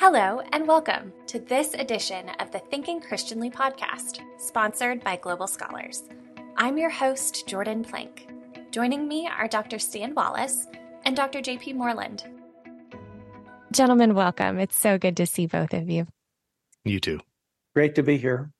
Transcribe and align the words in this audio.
Hello, 0.00 0.40
and 0.52 0.68
welcome 0.68 1.12
to 1.26 1.40
this 1.40 1.74
edition 1.74 2.28
of 2.38 2.52
the 2.52 2.60
Thinking 2.60 3.00
Christianly 3.00 3.50
podcast, 3.50 4.20
sponsored 4.38 5.02
by 5.02 5.16
Global 5.16 5.48
Scholars. 5.48 6.04
I'm 6.56 6.78
your 6.78 6.88
host, 6.88 7.48
Jordan 7.48 7.82
Plank. 7.82 8.28
Joining 8.70 9.08
me 9.08 9.26
are 9.26 9.48
Dr. 9.48 9.80
Stan 9.80 10.14
Wallace 10.14 10.68
and 11.04 11.16
Dr. 11.16 11.40
JP 11.40 11.74
Moreland. 11.74 12.22
Gentlemen, 13.72 14.14
welcome. 14.14 14.60
It's 14.60 14.76
so 14.76 14.98
good 14.98 15.16
to 15.16 15.26
see 15.26 15.46
both 15.46 15.74
of 15.74 15.90
you. 15.90 16.06
You 16.84 17.00
too. 17.00 17.18
Great 17.74 17.96
to 17.96 18.04
be 18.04 18.18
here. 18.18 18.52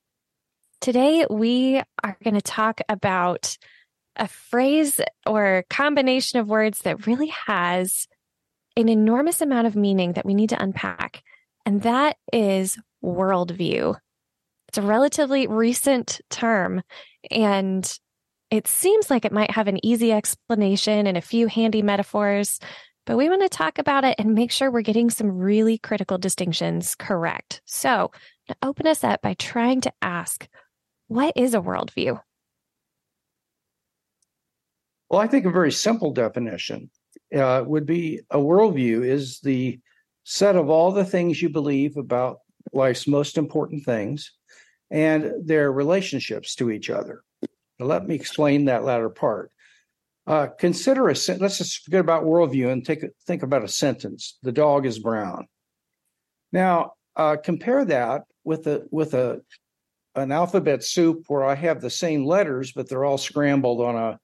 Today, 0.81 1.25
we 1.31 1.81
are 2.03 2.17
going 2.25 2.35
to 2.35 2.43
talk 2.43 2.81
about 2.89 3.57
a 4.17 4.27
phrase 4.27 5.01
or 5.25 5.65
combination 5.71 6.41
of 6.41 6.49
words 6.49 6.81
that 6.81 7.07
really 7.07 7.33
has 7.47 8.09
an 8.77 8.89
enormous 8.89 9.41
amount 9.41 9.69
of 9.69 9.77
meaning 9.77 10.15
that 10.15 10.27
we 10.27 10.35
need 10.35 10.49
to 10.51 10.63
unpack, 10.63 11.23
and 11.69 11.83
that 11.83 12.17
is 12.33 12.79
worldview. 13.05 13.95
It's 14.69 14.79
a 14.79 14.83
relatively 14.83 15.47
recent 15.47 16.19
term, 16.31 16.81
and 17.31 17.99
it 18.51 18.67
seems 18.67 19.11
like 19.11 19.27
it 19.27 19.33
might 19.33 19.51
have 19.51 19.69
an 19.69 19.85
easy 19.85 20.11
explanation 20.11 21.07
and 21.07 21.19
a 21.19 21.21
few 21.21 21.47
handy 21.47 21.83
metaphors, 21.83 22.59
but 23.05 23.19
we 23.19 23.29
want 23.29 23.43
to 23.43 23.51
talk 23.51 23.79
about 23.79 24.05
it 24.05 24.15
and 24.19 24.35
make 24.35 24.51
sure 24.51 24.71
we're 24.71 24.81
getting 24.81 25.11
some 25.11 25.31
really 25.31 25.77
critical 25.77 26.17
distinctions 26.17 26.95
correct. 26.95 27.61
So, 27.67 28.13
open 28.63 28.87
us 28.87 29.05
up 29.05 29.21
by 29.21 29.35
trying 29.35 29.83
to 29.83 29.93
ask, 30.01 30.49
what 31.09 31.35
is 31.37 31.53
a 31.53 31.61
worldview? 31.61 32.19
Well, 35.11 35.21
I 35.21 35.27
think 35.27 35.45
a 35.45 35.51
very 35.51 35.73
simple 35.73 36.15
definition 36.15 36.89
uh, 37.37 37.63
would 37.67 37.85
be 37.85 38.23
a 38.31 38.39
worldview 38.39 39.07
is 39.07 39.41
the 39.41 39.81
set 40.31 40.57
of 40.57 40.69
all 40.69 40.93
the 40.93 41.07
things 41.07 41.41
you 41.41 41.49
believe 41.49 41.97
about 41.97 42.41
life's 42.75 43.09
most 43.09 43.39
important 43.39 43.83
things 43.83 44.31
and 44.91 45.33
their 45.43 45.73
relationships 45.73 46.55
to 46.55 46.71
each 46.71 46.91
other. 46.91 47.23
Now, 47.79 47.87
let 47.87 48.07
me 48.07 48.15
explain 48.15 48.67
that 48.67 48.85
latter 48.85 49.09
part. 49.09 49.51
Uh, 50.27 50.49
consider 50.49 51.09
a 51.09 51.15
let's 51.39 51.57
just 51.57 51.83
forget 51.83 52.01
about 52.01 52.25
worldview 52.25 52.71
and 52.71 52.85
take 52.85 53.07
think 53.27 53.43
about 53.43 53.65
a 53.65 53.69
sentence. 53.69 54.37
The 54.43 54.53
dog 54.53 54.85
is 54.85 54.99
brown. 54.99 55.47
Now 56.53 56.93
uh, 57.17 57.37
compare 57.43 57.87
that 57.87 58.25
with 58.45 58.67
a 58.67 58.87
with 58.91 59.15
a 59.15 59.41
an 60.15 60.31
alphabet 60.31 60.85
soup 60.85 61.25
where 61.29 61.45
I 61.45 61.55
have 61.55 61.81
the 61.81 61.89
same 61.89 62.27
letters, 62.27 62.73
but 62.73 62.87
they're 62.87 63.07
all 63.07 63.17
scrambled 63.17 63.81
on 63.81 63.97
a 63.97 64.19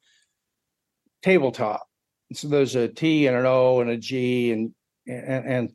tabletop. 1.23 1.87
So 2.35 2.49
there's 2.49 2.75
a 2.75 2.89
T 2.89 3.27
and 3.27 3.39
an 3.39 3.47
O 3.47 3.81
and 3.81 3.89
a 3.89 3.97
G 3.97 4.53
and 4.53 4.75
and, 5.07 5.47
and 5.47 5.73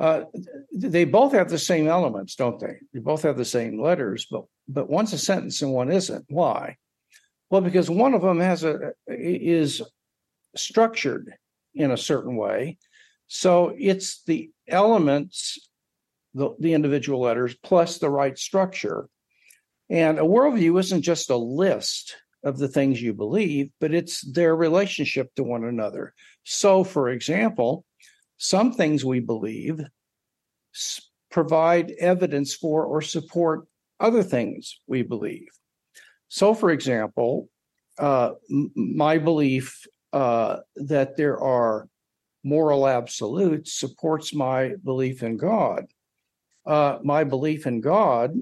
uh, 0.00 0.24
they 0.72 1.04
both 1.04 1.32
have 1.32 1.50
the 1.50 1.58
same 1.58 1.86
elements, 1.86 2.34
don't 2.34 2.58
they? 2.58 2.76
They 2.94 3.00
both 3.00 3.22
have 3.22 3.36
the 3.36 3.44
same 3.44 3.80
letters, 3.80 4.26
but 4.30 4.44
but 4.66 4.88
one's 4.88 5.12
a 5.12 5.18
sentence 5.18 5.60
and 5.60 5.72
one 5.72 5.92
isn't. 5.92 6.24
Why? 6.28 6.76
Well, 7.50 7.60
because 7.60 7.90
one 7.90 8.14
of 8.14 8.22
them 8.22 8.40
has 8.40 8.64
a 8.64 8.92
is 9.06 9.82
structured 10.56 11.34
in 11.74 11.90
a 11.90 11.98
certain 11.98 12.36
way, 12.36 12.78
so 13.26 13.74
it's 13.78 14.22
the 14.24 14.50
elements, 14.68 15.70
the, 16.32 16.54
the 16.58 16.72
individual 16.72 17.20
letters 17.20 17.54
plus 17.62 17.98
the 17.98 18.10
right 18.10 18.38
structure. 18.38 19.06
And 19.90 20.18
a 20.18 20.22
worldview 20.22 20.80
isn't 20.80 21.02
just 21.02 21.30
a 21.30 21.36
list 21.36 22.16
of 22.42 22.56
the 22.56 22.68
things 22.68 23.02
you 23.02 23.12
believe, 23.12 23.70
but 23.80 23.92
it's 23.92 24.22
their 24.22 24.56
relationship 24.56 25.34
to 25.34 25.42
one 25.42 25.64
another. 25.64 26.14
So, 26.44 26.84
for 26.84 27.10
example, 27.10 27.84
some 28.40 28.72
things 28.72 29.04
we 29.04 29.20
believe 29.20 29.82
provide 31.30 31.92
evidence 32.00 32.54
for 32.54 32.86
or 32.86 33.02
support 33.02 33.66
other 34.00 34.22
things 34.22 34.80
we 34.86 35.02
believe. 35.02 35.48
So, 36.28 36.54
for 36.54 36.70
example, 36.70 37.50
uh, 37.98 38.32
my 38.48 39.18
belief 39.18 39.86
uh, 40.14 40.60
that 40.76 41.18
there 41.18 41.38
are 41.38 41.86
moral 42.42 42.88
absolutes 42.88 43.74
supports 43.74 44.34
my 44.34 44.72
belief 44.84 45.22
in 45.22 45.36
God. 45.36 45.84
Uh, 46.64 46.98
my 47.04 47.24
belief 47.24 47.66
in 47.66 47.82
God 47.82 48.34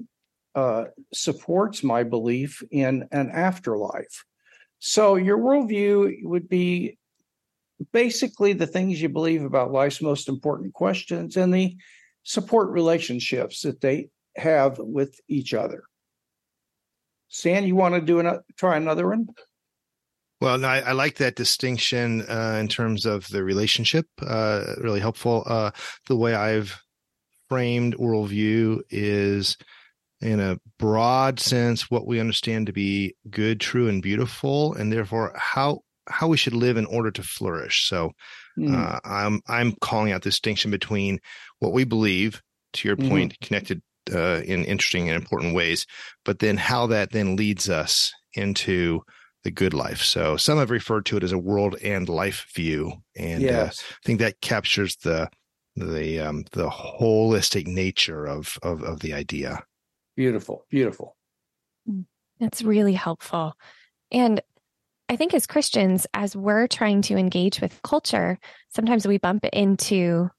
uh, 0.55 0.85
supports 1.13 1.83
my 1.83 2.03
belief 2.03 2.63
in 2.71 3.05
an 3.11 3.31
afterlife. 3.31 4.23
So 4.79 5.15
your 5.15 5.37
worldview 5.37 6.23
would 6.23 6.47
be 6.47 6.98
basically 7.91 8.53
the 8.53 8.67
things 8.67 9.01
you 9.01 9.09
believe 9.09 9.43
about 9.43 9.71
life's 9.71 10.01
most 10.01 10.27
important 10.27 10.73
questions 10.73 11.37
and 11.37 11.53
the 11.53 11.75
support 12.23 12.69
relationships 12.69 13.61
that 13.61 13.81
they 13.81 14.09
have 14.35 14.77
with 14.79 15.19
each 15.27 15.53
other. 15.53 15.83
Stan, 17.29 17.65
you 17.65 17.75
want 17.75 17.95
to 17.95 18.01
do 18.01 18.19
an, 18.19 18.39
try 18.57 18.75
another 18.75 19.07
one? 19.07 19.27
Well, 20.41 20.63
I, 20.65 20.79
I, 20.79 20.91
like 20.93 21.17
that 21.17 21.35
distinction 21.35 22.21
uh, 22.29 22.57
in 22.59 22.69
terms 22.69 23.05
of 23.05 23.27
the 23.27 23.43
relationship. 23.43 24.07
Uh, 24.25 24.63
really 24.77 25.01
helpful. 25.01 25.43
Uh, 25.45 25.71
the 26.07 26.15
way 26.15 26.33
I've 26.33 26.79
framed 27.49 27.97
worldview 27.97 28.79
is 28.89 29.57
in 30.21 30.39
a 30.39 30.57
broad 30.77 31.39
sense 31.39 31.91
what 31.91 32.07
we 32.07 32.19
understand 32.19 32.67
to 32.67 32.73
be 32.73 33.15
good, 33.29 33.59
true, 33.59 33.89
and 33.89 34.01
beautiful, 34.01 34.73
and 34.75 34.91
therefore 34.91 35.33
how 35.35 35.81
how 36.09 36.27
we 36.27 36.37
should 36.37 36.53
live 36.53 36.77
in 36.77 36.85
order 36.85 37.11
to 37.11 37.23
flourish. 37.23 37.87
So 37.87 38.11
mm. 38.57 38.73
uh, 38.73 38.99
I'm 39.03 39.41
I'm 39.47 39.73
calling 39.81 40.11
out 40.11 40.23
the 40.23 40.29
distinction 40.29 40.71
between 40.71 41.19
what 41.59 41.73
we 41.73 41.83
believe, 41.83 42.41
to 42.73 42.87
your 42.87 42.97
mm-hmm. 42.97 43.09
point, 43.09 43.39
connected 43.41 43.81
uh, 44.13 44.41
in 44.45 44.65
interesting 44.65 45.07
and 45.09 45.15
important 45.15 45.53
ways, 45.53 45.85
but 46.25 46.39
then 46.39 46.57
how 46.57 46.87
that 46.87 47.11
then 47.11 47.35
leads 47.35 47.69
us 47.69 48.13
into 48.33 49.01
the 49.43 49.51
good 49.51 49.73
life. 49.73 50.01
So 50.01 50.37
some 50.37 50.57
have 50.57 50.71
referred 50.71 51.05
to 51.07 51.17
it 51.17 51.23
as 51.23 51.31
a 51.31 51.37
world 51.37 51.75
and 51.81 52.09
life 52.09 52.45
view, 52.53 52.93
and 53.15 53.43
uh, 53.43 53.47
yes. 53.47 53.79
uh, 53.79 53.93
I 53.93 54.05
think 54.05 54.19
that 54.19 54.41
captures 54.41 54.97
the 54.97 55.29
the 55.75 56.19
um, 56.19 56.45
the 56.51 56.69
holistic 56.69 57.67
nature 57.67 58.25
of, 58.25 58.57
of 58.63 58.83
of 58.83 58.99
the 58.99 59.13
idea. 59.13 59.63
Beautiful, 60.15 60.65
beautiful. 60.69 61.15
Mm, 61.89 62.05
that's 62.39 62.61
really 62.61 62.93
helpful. 62.93 63.53
And 64.11 64.41
I 65.09 65.15
think 65.15 65.33
as 65.33 65.47
Christians, 65.47 66.05
as 66.13 66.35
we're 66.35 66.67
trying 66.67 67.01
to 67.03 67.17
engage 67.17 67.59
with 67.61 67.81
culture, 67.81 68.37
sometimes 68.69 69.07
we 69.07 69.17
bump 69.17 69.43
into 69.51 70.29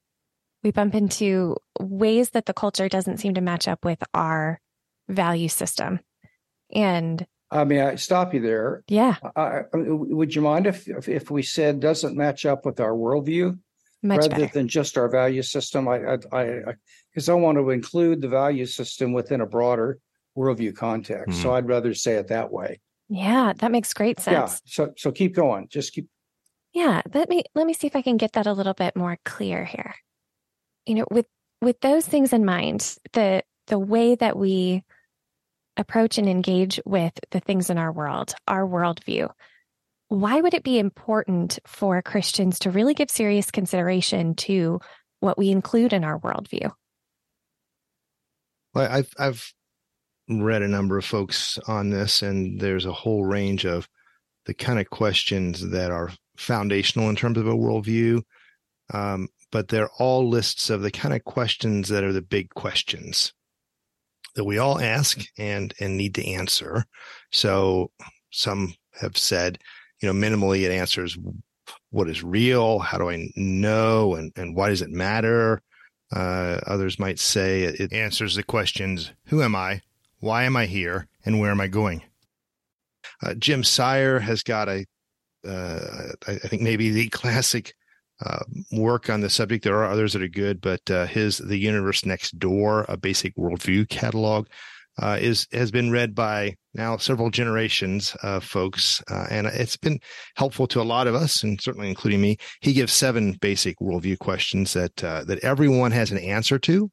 we 0.63 0.71
bump 0.71 0.95
into 0.95 1.57
ways 1.79 2.29
that 2.29 2.45
the 2.45 2.53
culture 2.53 2.87
doesn't 2.87 3.17
seem 3.17 3.33
to 3.33 3.41
match 3.41 3.67
up 3.67 3.83
with 3.83 4.01
our 4.13 4.61
value 5.09 5.49
system. 5.49 5.99
And 6.71 7.25
I 7.49 7.65
mean, 7.65 7.81
I 7.81 7.95
stop 7.95 8.33
you 8.33 8.39
there. 8.39 8.83
Yeah. 8.87 9.17
I, 9.35 9.41
I, 9.41 9.63
would 9.73 10.33
you 10.33 10.41
mind 10.41 10.67
if, 10.67 10.87
if, 10.87 11.09
if 11.09 11.31
we 11.31 11.41
said 11.41 11.81
doesn't 11.81 12.15
match 12.15 12.45
up 12.45 12.65
with 12.65 12.79
our 12.79 12.93
worldview 12.93 13.59
Much 14.03 14.19
rather 14.19 14.29
better. 14.29 14.53
than 14.53 14.67
just 14.69 14.97
our 14.97 15.09
value 15.09 15.41
system? 15.41 15.87
I 15.87 16.17
I 16.31 16.63
because 17.11 17.27
I, 17.27 17.33
I, 17.33 17.35
want 17.35 17.57
to 17.57 17.71
include 17.71 18.21
the 18.21 18.29
value 18.29 18.65
system 18.65 19.11
within 19.11 19.41
a 19.41 19.47
broader 19.47 19.99
worldview 20.37 20.75
context. 20.75 21.31
Mm-hmm. 21.31 21.41
So 21.41 21.53
I'd 21.53 21.67
rather 21.67 21.93
say 21.93 22.13
it 22.13 22.29
that 22.29 22.51
way. 22.51 22.79
Yeah, 23.13 23.51
that 23.57 23.71
makes 23.71 23.93
great 23.93 24.21
sense. 24.21 24.61
Yeah. 24.65 24.85
So 24.85 24.93
so 24.95 25.11
keep 25.11 25.35
going. 25.35 25.67
Just 25.69 25.91
keep. 25.91 26.07
Yeah. 26.71 27.01
Let 27.13 27.27
me 27.27 27.43
let 27.53 27.67
me 27.67 27.73
see 27.73 27.85
if 27.85 27.95
I 27.95 28.01
can 28.01 28.15
get 28.15 28.31
that 28.33 28.47
a 28.47 28.53
little 28.53 28.73
bit 28.73 28.95
more 28.95 29.17
clear 29.25 29.65
here. 29.65 29.93
You 30.85 30.95
know, 30.95 31.05
with 31.11 31.25
with 31.61 31.77
those 31.81 32.07
things 32.07 32.31
in 32.31 32.45
mind, 32.45 32.95
the 33.11 33.43
the 33.67 33.77
way 33.77 34.15
that 34.15 34.37
we 34.37 34.85
approach 35.75 36.17
and 36.17 36.29
engage 36.29 36.79
with 36.85 37.11
the 37.31 37.41
things 37.41 37.69
in 37.69 37.77
our 37.77 37.91
world, 37.91 38.33
our 38.47 38.65
worldview, 38.65 39.29
why 40.07 40.39
would 40.39 40.53
it 40.53 40.63
be 40.63 40.79
important 40.79 41.59
for 41.67 42.01
Christians 42.01 42.59
to 42.59 42.71
really 42.71 42.93
give 42.93 43.11
serious 43.11 43.51
consideration 43.51 44.35
to 44.35 44.79
what 45.19 45.37
we 45.37 45.49
include 45.49 45.91
in 45.91 46.05
our 46.05 46.17
worldview? 46.17 46.71
Well, 48.73 48.89
I've 48.89 49.11
I've 49.19 49.53
read 50.39 50.61
a 50.61 50.67
number 50.67 50.97
of 50.97 51.05
folks 51.05 51.57
on 51.67 51.89
this, 51.89 52.21
and 52.21 52.59
there's 52.59 52.85
a 52.85 52.93
whole 52.93 53.25
range 53.25 53.65
of 53.65 53.87
the 54.45 54.53
kind 54.53 54.79
of 54.79 54.89
questions 54.89 55.69
that 55.71 55.91
are 55.91 56.11
foundational 56.37 57.09
in 57.09 57.15
terms 57.15 57.37
of 57.37 57.47
a 57.47 57.53
worldview. 57.53 58.21
Um, 58.93 59.27
but 59.51 59.67
they're 59.67 59.91
all 59.99 60.29
lists 60.29 60.69
of 60.69 60.81
the 60.81 60.91
kind 60.91 61.13
of 61.13 61.23
questions 61.23 61.89
that 61.89 62.03
are 62.03 62.13
the 62.13 62.21
big 62.21 62.49
questions 62.53 63.33
that 64.35 64.45
we 64.45 64.57
all 64.57 64.79
ask 64.79 65.19
and 65.37 65.73
and 65.79 65.97
need 65.97 66.15
to 66.15 66.25
answer. 66.25 66.85
So 67.31 67.91
some 68.31 68.73
have 68.99 69.17
said, 69.17 69.57
you 70.01 70.11
know, 70.11 70.13
minimally 70.13 70.63
it 70.63 70.71
answers 70.71 71.17
what 71.89 72.09
is 72.09 72.23
real, 72.23 72.79
how 72.79 72.97
do 72.97 73.09
I 73.09 73.29
know, 73.35 74.15
and, 74.15 74.31
and 74.35 74.55
why 74.55 74.69
does 74.69 74.81
it 74.81 74.89
matter? 74.89 75.61
Uh, 76.13 76.59
others 76.67 76.99
might 76.99 77.19
say 77.19 77.63
it, 77.63 77.79
it 77.79 77.93
answers 77.93 78.35
the 78.35 78.43
questions 78.43 79.11
Who 79.27 79.41
am 79.41 79.55
I? 79.55 79.81
Why 80.21 80.43
am 80.43 80.55
I 80.55 80.67
here? 80.67 81.07
And 81.25 81.39
where 81.39 81.51
am 81.51 81.59
I 81.59 81.67
going? 81.67 82.03
Uh, 83.23 83.33
Jim 83.33 83.63
Sire 83.63 84.19
has 84.19 84.43
got 84.43 84.69
a, 84.69 84.85
uh, 85.45 86.13
I 86.27 86.35
think 86.47 86.61
maybe 86.61 86.91
the 86.91 87.09
classic 87.09 87.73
uh, 88.23 88.43
work 88.71 89.09
on 89.09 89.21
the 89.21 89.31
subject. 89.31 89.63
There 89.63 89.77
are 89.77 89.89
others 89.89 90.13
that 90.13 90.21
are 90.21 90.27
good, 90.27 90.61
but 90.61 90.89
uh, 90.91 91.07
his 91.07 91.39
The 91.39 91.57
Universe 91.57 92.05
Next 92.05 92.37
Door, 92.37 92.85
a 92.87 92.97
basic 92.97 93.35
worldview 93.35 93.89
catalog, 93.89 94.47
uh, 95.01 95.17
is 95.19 95.47
has 95.53 95.71
been 95.71 95.89
read 95.89 96.13
by 96.13 96.55
now 96.75 96.97
several 96.97 97.31
generations 97.31 98.15
of 98.21 98.43
folks, 98.43 99.01
uh, 99.09 99.25
and 99.31 99.47
it's 99.47 99.77
been 99.77 99.99
helpful 100.35 100.67
to 100.67 100.81
a 100.81 100.83
lot 100.83 101.07
of 101.07 101.15
us, 101.15 101.41
and 101.41 101.59
certainly 101.59 101.89
including 101.89 102.21
me. 102.21 102.37
He 102.59 102.73
gives 102.73 102.93
seven 102.93 103.33
basic 103.41 103.79
worldview 103.79 104.19
questions 104.19 104.73
that 104.73 104.97
that 104.97 105.39
everyone 105.41 105.91
has 105.91 106.11
an 106.11 106.19
answer 106.19 106.59
to, 106.59 106.91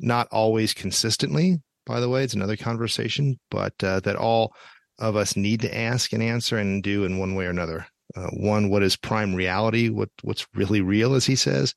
not 0.00 0.26
always 0.32 0.74
consistently. 0.74 1.60
By 1.86 2.00
the 2.00 2.08
way, 2.08 2.24
it's 2.24 2.34
another 2.34 2.56
conversation, 2.56 3.38
but 3.50 3.72
uh, 3.82 4.00
that 4.00 4.16
all 4.16 4.54
of 4.98 5.16
us 5.16 5.36
need 5.36 5.60
to 5.60 5.76
ask 5.76 6.12
and 6.12 6.22
answer 6.22 6.58
and 6.58 6.82
do 6.82 7.04
in 7.04 7.18
one 7.18 7.34
way 7.34 7.46
or 7.46 7.50
another. 7.50 7.86
Uh, 8.14 8.28
one, 8.32 8.70
what 8.70 8.82
is 8.82 8.96
prime 8.96 9.34
reality? 9.34 9.88
What 9.88 10.10
what's 10.22 10.46
really 10.54 10.80
real, 10.80 11.14
as 11.14 11.26
he 11.26 11.36
says. 11.36 11.74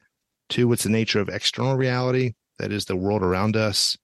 Two, 0.49 0.67
what's 0.67 0.83
the 0.83 0.89
nature 0.89 1.19
of 1.19 1.29
external 1.29 1.75
reality? 1.75 2.33
That 2.57 2.71
is 2.71 2.85
the 2.85 2.95
world 2.95 3.21
around 3.21 3.55
us. 3.55 3.97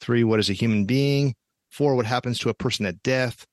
Three, 0.00 0.24
what 0.24 0.40
is 0.40 0.50
a 0.50 0.54
human 0.54 0.84
being? 0.84 1.34
Four, 1.70 1.96
what 1.96 2.06
happens 2.06 2.38
to 2.38 2.50
a 2.50 2.54
person 2.54 2.86
at 2.86 3.02
death? 3.02 3.46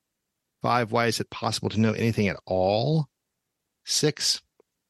Five, 0.62 0.92
why 0.92 1.06
is 1.06 1.20
it 1.20 1.30
possible 1.30 1.70
to 1.70 1.80
know 1.80 1.92
anything 1.92 2.28
at 2.28 2.38
all? 2.46 3.06
Six, 3.84 4.40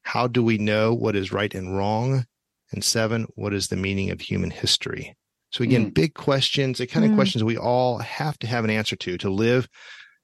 how 0.03 0.27
do 0.27 0.43
we 0.43 0.59
know 0.59 0.95
what 0.95 1.17
is 1.17 1.33
right 1.33 1.53
and 1.55 1.77
wrong? 1.77 2.27
And 2.73 2.85
seven, 2.85 3.27
what 3.35 3.55
is 3.55 3.69
the 3.69 3.77
meaning 3.77 4.11
of 4.11 4.21
human 4.21 4.51
history? 4.51 5.17
So 5.55 5.63
again, 5.63 5.93
mm. 5.93 5.95
big 5.95 6.15
questions, 6.15 6.79
the 6.79 6.87
kind 6.89 7.07
mm. 7.07 7.11
of 7.11 7.15
questions 7.15 7.45
we 7.45 7.57
all 7.57 7.99
have 7.99 8.37
to 8.41 8.47
have 8.49 8.65
an 8.65 8.71
answer 8.71 8.97
to 8.97 9.17
to 9.19 9.31
live 9.31 9.69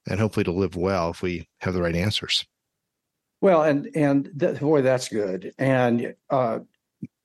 and 0.09 0.19
hopefully 0.19 0.43
to 0.43 0.51
live 0.51 0.75
well 0.75 1.11
if 1.11 1.23
we 1.23 1.49
have 1.61 1.73
the 1.73 1.81
right 1.81 1.95
answers. 1.95 2.45
Well, 3.41 3.63
and 3.63 3.89
and 3.95 4.29
th- 4.37 4.59
boy, 4.59 4.83
that's 4.83 5.09
good. 5.09 5.53
And 5.57 6.17
uh, 6.31 6.59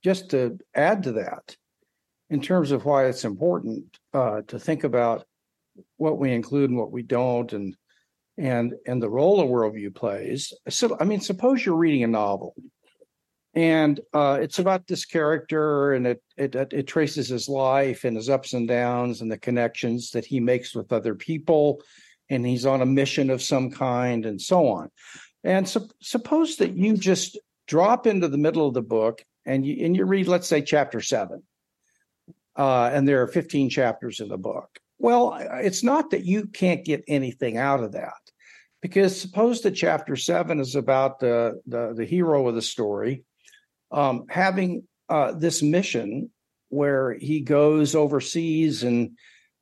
just 0.03 0.29
to 0.29 0.59
add 0.75 1.01
to 1.03 1.13
that, 1.13 1.57
in 2.29 2.41
terms 2.41 2.69
of 2.69 2.85
why 2.85 3.05
it's 3.05 3.25
important 3.25 3.97
uh, 4.13 4.41
to 4.49 4.59
think 4.59 4.83
about 4.83 5.25
what 5.97 6.19
we 6.19 6.31
include 6.31 6.69
and 6.69 6.77
what 6.77 6.91
we 6.91 7.01
don't, 7.01 7.51
and 7.53 7.75
and 8.37 8.75
and 8.85 9.01
the 9.01 9.09
role 9.09 9.41
a 9.41 9.45
worldview 9.45 9.95
plays. 9.95 10.53
So, 10.69 10.95
I 10.99 11.05
mean, 11.05 11.21
suppose 11.21 11.65
you're 11.65 11.75
reading 11.75 12.03
a 12.03 12.07
novel, 12.07 12.53
and 13.55 13.99
uh, 14.13 14.37
it's 14.41 14.59
about 14.59 14.85
this 14.87 15.05
character, 15.05 15.93
and 15.93 16.05
it, 16.07 16.21
it 16.37 16.55
it 16.55 16.87
traces 16.87 17.29
his 17.29 17.47
life 17.47 18.03
and 18.03 18.17
his 18.17 18.29
ups 18.29 18.53
and 18.53 18.67
downs 18.67 19.21
and 19.21 19.31
the 19.31 19.37
connections 19.37 20.11
that 20.11 20.25
he 20.25 20.39
makes 20.39 20.75
with 20.75 20.91
other 20.91 21.15
people, 21.15 21.81
and 22.29 22.45
he's 22.45 22.65
on 22.65 22.81
a 22.81 22.85
mission 22.85 23.29
of 23.29 23.41
some 23.41 23.71
kind, 23.71 24.25
and 24.25 24.41
so 24.41 24.67
on. 24.67 24.91
And 25.43 25.67
su- 25.67 25.89
suppose 26.01 26.57
that 26.57 26.75
you 26.75 26.97
just 26.97 27.39
drop 27.67 28.05
into 28.05 28.27
the 28.27 28.37
middle 28.37 28.67
of 28.67 28.73
the 28.73 28.81
book 28.81 29.23
and 29.45 29.65
you 29.65 29.85
and 29.85 29.95
you 29.95 30.05
read, 30.05 30.27
let's 30.27 30.47
say, 30.47 30.61
chapter 30.61 30.99
seven 30.99 31.43
uh, 32.55 32.89
and 32.93 33.07
there 33.07 33.21
are 33.21 33.27
15 33.27 33.69
chapters 33.69 34.19
in 34.19 34.29
the 34.29 34.37
book. 34.37 34.79
Well, 34.97 35.37
it's 35.39 35.83
not 35.83 36.11
that 36.11 36.23
you 36.23 36.47
can't 36.47 36.85
get 36.85 37.03
anything 37.07 37.57
out 37.57 37.83
of 37.83 37.93
that, 37.93 38.13
because 38.81 39.19
suppose 39.19 39.61
that 39.61 39.71
chapter 39.71 40.15
seven 40.15 40.59
is 40.59 40.75
about 40.75 41.19
the 41.19 41.61
the, 41.67 41.93
the 41.93 42.05
hero 42.05 42.47
of 42.47 42.55
the 42.55 42.61
story 42.61 43.23
um, 43.95 44.25
having 44.29 44.83
uh, 45.09 45.31
this 45.31 45.63
mission 45.63 46.29
where 46.69 47.13
he 47.13 47.39
goes 47.39 47.95
overseas 47.95 48.83
and 48.83 49.11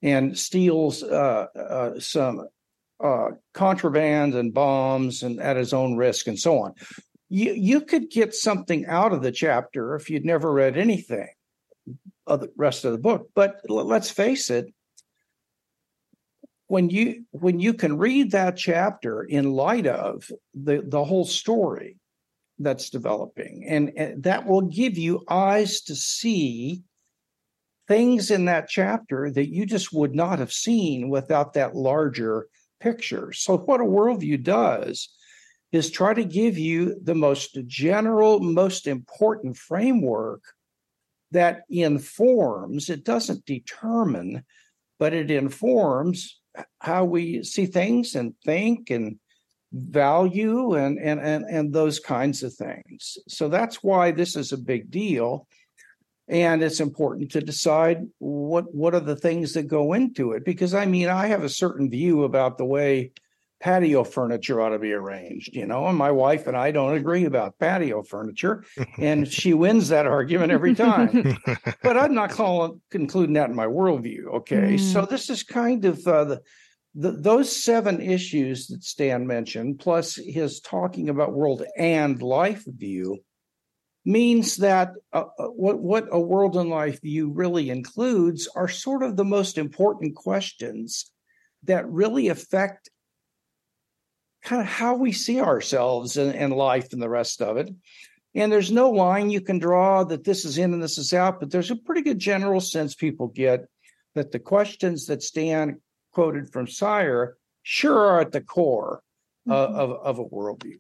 and 0.02 0.38
steals 0.38 1.04
uh, 1.04 1.46
uh 1.56 2.00
some 2.00 2.48
uh, 3.02 3.30
contraband 3.54 4.34
and 4.34 4.54
bombs 4.54 5.24
and 5.24 5.40
at 5.40 5.56
his 5.56 5.72
own 5.74 5.96
risk 5.96 6.28
and 6.28 6.40
so 6.40 6.60
on. 6.60 6.74
You 7.30 7.54
you 7.54 7.82
could 7.82 8.10
get 8.10 8.34
something 8.34 8.86
out 8.88 9.14
of 9.14 9.22
the 9.22 9.32
chapter 9.32 9.96
if 9.96 10.10
you'd 10.10 10.26
never 10.26 10.52
read 10.52 10.78
anything 10.78 11.30
of 12.26 12.40
the 12.40 12.52
rest 12.58 12.86
of 12.86 12.92
the 12.92 12.98
book. 12.98 13.30
But 13.36 13.62
let's 13.70 14.10
face 14.10 14.50
it, 14.50 14.74
when 16.68 16.90
you 16.90 17.26
when 17.32 17.60
you 17.60 17.74
can 17.74 17.98
read 17.98 18.32
that 18.32 18.58
chapter 18.58 19.24
in 19.24 19.52
light 19.52 19.86
of 19.86 20.32
the 20.56 20.84
the 20.84 21.04
whole 21.04 21.26
story 21.26 21.98
that's 22.60 22.90
developing, 22.90 23.66
and, 23.68 23.92
and 23.98 24.24
that 24.24 24.46
will 24.46 24.62
give 24.62 24.98
you 24.98 25.24
eyes 25.30 25.82
to 25.82 25.96
see 25.96 26.84
things 27.88 28.32
in 28.32 28.46
that 28.46 28.70
chapter 28.70 29.30
that 29.32 29.54
you 29.54 29.66
just 29.66 29.92
would 29.94 30.16
not 30.16 30.40
have 30.40 30.54
seen 30.54 31.10
without 31.10 31.54
that 31.54 31.76
larger 31.76 32.48
picture. 32.80 33.32
So, 33.32 33.58
what 33.58 33.82
a 33.82 33.86
worldview 33.86 34.44
does 34.44 35.10
is 35.72 35.90
try 35.90 36.14
to 36.14 36.24
give 36.24 36.58
you 36.58 37.00
the 37.04 37.16
most 37.16 37.58
general, 37.66 38.40
most 38.40 38.88
important 38.88 39.58
framework 39.58 40.44
that 41.32 41.62
informs, 41.70 42.90
it 42.90 43.04
doesn't 43.04 43.46
determine, 43.46 44.44
but 45.00 45.14
it 45.14 45.32
informs 45.32 46.40
how 46.80 47.04
we 47.04 47.44
see 47.44 47.66
things 47.66 48.14
and 48.14 48.36
think 48.46 48.92
and 48.92 49.18
value 49.74 50.76
and 50.76 51.00
and 51.00 51.20
and, 51.20 51.46
and 51.46 51.74
those 51.74 52.00
kinds 52.00 52.44
of 52.44 52.54
things. 52.54 53.18
So 53.28 53.50
that's 53.50 53.84
why 53.84 54.12
this 54.12 54.36
is 54.36 54.52
a 54.52 54.58
big 54.58 54.92
deal. 54.92 55.48
And 56.30 56.64
it's 56.64 56.80
important 56.80 57.32
to 57.32 57.42
decide 57.42 58.08
what 58.20 58.74
what 58.74 58.94
are 58.94 59.02
the 59.02 59.16
things 59.16 59.54
that 59.54 59.68
go 59.68 59.94
into 59.94 60.32
it. 60.32 60.46
Because 60.46 60.74
I 60.74 60.86
mean, 60.86 61.10
I 61.10 61.28
have 61.28 61.44
a 61.44 61.50
certain 61.50 61.90
view 61.90 62.24
about 62.24 62.58
the 62.58 62.66
way 62.66 63.12
patio 63.64 64.04
furniture 64.04 64.60
ought 64.60 64.70
to 64.70 64.80
be 64.80 64.92
arranged, 64.92 65.56
you 65.56 65.66
know, 65.66 65.88
and 65.88 65.98
my 65.98 66.12
wife 66.12 66.48
and 66.48 66.58
I 66.58 66.72
don't 66.72 66.96
agree 66.96 67.24
about 67.24 67.58
patio 67.60 68.04
furniture, 68.04 68.66
and 68.98 69.26
she 69.32 69.54
wins 69.54 69.88
that 69.90 70.06
argument 70.06 70.52
every 70.52 70.76
time. 70.76 71.38
but 71.82 71.98
I'm 71.98 72.14
not 72.14 72.30
calling 72.30 72.82
concluding 72.92 73.34
that 73.36 73.50
in 73.50 73.56
my 73.56 73.66
worldview. 73.66 74.26
Okay, 74.36 74.76
mm. 74.76 74.80
so 74.80 75.06
this 75.06 75.30
is 75.30 75.44
kind 75.44 75.86
of 75.86 76.06
uh, 76.06 76.26
the, 76.26 76.42
the 76.96 77.12
those 77.12 77.56
seven 77.56 78.02
issues 78.02 78.68
that 78.68 78.84
Stan 78.84 79.26
mentioned, 79.26 79.80
plus 79.80 80.16
his 80.16 80.60
talking 80.60 81.10
about 81.10 81.34
world 81.34 81.64
and 81.78 82.22
life 82.22 82.64
view, 82.68 83.20
means 84.06 84.58
that 84.58 84.92
uh, 85.12 85.26
uh 85.40 85.48
what 85.48 85.80
what 85.80 86.08
a 86.12 86.20
world 86.20 86.56
and 86.56 86.70
life 86.70 87.02
view 87.02 87.32
really 87.32 87.70
includes 87.70 88.48
are 88.56 88.68
sort 88.68 89.02
of 89.02 89.16
the 89.16 89.26
most 89.26 89.58
important 89.58 90.16
questions 90.16 91.12
that 91.64 91.90
really 91.90 92.28
affect 92.28 92.90
kind 94.44 94.62
of 94.62 94.68
how 94.68 94.96
we 94.96 95.12
see 95.12 95.40
ourselves 95.40 96.18
and, 96.18 96.36
and 96.36 96.54
life 96.54 96.92
and 96.92 97.02
the 97.02 97.10
rest 97.10 97.42
of 97.42 97.58
it. 97.58 97.70
And 98.36 98.52
there's 98.52 98.72
no 98.72 98.90
line 98.90 99.30
you 99.30 99.42
can 99.42 99.60
draw 99.60 100.04
that 100.04 100.24
this 100.24 100.44
is 100.44 100.58
in 100.58 100.74
and 100.74 100.84
this 100.84 100.98
is 100.98 101.14
out, 101.14 101.40
but 101.40 101.50
there's 101.50 101.72
a 101.72 101.76
pretty 101.76 102.02
good 102.02 102.20
general 102.20 102.60
sense 102.60 102.94
people 102.94 103.28
get 103.28 103.68
that 104.16 104.32
the 104.32 104.40
questions 104.40 105.06
that 105.06 105.24
Stan 105.24 105.80
quoted 106.14 106.52
from 106.52 106.68
Sire 106.68 107.38
sure 107.64 107.98
are 107.98 108.22
at 108.22 108.32
the 108.32 108.42
core 108.42 109.02
uh, 109.50 109.54
mm-hmm. 109.54 109.76
of, 109.76 109.92
of 109.92 110.20
a 110.20 110.26
worldview. 110.26 110.78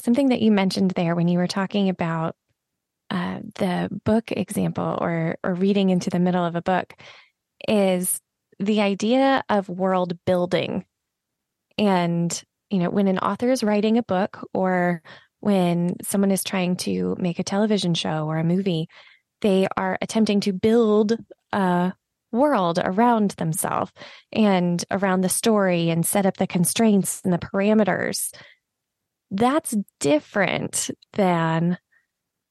Something 0.00 0.28
that 0.28 0.42
you 0.42 0.50
mentioned 0.50 0.92
there 0.92 1.14
when 1.14 1.28
you 1.28 1.38
were 1.38 1.46
talking 1.46 1.88
about 1.88 2.36
uh, 3.10 3.40
the 3.56 3.90
book 4.04 4.32
example 4.32 4.98
or 5.00 5.36
or 5.44 5.54
reading 5.54 5.90
into 5.90 6.10
the 6.10 6.18
middle 6.18 6.44
of 6.44 6.56
a 6.56 6.62
book 6.62 6.94
is 7.68 8.20
the 8.58 8.80
idea 8.80 9.44
of 9.48 9.68
world 9.68 10.18
building 10.24 10.84
and, 11.78 12.42
you 12.70 12.78
know, 12.78 12.90
when 12.90 13.08
an 13.08 13.18
author 13.18 13.50
is 13.50 13.64
writing 13.64 13.98
a 13.98 14.02
book 14.02 14.46
or 14.52 15.02
when 15.40 15.96
someone 16.02 16.30
is 16.30 16.44
trying 16.44 16.76
to 16.76 17.16
make 17.18 17.38
a 17.38 17.44
television 17.44 17.94
show 17.94 18.26
or 18.26 18.38
a 18.38 18.44
movie, 18.44 18.88
they 19.42 19.66
are 19.76 19.98
attempting 20.00 20.40
to 20.40 20.52
build 20.52 21.16
a 21.52 21.92
world 22.34 22.78
around 22.82 23.30
themselves 23.32 23.92
and 24.32 24.84
around 24.90 25.22
the 25.22 25.28
story 25.28 25.88
and 25.90 26.04
set 26.04 26.26
up 26.26 26.36
the 26.36 26.46
constraints 26.46 27.22
and 27.24 27.32
the 27.32 27.38
parameters. 27.38 28.34
That's 29.30 29.74
different 30.00 30.90
than 31.14 31.78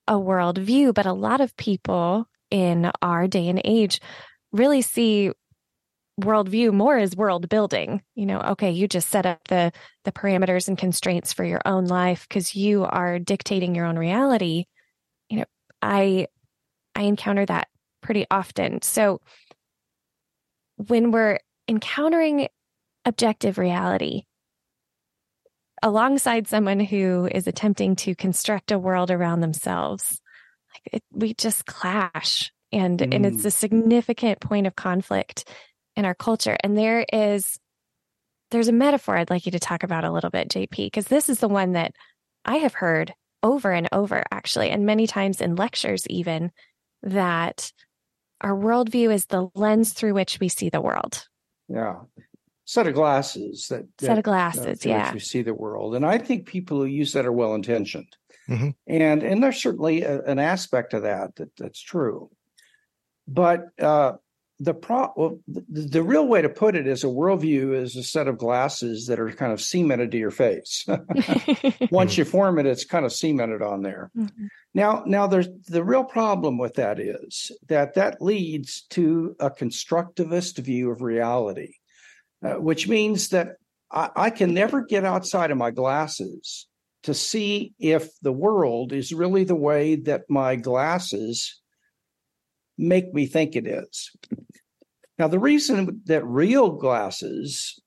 a 0.07 0.13
worldview, 0.13 0.93
but 0.93 1.05
a 1.05 1.13
lot 1.13 1.41
of 1.41 1.55
people 1.57 2.27
in 2.49 2.91
our 3.01 3.27
day 3.27 3.47
and 3.47 3.61
age 3.63 3.99
really 4.51 4.81
see 4.81 5.31
worldview 6.21 6.71
more 6.71 6.97
as 6.97 7.15
world 7.15 7.49
building. 7.49 8.01
You 8.15 8.27
know 8.27 8.39
okay 8.39 8.71
you 8.71 8.87
just 8.87 9.09
set 9.09 9.25
up 9.25 9.47
the 9.47 9.71
the 10.03 10.11
parameters 10.11 10.67
and 10.67 10.77
constraints 10.77 11.33
for 11.33 11.43
your 11.43 11.61
own 11.65 11.85
life 11.85 12.27
because 12.29 12.55
you 12.55 12.83
are 12.83 13.17
dictating 13.17 13.73
your 13.73 13.85
own 13.85 13.97
reality. 13.97 14.65
You 15.29 15.39
know 15.39 15.45
i 15.81 16.27
i 16.95 17.01
encounter 17.03 17.45
that 17.45 17.67
pretty 18.01 18.25
often. 18.29 18.81
So 18.81 19.21
when 20.87 21.11
we're 21.11 21.39
encountering 21.67 22.47
objective 23.05 23.57
reality 23.57 24.23
alongside 25.81 26.47
someone 26.47 26.79
who 26.79 27.27
is 27.31 27.47
attempting 27.47 27.95
to 27.97 28.15
construct 28.15 28.71
a 28.71 28.79
world 28.79 29.11
around 29.11 29.41
themselves 29.41 30.21
like 30.73 30.93
it, 30.93 31.03
we 31.11 31.33
just 31.33 31.65
clash 31.65 32.51
and 32.71 32.99
mm. 32.99 33.13
and 33.13 33.25
it's 33.25 33.43
mm. 33.43 33.45
a 33.45 33.51
significant 33.51 34.39
point 34.39 34.67
of 34.67 34.75
conflict 34.75 35.47
in 35.95 36.05
our 36.05 36.15
culture. 36.15 36.57
And 36.63 36.77
there 36.77 37.05
is 37.11 37.59
there's 38.51 38.67
a 38.67 38.73
metaphor 38.73 39.17
I'd 39.17 39.29
like 39.29 39.45
you 39.45 39.51
to 39.53 39.59
talk 39.59 39.83
about 39.83 40.03
a 40.03 40.11
little 40.11 40.29
bit, 40.29 40.49
JP, 40.49 40.75
because 40.75 41.05
this 41.05 41.29
is 41.29 41.39
the 41.39 41.47
one 41.47 41.73
that 41.73 41.93
I 42.45 42.57
have 42.57 42.73
heard 42.73 43.13
over 43.41 43.71
and 43.71 43.89
over, 43.91 44.23
actually, 44.31 44.69
and 44.69 44.85
many 44.85 45.07
times 45.07 45.41
in 45.41 45.55
lectures, 45.55 46.05
even 46.07 46.51
that 47.01 47.71
our 48.43 48.55
worldview 48.55 49.13
is 49.13 49.27
the 49.27 49.50
lens 49.55 49.93
through 49.93 50.13
which 50.13 50.39
we 50.39 50.50
see 50.50 50.69
the 50.69 50.81
world. 50.81 51.27
Yeah. 51.69 51.95
Set 52.65 52.88
of 52.88 52.93
glasses 52.93 53.67
that, 53.69 53.85
that 53.97 54.05
set 54.05 54.17
of 54.17 54.23
glasses, 54.23 54.85
uh, 54.85 54.89
yeah. 54.89 55.13
You 55.13 55.19
see 55.19 55.41
the 55.41 55.53
world. 55.53 55.95
And 55.95 56.05
I 56.05 56.17
think 56.17 56.45
people 56.45 56.77
who 56.77 56.85
use 56.85 57.13
that 57.13 57.25
are 57.25 57.31
well 57.31 57.55
intentioned. 57.55 58.15
Mm-hmm. 58.50 58.69
And 58.88 59.23
and 59.23 59.43
there's 59.43 59.62
certainly 59.62 60.03
a, 60.03 60.21
an 60.23 60.39
aspect 60.39 60.93
of 60.93 61.03
that, 61.03 61.35
that 61.38 61.50
that's 61.57 61.81
true. 61.81 62.29
But 63.27 63.67
uh, 63.81 64.13
the 64.59 64.73
pro 64.73 65.12
well, 65.15 65.39
the, 65.47 65.63
the, 65.69 66.03
real 66.03 66.27
way 66.27 66.41
to 66.41 66.50
put 66.50 66.75
it 66.75 66.88
is 66.88 67.03
a 67.03 67.07
worldview 67.07 67.73
is 67.75 67.95
a 67.95 68.03
set 68.03 68.27
of 68.27 68.38
glasses 68.38 69.07
that 69.07 69.19
are 69.19 69.31
kind 69.31 69.53
of 69.53 69.62
cemented 69.62 70.12
to 70.12 70.17
your 70.17 70.31
face. 70.31 70.85
Once 71.91 72.17
you 72.17 72.25
form 72.25 72.59
it, 72.59 72.65
it's 72.65 72.85
kind 72.85 73.05
of 73.05 73.13
cemented 73.13 73.62
on 73.62 73.81
there. 73.81 74.12
Mm-hmm. 74.17 74.45
Now, 74.74 75.03
now 75.06 75.27
there's 75.27 75.50
the 75.68 75.84
real 75.84 76.03
problem 76.03 76.58
with 76.58 76.75
that 76.75 77.00
is 77.00 77.51
that 77.68 77.94
that 77.94 78.22
leads 78.22 78.84
to 78.92 79.36
a 79.39 79.51
constructivist 79.51 80.58
view 80.58 80.89
of 80.89 81.01
reality, 81.01 81.75
uh, 82.44 82.56
which 82.56 82.88
means 82.88 83.30
that 83.30 83.58
I, 83.92 84.10
I 84.15 84.30
can 84.32 84.53
never 84.53 84.84
get 84.84 85.06
outside 85.06 85.51
of 85.51 85.58
my 85.58 85.72
glasses 85.72 86.68
to 87.03 87.13
see 87.13 87.74
if 87.80 88.10
the 88.22 88.32
world 88.32 88.94
is 88.94 89.13
really 89.13 89.44
the 89.44 89.56
way 89.56 89.96
that 89.96 90.24
my 90.30 90.56
glasses 90.56 91.62
make 92.77 93.13
me 93.13 93.27
think 93.27 93.56
it 93.56 93.68
is. 93.68 94.10
Now, 95.20 95.27
the 95.27 95.39
reason 95.39 96.01
that 96.06 96.25
real 96.25 96.72
glasses 96.72 97.80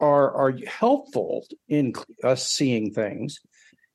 are, 0.00 0.34
are 0.34 0.58
helpful 0.66 1.46
in 1.68 1.92
us 2.24 2.50
seeing 2.50 2.92
things 2.92 3.38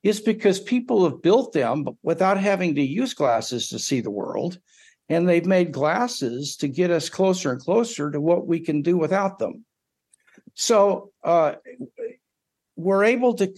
is 0.03 0.19
because 0.19 0.59
people 0.59 1.05
have 1.05 1.21
built 1.21 1.53
them 1.53 1.85
without 2.03 2.37
having 2.37 2.75
to 2.75 2.81
use 2.81 3.13
glasses 3.13 3.69
to 3.69 3.79
see 3.79 4.01
the 4.01 4.11
world. 4.11 4.59
And 5.09 5.27
they've 5.27 5.45
made 5.45 5.71
glasses 5.71 6.57
to 6.57 6.67
get 6.67 6.91
us 6.91 7.09
closer 7.09 7.53
and 7.53 7.61
closer 7.61 8.11
to 8.11 8.19
what 8.21 8.45
we 8.45 8.59
can 8.59 8.81
do 8.81 8.97
without 8.97 9.39
them. 9.39 9.65
So 10.55 11.11
uh, 11.23 11.53
we're 12.75 13.05
able 13.05 13.33
to 13.35 13.53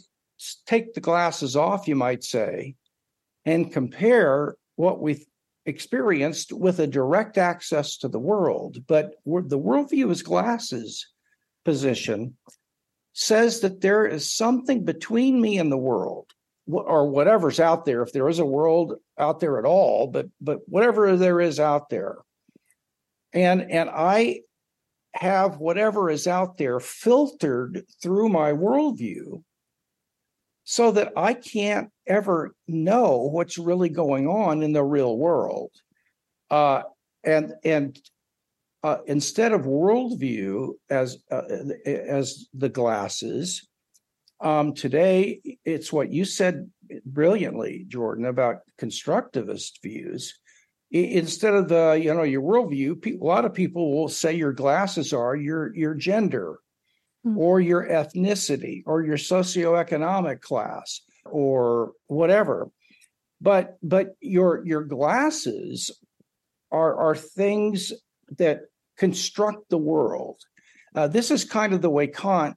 take 0.65 0.93
the 0.93 1.01
glasses 1.01 1.55
off, 1.55 1.87
you 1.87 1.95
might 1.95 2.23
say, 2.23 2.75
and 3.43 3.71
compare 3.71 4.55
what 4.75 5.01
we've 5.01 5.25
experienced 5.65 6.53
with 6.53 6.79
a 6.79 6.87
direct 6.87 7.37
access 7.37 7.97
to 7.97 8.07
the 8.07 8.19
world. 8.19 8.77
But 8.87 9.15
the 9.25 9.59
worldview 9.59 10.11
as 10.11 10.21
glasses 10.21 11.07
position 11.63 12.37
says 13.13 13.61
that 13.61 13.81
there 13.81 14.05
is 14.05 14.29
something 14.29 14.83
between 14.83 15.41
me 15.41 15.57
and 15.57 15.71
the 15.71 15.77
world 15.77 16.34
or 16.67 17.09
whatever's 17.09 17.59
out 17.59 17.85
there 17.85 18.01
if 18.01 18.11
there 18.11 18.27
is 18.27 18.39
a 18.39 18.45
world 18.45 18.95
out 19.19 19.39
there 19.39 19.59
at 19.59 19.65
all 19.65 20.07
but 20.07 20.27
but 20.41 20.59
whatever 20.67 21.15
there 21.15 21.39
is 21.39 21.59
out 21.59 21.89
there 21.89 22.17
and 23.33 23.61
and 23.71 23.89
i 23.89 24.39
have 25.13 25.57
whatever 25.57 26.09
is 26.09 26.27
out 26.27 26.57
there 26.57 26.79
filtered 26.79 27.83
through 28.01 28.29
my 28.29 28.51
worldview 28.51 29.41
so 30.65 30.91
that 30.91 31.13
I 31.15 31.35
can't 31.35 31.89
ever 32.07 32.53
know 32.67 33.29
what's 33.31 33.57
really 33.57 33.89
going 33.89 34.27
on 34.27 34.63
in 34.63 34.73
the 34.73 34.83
real 34.83 35.17
world. 35.17 35.71
Uh, 36.49 36.81
and 37.23 37.53
and 37.63 37.97
uh, 38.83 38.97
instead 39.07 39.51
of 39.51 39.61
worldview 39.61 40.73
as 40.89 41.17
uh, 41.31 41.41
as 41.85 42.47
the 42.53 42.69
glasses, 42.69 43.67
um, 44.41 44.73
today 44.73 45.41
it's 45.63 45.91
what 45.91 46.11
you 46.11 46.25
said 46.25 46.69
brilliantly, 47.05 47.85
Jordan, 47.87 48.25
about 48.25 48.57
constructivist 48.79 49.81
views. 49.81 50.37
Instead 50.91 51.55
of 51.55 51.67
the 51.67 51.99
you 52.01 52.13
know 52.13 52.23
your 52.23 52.41
worldview, 52.41 53.19
a 53.19 53.23
lot 53.23 53.45
of 53.45 53.53
people 53.53 53.95
will 53.95 54.07
say 54.07 54.33
your 54.33 54.53
glasses 54.53 55.13
are 55.13 55.35
your 55.35 55.75
your 55.75 55.93
gender 55.93 56.59
mm-hmm. 57.25 57.37
or 57.37 57.59
your 57.59 57.87
ethnicity 57.87 58.83
or 58.85 59.03
your 59.03 59.17
socioeconomic 59.17 60.41
class 60.41 61.01
or 61.25 61.93
whatever 62.07 62.69
but 63.41 63.77
but 63.83 64.15
your 64.21 64.65
your 64.65 64.83
glasses 64.83 65.91
are 66.71 66.95
are 66.95 67.15
things 67.15 67.93
that 68.37 68.61
construct 68.97 69.69
the 69.69 69.77
world 69.77 70.39
uh, 70.95 71.07
this 71.07 71.31
is 71.31 71.43
kind 71.43 71.73
of 71.73 71.81
the 71.81 71.89
way 71.89 72.07
kant 72.07 72.55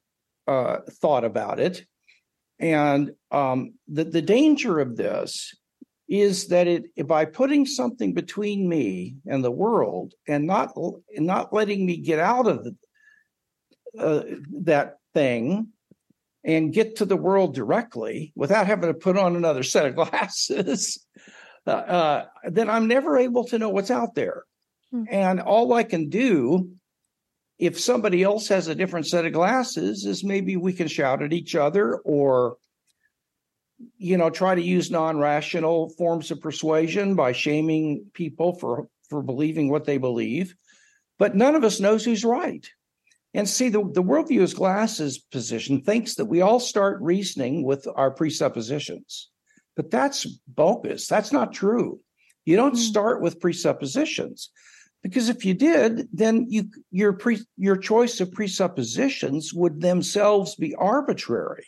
uh, 0.49 0.81
thought 1.00 1.25
about 1.25 1.61
it 1.61 1.85
and 2.59 3.12
um, 3.31 3.75
the, 3.87 4.05
the 4.05 4.23
danger 4.23 4.81
of 4.81 4.97
this 4.97 5.55
is 6.09 6.49
that 6.49 6.67
it 6.67 7.07
by 7.07 7.25
putting 7.25 7.67
something 7.67 8.14
between 8.14 8.69
me 8.69 9.17
and 9.26 9.45
the 9.45 9.50
world 9.50 10.14
and 10.26 10.47
not 10.47 10.73
not 11.14 11.52
letting 11.52 11.85
me 11.85 11.99
get 11.99 12.19
out 12.19 12.47
of 12.47 12.64
the, 12.64 12.76
uh, 13.99 14.23
that 14.64 14.97
thing 15.12 15.69
and 16.45 16.73
get 16.73 16.97
to 16.97 17.05
the 17.05 17.17
world 17.17 17.55
directly 17.55 18.33
without 18.35 18.67
having 18.67 18.88
to 18.88 18.95
put 18.95 19.19
on 19.19 19.37
another 19.37 19.62
set 19.62 19.87
of 19.87 19.95
glasses, 20.11 21.05
uh, 21.67 21.71
uh, 21.71 22.25
then 22.50 22.71
I'm 22.71 22.88
never 22.88 23.19
able 23.19 23.45
to 23.45 23.59
know 23.59 23.69
what's 23.69 23.90
out 23.90 24.14
there. 24.14 24.45
Hmm. 24.90 25.05
And 25.11 25.40
all 25.40 25.75
I 25.75 25.83
can 25.83 26.09
do, 26.09 26.71
if 27.59 27.79
somebody 27.79 28.23
else 28.23 28.49
has 28.49 28.69
a 28.69 28.75
different 28.75 29.07
set 29.07 29.27
of 29.27 29.33
glasses, 29.33 30.05
is 30.05 30.23
maybe 30.23 30.57
we 30.57 30.73
can 30.73 30.88
shout 30.88 31.23
at 31.23 31.33
each 31.33 31.55
other 31.55 31.97
or 31.99 32.57
you 33.97 34.17
know 34.17 34.31
try 34.31 34.55
to 34.55 34.62
use 34.62 34.91
non-rational 34.91 35.91
forms 35.91 36.31
of 36.31 36.41
persuasion 36.41 37.15
by 37.15 37.31
shaming 37.33 38.05
people 38.12 38.55
for 38.55 38.88
for 39.09 39.23
believing 39.23 39.71
what 39.71 39.85
they 39.85 39.99
believe 39.99 40.57
but 41.17 41.37
none 41.37 41.55
of 41.55 41.62
us 41.62 41.79
knows 41.79 42.05
who's 42.05 42.25
right 42.25 42.69
and 43.35 43.49
see, 43.49 43.69
the, 43.69 43.81
the 43.81 44.03
worldview 44.03 44.43
as 44.43 44.55
glasses 44.55 45.19
position 45.19 45.83
thinks 45.83 46.15
that 46.15 46.25
we 46.25 46.41
all 46.41 46.61
start 46.61 47.00
reasoning 47.00 47.62
with 47.62 47.87
our 47.95 48.11
presuppositions. 48.11 49.29
But 49.77 49.91
that's 49.91 50.25
bogus. 50.49 51.07
That's 51.07 51.33
not 51.33 51.53
true. 51.53 52.00
You 52.47 52.57
don't 52.57 52.75
mm. 52.75 52.79
start 52.79 53.21
with 53.21 53.41
presuppositions. 53.41 54.50
Because 55.02 55.28
if 55.28 55.45
you 55.45 55.55
did, 55.55 56.09
then 56.12 56.47
you 56.49 56.64
your 56.90 57.12
pre, 57.12 57.38
your 57.57 57.76
choice 57.76 58.21
of 58.21 58.33
presuppositions 58.33 59.55
would 59.55 59.81
themselves 59.81 60.57
be 60.57 60.75
arbitrary. 60.75 61.67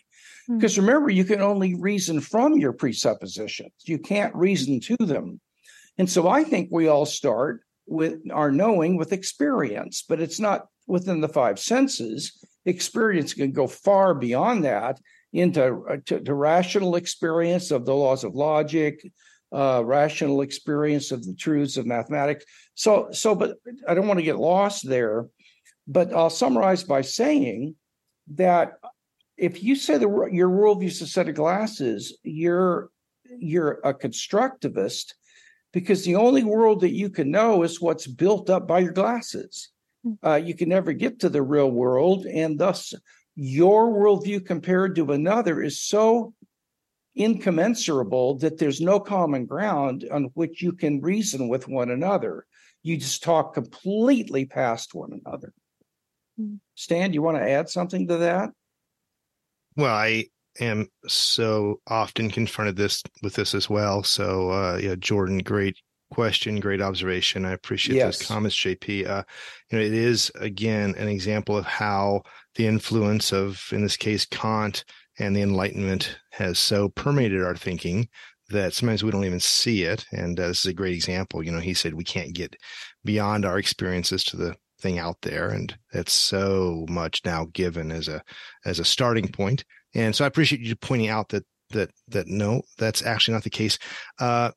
Mm. 0.48 0.58
Because 0.58 0.78
remember, 0.78 1.10
you 1.10 1.24
can 1.24 1.40
only 1.40 1.74
reason 1.74 2.20
from 2.20 2.58
your 2.58 2.72
presuppositions. 2.72 3.72
You 3.84 3.98
can't 3.98 4.34
reason 4.34 4.80
to 4.80 4.96
them. 4.96 5.40
And 5.98 6.10
so 6.10 6.28
I 6.28 6.44
think 6.44 6.70
we 6.70 6.88
all 6.88 7.06
start 7.06 7.62
with 7.86 8.20
our 8.32 8.50
knowing 8.50 8.96
with 8.96 9.12
experience, 9.12 10.04
but 10.08 10.20
it's 10.20 10.40
not 10.40 10.66
within 10.86 11.20
the 11.20 11.28
five 11.28 11.58
senses. 11.58 12.44
Experience 12.64 13.34
can 13.34 13.52
go 13.52 13.66
far 13.66 14.14
beyond 14.14 14.64
that 14.64 15.00
into 15.32 15.84
uh, 15.88 15.96
to, 16.06 16.20
to 16.20 16.34
rational 16.34 16.96
experience 16.96 17.70
of 17.70 17.84
the 17.84 17.94
laws 17.94 18.24
of 18.24 18.34
logic, 18.34 19.00
uh, 19.52 19.82
rational 19.84 20.42
experience 20.42 21.10
of 21.10 21.24
the 21.24 21.34
truths 21.34 21.76
of 21.76 21.86
mathematics. 21.86 22.44
So, 22.74 23.08
so, 23.12 23.34
but 23.34 23.56
I 23.88 23.94
don't 23.94 24.06
want 24.06 24.18
to 24.18 24.24
get 24.24 24.38
lost 24.38 24.88
there. 24.88 25.26
But 25.86 26.12
I'll 26.12 26.30
summarize 26.30 26.84
by 26.84 27.00
saying 27.00 27.74
that 28.34 28.74
if 29.36 29.62
you 29.62 29.74
say 29.74 29.98
the 29.98 30.28
your 30.30 30.48
worldview 30.48 30.86
is 30.86 31.02
a 31.02 31.06
set 31.06 31.28
of 31.28 31.34
glasses, 31.34 32.16
you're 32.22 32.90
you're 33.38 33.80
a 33.84 33.94
constructivist 33.94 35.14
because 35.72 36.04
the 36.04 36.16
only 36.16 36.44
world 36.44 36.80
that 36.80 36.94
you 36.94 37.10
can 37.10 37.30
know 37.30 37.62
is 37.62 37.80
what's 37.80 38.06
built 38.06 38.50
up 38.50 38.68
by 38.68 38.80
your 38.80 38.92
glasses. 38.92 39.70
Hmm. 40.04 40.12
Uh, 40.24 40.34
you 40.36 40.54
can 40.54 40.68
never 40.68 40.92
get 40.92 41.20
to 41.20 41.28
the 41.28 41.42
real 41.42 41.70
world, 41.70 42.26
and 42.26 42.58
thus 42.58 42.94
your 43.34 43.90
worldview 43.90 44.44
compared 44.44 44.94
to 44.96 45.12
another 45.12 45.62
is 45.62 45.80
so 45.80 46.34
incommensurable 47.20 48.38
that 48.38 48.58
there's 48.58 48.80
no 48.80 48.98
common 48.98 49.46
ground 49.46 50.06
on 50.10 50.24
which 50.34 50.62
you 50.62 50.72
can 50.72 51.00
reason 51.00 51.48
with 51.48 51.68
one 51.68 51.90
another. 51.90 52.46
You 52.82 52.96
just 52.96 53.22
talk 53.22 53.54
completely 53.54 54.46
past 54.46 54.94
one 54.94 55.20
another. 55.24 55.52
Stan, 56.74 57.10
do 57.10 57.14
you 57.14 57.22
want 57.22 57.36
to 57.36 57.48
add 57.48 57.68
something 57.68 58.08
to 58.08 58.16
that? 58.18 58.50
Well, 59.76 59.94
I 59.94 60.26
am 60.58 60.88
so 61.06 61.80
often 61.86 62.30
confronted 62.30 62.76
this 62.76 63.02
with 63.22 63.34
this 63.34 63.54
as 63.54 63.68
well. 63.68 64.02
So, 64.02 64.50
uh, 64.50 64.78
yeah, 64.82 64.94
Jordan, 64.98 65.38
great 65.38 65.76
question, 66.10 66.58
great 66.58 66.80
observation. 66.80 67.44
I 67.44 67.52
appreciate 67.52 67.96
yes. 67.96 68.18
those 68.18 68.28
comments, 68.28 68.56
JP. 68.56 69.06
Uh, 69.06 69.22
you 69.70 69.78
know, 69.78 69.84
it 69.84 69.92
is 69.92 70.32
again 70.36 70.94
an 70.96 71.08
example 71.08 71.56
of 71.56 71.66
how 71.66 72.22
the 72.56 72.66
influence 72.66 73.32
of, 73.32 73.62
in 73.72 73.82
this 73.82 73.96
case, 73.96 74.24
Kant 74.26 74.84
and 75.20 75.36
the 75.36 75.42
Enlightenment 75.42 76.18
has 76.32 76.58
so 76.58 76.88
permeated 76.88 77.42
our 77.42 77.54
thinking 77.54 78.08
that 78.48 78.74
sometimes 78.74 79.04
we 79.04 79.10
don't 79.10 79.24
even 79.24 79.38
see 79.38 79.84
it. 79.84 80.06
And 80.10 80.40
uh, 80.40 80.48
this 80.48 80.60
is 80.60 80.66
a 80.66 80.74
great 80.74 80.94
example. 80.94 81.42
You 81.42 81.52
know, 81.52 81.60
he 81.60 81.74
said 81.74 81.94
we 81.94 82.04
can't 82.04 82.32
get 82.32 82.56
beyond 83.04 83.44
our 83.44 83.58
experiences 83.58 84.24
to 84.24 84.36
the 84.36 84.56
thing 84.80 84.98
out 84.98 85.18
there, 85.22 85.50
and 85.50 85.76
it's 85.92 86.12
so 86.12 86.86
much 86.88 87.20
now 87.24 87.46
given 87.52 87.92
as 87.92 88.08
a 88.08 88.22
as 88.64 88.78
a 88.78 88.84
starting 88.84 89.28
point. 89.28 89.64
And 89.94 90.16
so 90.16 90.24
I 90.24 90.28
appreciate 90.28 90.62
you 90.62 90.74
pointing 90.74 91.08
out 91.08 91.28
that 91.28 91.44
that 91.70 91.90
that 92.08 92.26
no, 92.26 92.62
that's 92.78 93.04
actually 93.04 93.34
not 93.34 93.44
the 93.44 93.50
case. 93.50 93.78
Uh, 94.18 94.50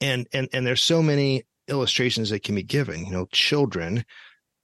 and 0.00 0.28
and 0.32 0.48
and 0.52 0.66
there's 0.66 0.82
so 0.82 1.02
many 1.02 1.44
illustrations 1.68 2.30
that 2.30 2.44
can 2.44 2.54
be 2.54 2.62
given. 2.62 3.04
You 3.04 3.12
know, 3.12 3.26
children 3.32 4.04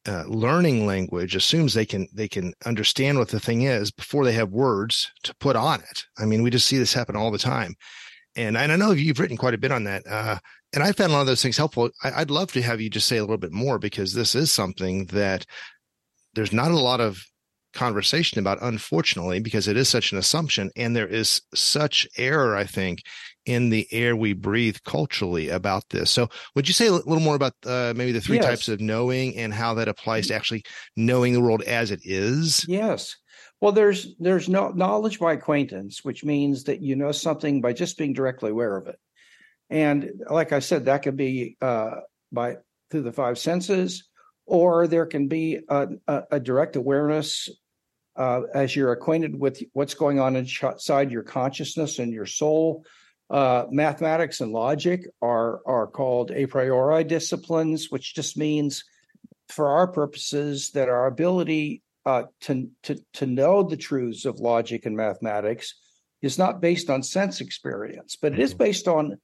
uh, 0.07 0.25
learning 0.27 0.87
language 0.87 1.37
assumes 1.37 1.75
they 1.75 1.87
can 1.87 2.09
they 2.13 2.29
can 2.29 2.53
understand 2.67 3.19
what 3.19 3.29
the 3.29 3.41
thing 3.41 3.63
is 3.63 3.91
before 3.91 4.25
they 4.25 4.33
have 4.33 4.51
words 4.51 5.11
to 5.23 5.35
put 5.37 5.57
on 5.57 5.81
it. 5.81 6.05
I 6.19 6.25
mean, 6.25 6.43
we 6.43 6.51
just 6.51 6.67
see 6.67 6.79
this 6.79 6.93
happen 6.93 7.17
all 7.17 7.31
the 7.31 7.39
time, 7.39 7.75
and 8.37 8.57
and 8.57 8.73
I 8.73 8.77
know 8.77 8.93
you've 8.93 9.21
written 9.21 9.37
quite 9.37 9.55
a 9.55 9.59
bit 9.59 9.73
on 9.73 9.85
that. 9.85 10.03
Uh, 10.07 10.39
and 10.75 10.83
I 10.83 10.93
found 10.93 11.13
a 11.13 11.15
lot 11.15 11.21
of 11.21 11.27
those 11.27 11.43
things 11.43 11.57
helpful. 11.57 11.91
I, 12.03 12.21
would 12.21 12.31
love 12.31 12.53
to 12.53 12.63
have 12.63 12.81
you 12.81 12.89
just 12.89 13.07
say 13.07 13.19
a 13.19 13.23
little 13.23 13.37
bit 13.37 13.53
more 13.53 13.79
because 13.79 14.15
this 14.15 14.35
is 14.35 14.51
something 14.51 15.05
that 15.07 15.45
there's 16.35 16.53
not 16.53 16.71
a 16.71 16.79
lot 16.79 17.01
of 17.01 17.23
conversation 17.75 18.39
about, 18.39 18.59
unfortunately, 18.63 19.41
because 19.41 19.69
it 19.69 19.77
is 19.77 19.89
such 19.89 20.13
an 20.13 20.19
assumption. 20.19 20.71
And 20.77 20.97
there 20.97 21.07
is 21.07 21.43
such 21.55 22.09
error, 22.17 22.57
I 22.57 22.65
think, 22.65 23.03
in 23.47 23.71
the 23.71 23.87
air 23.93 24.15
we 24.15 24.33
breathe 24.33 24.77
culturally 24.85 25.49
about 25.49 25.89
this. 25.91 26.11
So, 26.11 26.29
would 26.55 26.69
you 26.69 26.75
say 26.75 26.87
a 26.87 26.93
little 26.93 27.21
more 27.21 27.35
about 27.35 27.55
uh, 27.65 27.93
maybe 27.97 28.13
the 28.13 28.21
three 28.21 28.37
yes. 28.37 28.45
types 28.45 28.69
of 28.69 28.81
knowing 28.81 29.37
and 29.37 29.53
how 29.53 29.75
that 29.75 29.89
applies 29.89 30.29
to 30.29 30.35
actually 30.35 30.65
knowing 30.97 31.33
the 31.33 31.41
world 31.41 31.63
as 31.63 31.91
it 31.91 32.01
is? 32.05 32.65
Yes. 32.69 33.17
Well, 33.61 33.73
there's 33.73 34.15
there's 34.19 34.49
no 34.49 34.71
knowledge 34.71 35.21
by 35.21 35.35
acquaintance, 35.35 36.05
which 36.05 36.25
means 36.25 36.65
that 36.65 36.83
you 36.83 36.97
know 36.97 37.13
something 37.13 37.61
by 37.61 37.73
just 37.73 37.97
being 37.97 38.13
directly 38.13 38.51
aware 38.51 38.77
of 38.77 38.89
it. 38.89 38.99
And 39.71 40.11
like 40.29 40.53
I 40.53 40.59
said, 40.59 40.87
that 40.87 41.03
could 41.03 41.17
be 41.17 41.57
uh, 41.61 42.01
by 42.33 42.57
through 42.91 43.03
the 43.03 43.13
five 43.13 43.39
senses, 43.39 44.09
or 44.47 44.87
there 44.87 45.07
can 45.07 45.29
be 45.29 45.61
a, 45.69 45.89
a, 46.09 46.23
a 46.33 46.41
direct 46.41 46.77
awareness 46.77 47.49
uh, 48.17 48.43
as 48.55 48.75
you're 48.77 48.93
acquainted 48.93 49.39
with 49.39 49.63
what's 49.73 49.95
going 49.95 50.21
on 50.21 50.37
inside 50.37 51.11
your 51.11 51.23
consciousness 51.23 51.99
and 51.99 52.13
your 52.13 52.27
soul. 52.27 52.85
Uh, 53.33 53.67
mathematics 53.71 54.43
and 54.43 54.53
logic 54.53 55.07
are 55.23 55.63
are 55.65 55.87
called 55.87 56.31
a 56.33 56.45
priori 56.45 57.03
disciplines, 57.03 57.91
which 57.91 58.15
just 58.15 58.37
means, 58.37 58.85
for 59.49 59.69
our 59.69 59.87
purposes, 59.87 60.71
that 60.73 60.91
our 60.91 61.07
ability 61.07 61.83
uh, 62.05 62.25
to 62.43 62.69
to 62.83 63.03
to 63.15 63.25
know 63.25 63.63
the 63.63 63.77
truths 63.79 64.27
of 64.27 64.39
logic 64.39 64.85
and 64.85 64.95
mathematics 64.95 65.75
is 66.21 66.37
not 66.37 66.61
based 66.61 66.91
on 66.91 67.03
sense 67.03 67.41
experience, 67.41 68.19
but 68.21 68.35
it 68.35 68.39
is 68.39 68.51
mm-hmm. 68.51 68.65
based 68.65 68.87
on 68.87 69.17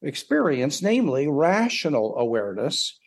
experience, 0.00 0.80
namely 0.80 1.26
rational 1.26 2.16
awareness. 2.18 3.00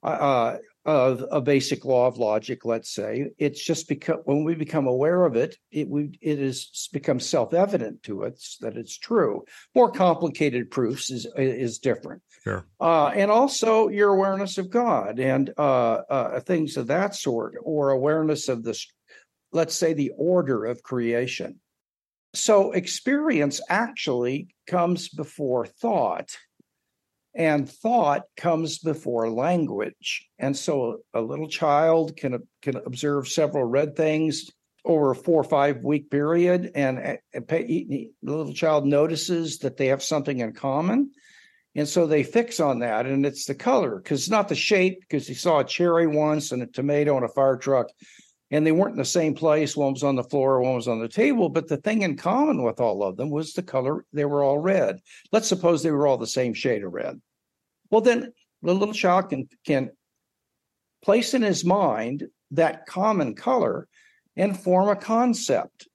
Uh, 0.00 0.06
uh 0.06 0.58
of 0.88 1.22
a 1.30 1.38
basic 1.42 1.84
law 1.84 2.06
of 2.06 2.16
logic, 2.16 2.64
let's 2.64 2.94
say, 2.94 3.28
it's 3.36 3.62
just 3.62 3.88
because 3.88 4.20
when 4.24 4.42
we 4.42 4.54
become 4.54 4.86
aware 4.86 5.26
of 5.26 5.36
it, 5.36 5.54
it 5.70 5.86
we 5.86 6.18
it 6.22 6.38
is 6.38 6.88
become 6.94 7.20
self-evident 7.20 8.02
to 8.04 8.24
us 8.24 8.56
that 8.62 8.74
it's 8.78 8.96
true. 8.96 9.44
More 9.74 9.90
complicated 9.90 10.70
proofs 10.70 11.10
is 11.10 11.26
is 11.36 11.78
different. 11.78 12.22
Sure. 12.42 12.64
Uh, 12.80 13.08
and 13.08 13.30
also 13.30 13.88
your 13.88 14.14
awareness 14.14 14.56
of 14.56 14.70
God 14.70 15.20
and 15.20 15.52
uh, 15.58 15.96
uh, 16.08 16.40
things 16.40 16.78
of 16.78 16.86
that 16.86 17.14
sort, 17.14 17.56
or 17.62 17.90
awareness 17.90 18.48
of 18.48 18.62
this, 18.62 18.86
let's 19.52 19.74
say, 19.74 19.92
the 19.92 20.12
order 20.16 20.64
of 20.64 20.82
creation. 20.82 21.60
So 22.34 22.72
experience 22.72 23.60
actually 23.68 24.48
comes 24.66 25.10
before 25.10 25.66
thought 25.66 26.30
and 27.34 27.68
thought 27.68 28.22
comes 28.36 28.78
before 28.78 29.30
language. 29.30 30.26
And 30.38 30.56
so 30.56 30.98
a 31.14 31.20
little 31.20 31.48
child 31.48 32.16
can 32.16 32.42
can 32.62 32.76
observe 32.76 33.28
several 33.28 33.64
red 33.64 33.96
things 33.96 34.50
over 34.84 35.10
a 35.10 35.14
four 35.14 35.40
or 35.40 35.44
five 35.44 35.82
week 35.82 36.10
period 36.10 36.72
and 36.74 37.18
the 37.32 38.10
little 38.22 38.52
child 38.54 38.86
notices 38.86 39.58
that 39.58 39.76
they 39.76 39.86
have 39.86 40.02
something 40.02 40.38
in 40.38 40.52
common 40.52 41.10
and 41.74 41.86
so 41.86 42.06
they 42.06 42.22
fix 42.22 42.58
on 42.58 42.78
that 42.78 43.04
and 43.04 43.26
it's 43.26 43.44
the 43.44 43.54
color 43.54 43.96
because 43.96 44.20
it's 44.20 44.30
not 44.30 44.48
the 44.48 44.54
shape 44.54 45.00
because 45.00 45.26
he 45.26 45.34
saw 45.34 45.58
a 45.58 45.64
cherry 45.64 46.06
once 46.06 46.52
and 46.52 46.62
a 46.62 46.66
tomato 46.66 47.16
and 47.16 47.24
a 47.24 47.28
fire 47.28 47.56
truck 47.56 47.88
and 48.50 48.66
they 48.66 48.72
weren't 48.72 48.92
in 48.92 48.98
the 48.98 49.04
same 49.04 49.34
place 49.34 49.76
one 49.76 49.92
was 49.92 50.02
on 50.02 50.16
the 50.16 50.24
floor 50.24 50.60
one 50.60 50.74
was 50.74 50.88
on 50.88 51.00
the 51.00 51.08
table 51.08 51.48
but 51.48 51.68
the 51.68 51.76
thing 51.78 52.02
in 52.02 52.16
common 52.16 52.62
with 52.62 52.80
all 52.80 53.02
of 53.02 53.16
them 53.16 53.30
was 53.30 53.52
the 53.52 53.62
color 53.62 54.04
they 54.12 54.24
were 54.24 54.42
all 54.42 54.58
red 54.58 54.98
let's 55.32 55.48
suppose 55.48 55.82
they 55.82 55.90
were 55.90 56.06
all 56.06 56.18
the 56.18 56.26
same 56.26 56.54
shade 56.54 56.82
of 56.82 56.92
red 56.92 57.20
well, 57.90 58.00
then 58.00 58.32
the 58.62 58.74
little 58.74 58.94
child 58.94 59.30
can, 59.30 59.48
can 59.66 59.90
place 61.02 61.34
in 61.34 61.42
his 61.42 61.64
mind 61.64 62.28
that 62.52 62.86
common 62.86 63.34
color 63.34 63.88
and 64.36 64.58
form 64.58 64.88
a 64.88 64.96
concept 64.96 65.88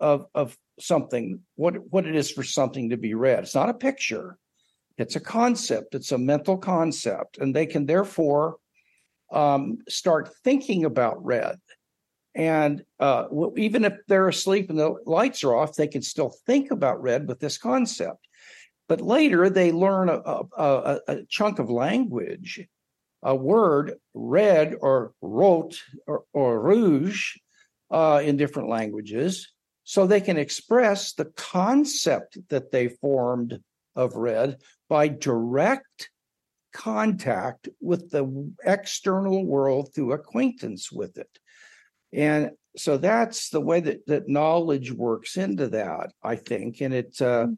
of, 0.00 0.26
of 0.34 0.56
something, 0.78 1.40
what, 1.54 1.76
what 1.90 2.06
it 2.06 2.14
is 2.14 2.30
for 2.30 2.42
something 2.42 2.90
to 2.90 2.96
be 2.96 3.14
red. 3.14 3.40
It's 3.40 3.54
not 3.54 3.70
a 3.70 3.74
picture, 3.74 4.38
it's 4.98 5.16
a 5.16 5.20
concept, 5.20 5.94
it's 5.94 6.12
a 6.12 6.18
mental 6.18 6.58
concept. 6.58 7.38
And 7.38 7.54
they 7.54 7.66
can 7.66 7.86
therefore 7.86 8.56
um, 9.32 9.78
start 9.88 10.30
thinking 10.44 10.84
about 10.84 11.24
red. 11.24 11.58
And 12.36 12.84
uh, 13.00 13.24
even 13.56 13.86
if 13.86 13.94
they're 14.08 14.28
asleep 14.28 14.68
and 14.68 14.78
the 14.78 14.94
lights 15.06 15.42
are 15.42 15.56
off, 15.56 15.74
they 15.74 15.88
can 15.88 16.02
still 16.02 16.28
think 16.46 16.70
about 16.70 17.02
red 17.02 17.26
with 17.26 17.40
this 17.40 17.56
concept. 17.56 18.28
But 18.88 19.00
later 19.00 19.48
they 19.48 19.72
learn 19.72 20.10
a, 20.10 20.20
a, 20.56 21.00
a 21.08 21.24
chunk 21.30 21.58
of 21.58 21.70
language, 21.70 22.60
a 23.22 23.34
word 23.34 23.94
red 24.12 24.74
or 24.78 25.12
wrote 25.22 25.82
or, 26.06 26.24
or 26.34 26.60
rouge 26.60 27.36
uh, 27.90 28.20
in 28.22 28.36
different 28.36 28.68
languages, 28.68 29.50
so 29.84 30.06
they 30.06 30.20
can 30.20 30.36
express 30.36 31.14
the 31.14 31.24
concept 31.24 32.36
that 32.50 32.70
they 32.70 32.88
formed 32.88 33.58
of 33.94 34.14
red 34.14 34.58
by 34.90 35.08
direct 35.08 36.10
contact 36.74 37.70
with 37.80 38.10
the 38.10 38.52
external 38.62 39.46
world 39.46 39.94
through 39.94 40.12
acquaintance 40.12 40.92
with 40.92 41.16
it. 41.16 41.38
And 42.12 42.50
so 42.76 42.96
that's 42.98 43.50
the 43.50 43.60
way 43.60 43.80
that, 43.80 44.06
that 44.06 44.28
knowledge 44.28 44.92
works 44.92 45.36
into 45.36 45.68
that, 45.68 46.12
I 46.22 46.36
think. 46.36 46.80
And 46.80 46.94
it, 46.94 47.20
uh, 47.20 47.48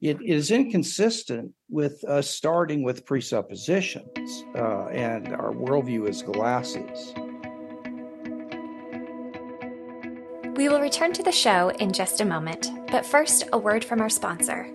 it 0.00 0.20
is 0.22 0.50
inconsistent 0.50 1.52
with 1.68 2.02
us 2.04 2.30
starting 2.30 2.82
with 2.82 3.04
presuppositions, 3.04 4.44
uh, 4.54 4.86
and 4.86 5.28
our 5.28 5.52
worldview 5.52 6.08
is 6.08 6.22
glasses. 6.22 7.14
We 10.56 10.68
will 10.68 10.80
return 10.80 11.12
to 11.14 11.22
the 11.22 11.32
show 11.32 11.70
in 11.70 11.92
just 11.92 12.20
a 12.20 12.24
moment, 12.24 12.70
but 12.90 13.06
first, 13.06 13.44
a 13.52 13.58
word 13.58 13.84
from 13.84 14.00
our 14.00 14.10
sponsor. 14.10 14.70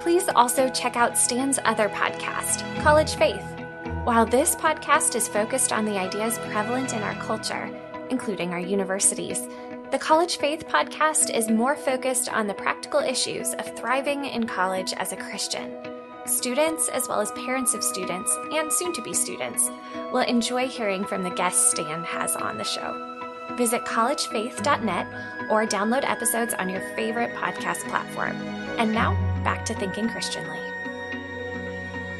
Please 0.00 0.30
also 0.34 0.70
check 0.70 0.96
out 0.96 1.18
Stan's 1.18 1.58
other 1.66 1.90
podcast, 1.90 2.64
College 2.82 3.16
Faith. 3.16 3.44
While 4.04 4.24
this 4.24 4.56
podcast 4.56 5.14
is 5.14 5.28
focused 5.28 5.74
on 5.74 5.84
the 5.84 5.98
ideas 5.98 6.38
prevalent 6.38 6.94
in 6.94 7.02
our 7.02 7.14
culture, 7.16 7.68
including 8.08 8.54
our 8.54 8.58
universities, 8.58 9.46
the 9.90 9.98
College 9.98 10.38
Faith 10.38 10.66
podcast 10.66 11.28
is 11.36 11.50
more 11.50 11.76
focused 11.76 12.30
on 12.30 12.46
the 12.46 12.54
practical 12.54 13.00
issues 13.00 13.52
of 13.54 13.76
thriving 13.76 14.24
in 14.24 14.46
college 14.46 14.94
as 14.94 15.12
a 15.12 15.16
Christian. 15.16 15.76
Students, 16.24 16.88
as 16.88 17.06
well 17.06 17.20
as 17.20 17.30
parents 17.32 17.74
of 17.74 17.84
students 17.84 18.34
and 18.52 18.72
soon 18.72 18.94
to 18.94 19.02
be 19.02 19.12
students, 19.12 19.70
will 20.12 20.20
enjoy 20.20 20.66
hearing 20.66 21.04
from 21.04 21.22
the 21.22 21.30
guests 21.30 21.72
Stan 21.72 22.04
has 22.04 22.36
on 22.36 22.56
the 22.56 22.64
show. 22.64 23.18
Visit 23.56 23.84
collegefaith.net 23.84 25.06
or 25.50 25.66
download 25.66 26.08
episodes 26.08 26.54
on 26.54 26.70
your 26.70 26.80
favorite 26.96 27.34
podcast 27.34 27.86
platform. 27.90 28.36
And 28.78 28.94
now, 28.94 29.14
back 29.44 29.64
to 29.66 29.74
thinking 29.74 30.08
Christianly. 30.08 30.58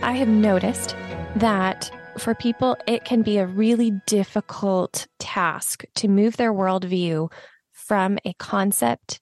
I 0.02 0.12
have 0.12 0.28
noticed 0.28 0.96
that 1.37 1.90
for 2.18 2.35
people, 2.35 2.76
it 2.87 3.04
can 3.04 3.22
be 3.22 3.38
a 3.38 3.46
really 3.46 3.92
difficult 4.06 5.06
task 5.18 5.85
to 5.96 6.09
move 6.09 6.37
their 6.37 6.52
worldview 6.52 7.30
from 7.72 8.18
a 8.24 8.33
concept 8.35 9.20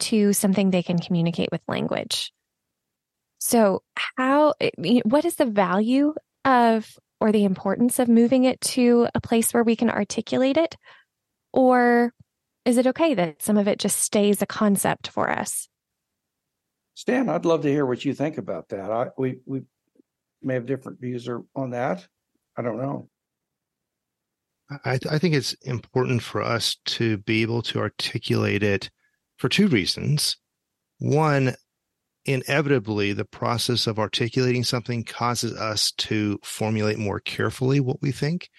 to 0.00 0.32
something 0.32 0.70
they 0.70 0.82
can 0.82 0.98
communicate 0.98 1.50
with 1.52 1.60
language. 1.68 2.32
So, 3.38 3.82
how, 4.16 4.54
eh, 4.60 5.00
what 5.04 5.24
is 5.24 5.36
the 5.36 5.46
value 5.46 6.14
of 6.44 6.88
or 7.20 7.32
the 7.32 7.44
importance 7.44 7.98
of 7.98 8.08
moving 8.08 8.44
it 8.44 8.60
to 8.60 9.08
a 9.14 9.20
place 9.20 9.52
where 9.52 9.62
we 9.62 9.76
can 9.76 9.90
articulate 9.90 10.56
it? 10.56 10.76
Or 11.52 12.12
is 12.64 12.78
it 12.78 12.86
okay 12.88 13.14
that 13.14 13.42
some 13.42 13.58
of 13.58 13.68
it 13.68 13.78
just 13.78 13.98
stays 13.98 14.42
a 14.42 14.46
concept 14.46 15.08
for 15.08 15.30
us? 15.30 15.68
Stan, 17.00 17.30
I'd 17.30 17.46
love 17.46 17.62
to 17.62 17.70
hear 17.70 17.86
what 17.86 18.04
you 18.04 18.12
think 18.12 18.36
about 18.36 18.68
that. 18.68 18.92
I, 18.92 19.06
we 19.16 19.38
we 19.46 19.62
may 20.42 20.52
have 20.52 20.66
different 20.66 21.00
views 21.00 21.26
on 21.56 21.70
that. 21.70 22.06
I 22.58 22.60
don't 22.60 22.76
know. 22.76 23.08
I, 24.84 24.98
I 25.10 25.18
think 25.18 25.34
it's 25.34 25.54
important 25.62 26.22
for 26.22 26.42
us 26.42 26.76
to 26.84 27.16
be 27.16 27.40
able 27.40 27.62
to 27.62 27.78
articulate 27.78 28.62
it 28.62 28.90
for 29.38 29.48
two 29.48 29.66
reasons. 29.68 30.36
One, 30.98 31.54
inevitably, 32.26 33.14
the 33.14 33.24
process 33.24 33.86
of 33.86 33.98
articulating 33.98 34.62
something 34.62 35.02
causes 35.02 35.58
us 35.58 35.92
to 35.92 36.38
formulate 36.42 36.98
more 36.98 37.20
carefully 37.20 37.80
what 37.80 38.02
we 38.02 38.12
think. 38.12 38.50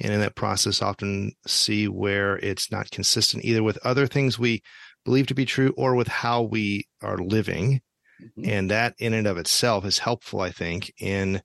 And 0.00 0.14
in 0.14 0.20
that 0.20 0.34
process, 0.34 0.80
often 0.80 1.32
see 1.46 1.88
where 1.88 2.38
it's 2.38 2.72
not 2.72 2.90
consistent 2.90 3.44
either 3.44 3.62
with 3.62 3.76
other 3.84 4.06
things 4.06 4.38
we 4.38 4.62
believe 5.04 5.26
to 5.28 5.34
be 5.34 5.44
true 5.44 5.74
or 5.76 5.94
with 5.94 6.08
how 6.08 6.42
we 6.42 6.86
are 7.02 7.18
living. 7.18 7.80
Mm-hmm. 8.22 8.50
And 8.50 8.70
that 8.70 8.94
in 8.98 9.14
and 9.14 9.26
of 9.26 9.36
itself 9.36 9.84
is 9.84 9.98
helpful, 9.98 10.40
I 10.40 10.50
think, 10.50 10.92
in 10.98 11.42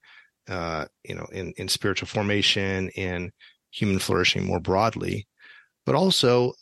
uh, 0.48 0.86
you 1.04 1.16
know, 1.16 1.28
in, 1.32 1.54
in 1.58 1.68
spiritual 1.68 2.08
formation, 2.08 2.90
in 2.90 3.32
human 3.72 4.00
flourishing 4.00 4.46
more 4.46 4.60
broadly, 4.60 5.28
but 5.86 5.96
also 5.96 6.54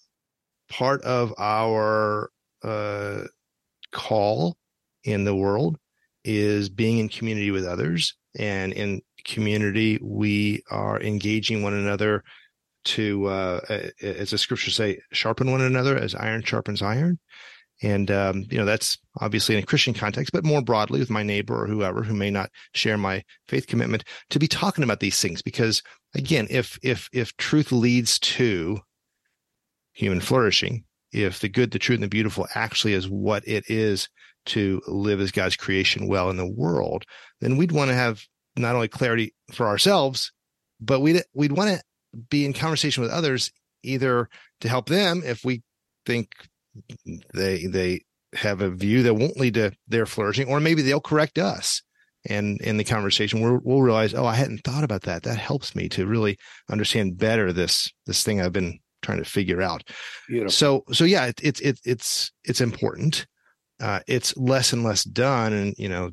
part 0.70 1.02
of 1.04 1.34
our 1.38 2.30
uh, 2.64 3.22
call 3.92 4.58
in 5.04 5.24
the 5.24 5.36
world 5.36 5.78
is 6.24 6.70
being 6.70 6.98
in 6.98 7.10
community 7.10 7.52
with 7.52 7.66
others. 7.66 8.16
And 8.38 8.74
in 8.74 9.02
community, 9.24 10.00
we 10.02 10.64
are 10.72 11.00
engaging 11.00 11.62
one 11.62 11.74
another 11.74 12.24
to, 12.86 13.26
uh, 13.26 13.60
as 14.02 14.30
the 14.30 14.38
scriptures 14.38 14.76
say, 14.76 15.00
sharpen 15.12 15.52
one 15.52 15.62
another 15.62 15.98
as 15.98 16.16
iron 16.16 16.44
sharpens 16.44 16.82
iron. 16.82 17.20
And, 17.82 18.10
um, 18.10 18.46
you 18.50 18.58
know, 18.58 18.66
that's 18.66 18.98
obviously 19.20 19.56
in 19.56 19.64
a 19.64 19.66
Christian 19.66 19.94
context, 19.94 20.32
but 20.32 20.46
more 20.46 20.62
broadly 20.62 21.00
with 21.00 21.10
my 21.10 21.24
neighbor 21.24 21.62
or 21.62 21.68
whoever 21.68 22.04
who 22.04 22.14
may 22.14 22.32
not 22.32 22.50
share 22.74 22.98
my 22.98 23.24
faith 23.48 23.68
commitment 23.68 24.06
to 24.30 24.40
be 24.40 24.48
talking 24.48 24.84
about 24.84 25.02
these 25.02 25.20
things. 25.20 25.42
Because 25.42 25.84
again, 26.14 26.48
if, 26.50 26.80
if, 26.82 27.10
if 27.12 27.36
truth 27.36 27.72
leads 27.72 28.18
to 28.20 28.80
human 29.92 30.22
flourishing, 30.22 30.86
if 31.12 31.40
the 31.40 31.50
good, 31.50 31.72
the 31.72 31.80
true, 31.80 31.96
and 31.96 32.04
the 32.04 32.08
beautiful 32.08 32.48
actually 32.56 32.94
is 32.94 33.10
what 33.10 33.46
it 33.48 33.66
is 33.68 34.08
to 34.48 34.82
live 34.88 35.20
as 35.20 35.32
God's 35.32 35.56
creation 35.56 36.08
well 36.08 36.30
in 36.30 36.38
the 36.38 36.50
world, 36.50 37.04
then 37.42 37.58
we'd 37.58 37.72
want 37.72 37.90
to 37.90 37.96
have 37.96 38.22
not 38.56 38.76
only 38.76 38.88
clarity 38.88 39.34
for 39.52 39.68
ourselves, 39.68 40.32
but 40.80 41.02
we'd, 41.02 41.24
we'd 41.34 41.52
want 41.52 41.72
to 41.72 41.82
be 42.30 42.46
in 42.46 42.54
conversation 42.54 43.04
with 43.04 43.12
others, 43.12 43.52
either 43.84 44.30
to 44.62 44.70
help 44.70 44.88
them 44.88 45.22
if 45.26 45.44
we 45.44 45.62
think 46.06 46.30
they 47.34 47.66
they 47.66 48.02
have 48.34 48.62
a 48.62 48.70
view 48.70 49.04
that 49.04 49.14
won't 49.14 49.38
lead 49.38 49.54
to 49.56 49.72
their 49.88 50.06
flourishing, 50.06 50.48
or 50.48 50.60
maybe 50.60 50.82
they'll 50.82 51.00
correct 51.00 51.38
us. 51.38 51.82
And 52.28 52.60
in 52.62 52.78
the 52.78 52.84
conversation, 52.84 53.42
we 53.42 53.60
will 53.64 53.84
realize, 53.84 54.14
oh, 54.14 54.26
I 54.26 54.36
hadn't 54.36 54.64
thought 54.64 54.84
about 54.84 55.04
that. 55.04 55.24
That 55.24 55.38
helps 55.38 55.76
me 55.76 55.88
to 55.90 56.08
really 56.08 56.38
understand 56.70 57.18
better 57.18 57.54
this 57.54 57.92
this 58.06 58.24
thing 58.24 58.42
I've 58.42 58.54
been 58.54 58.80
trying 59.02 59.20
to 59.20 59.30
figure 59.30 59.62
out. 59.62 59.84
Beautiful. 60.28 60.52
So 60.52 60.84
so 60.92 61.04
yeah, 61.04 61.28
it's 61.28 61.42
it, 61.42 61.62
it, 61.62 61.80
it's 61.86 62.32
it's 62.44 62.62
important. 62.62 63.26
Uh, 63.80 64.00
it's 64.08 64.36
less 64.38 64.74
and 64.74 64.84
less 64.84 65.04
done, 65.04 65.54
and 65.54 65.76
you 65.78 65.90
know, 65.90 66.12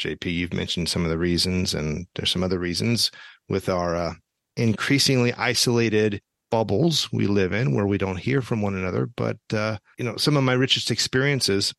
JP, 0.00 0.32
you've 0.32 0.54
mentioned 0.54 0.88
some 0.88 1.04
of 1.04 1.10
the 1.10 1.18
reasons, 1.18 1.74
and 1.74 2.06
there's 2.14 2.30
some 2.30 2.42
other 2.42 2.58
reasons 2.58 3.10
with 3.48 3.68
our 3.68 3.94
uh, 3.94 4.14
increasingly 4.56 5.32
isolated 5.34 6.20
bubbles 6.50 7.10
we 7.10 7.26
live 7.26 7.52
in 7.52 7.74
where 7.74 7.86
we 7.86 7.98
don't 7.98 8.18
hear 8.18 8.42
from 8.42 8.60
one 8.60 8.74
another. 8.74 9.08
But, 9.16 9.38
uh, 9.52 9.78
you 9.98 10.04
know, 10.04 10.16
some 10.16 10.36
of 10.36 10.44
my 10.44 10.52
richest 10.52 10.90
experiences 10.90 11.74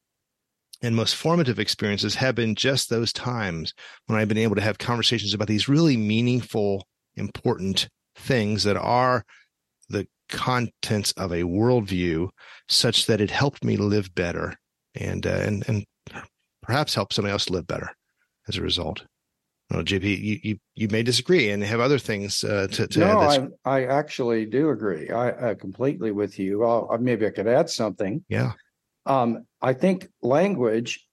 and 0.81 0.95
most 0.95 1.15
formative 1.15 1.59
experiences 1.59 2.15
have 2.15 2.35
been 2.35 2.55
just 2.55 2.89
those 2.89 3.13
times 3.13 3.73
when 4.07 4.19
I've 4.19 4.27
been 4.27 4.37
able 4.37 4.55
to 4.55 4.61
have 4.61 4.79
conversations 4.79 5.33
about 5.33 5.47
these 5.47 5.69
really 5.69 5.95
meaningful, 5.95 6.87
important 7.15 7.87
things 8.15 8.63
that 8.63 8.75
are 8.75 9.23
the 9.89 10.07
contents 10.29 11.11
of 11.13 11.31
a 11.31 11.43
worldview 11.43 12.29
such 12.67 13.05
that 13.05 13.21
it 13.21 13.29
helped 13.29 13.63
me 13.63 13.77
live 13.77 14.13
better 14.15 14.55
and, 14.95 15.25
uh, 15.27 15.29
and, 15.29 15.63
and 15.67 15.85
perhaps 16.63 16.95
help 16.95 17.13
somebody 17.13 17.31
else 17.31 17.49
live 17.49 17.67
better 17.67 17.89
as 18.47 18.57
a 18.57 18.61
result. 18.61 19.03
Well, 19.73 19.83
JP, 19.83 20.03
you, 20.03 20.39
you, 20.43 20.59
you 20.75 20.87
may 20.89 21.01
disagree 21.01 21.49
and 21.49 21.63
have 21.63 21.79
other 21.79 21.97
things 21.97 22.43
uh, 22.43 22.67
to, 22.73 22.87
to 22.87 22.99
no, 22.99 23.19
I, 23.19 23.47
I 23.65 23.85
actually 23.85 24.45
do 24.45 24.69
agree. 24.69 25.09
I 25.09 25.29
uh, 25.29 25.55
completely 25.55 26.11
with 26.11 26.37
you. 26.37 26.63
I'll, 26.63 26.95
maybe 26.99 27.25
I 27.25 27.31
could 27.31 27.47
add 27.47 27.71
something. 27.71 28.23
Yeah. 28.29 28.51
Um, 29.07 29.47
I 29.63 29.73
think 29.73 30.07
language 30.21 31.03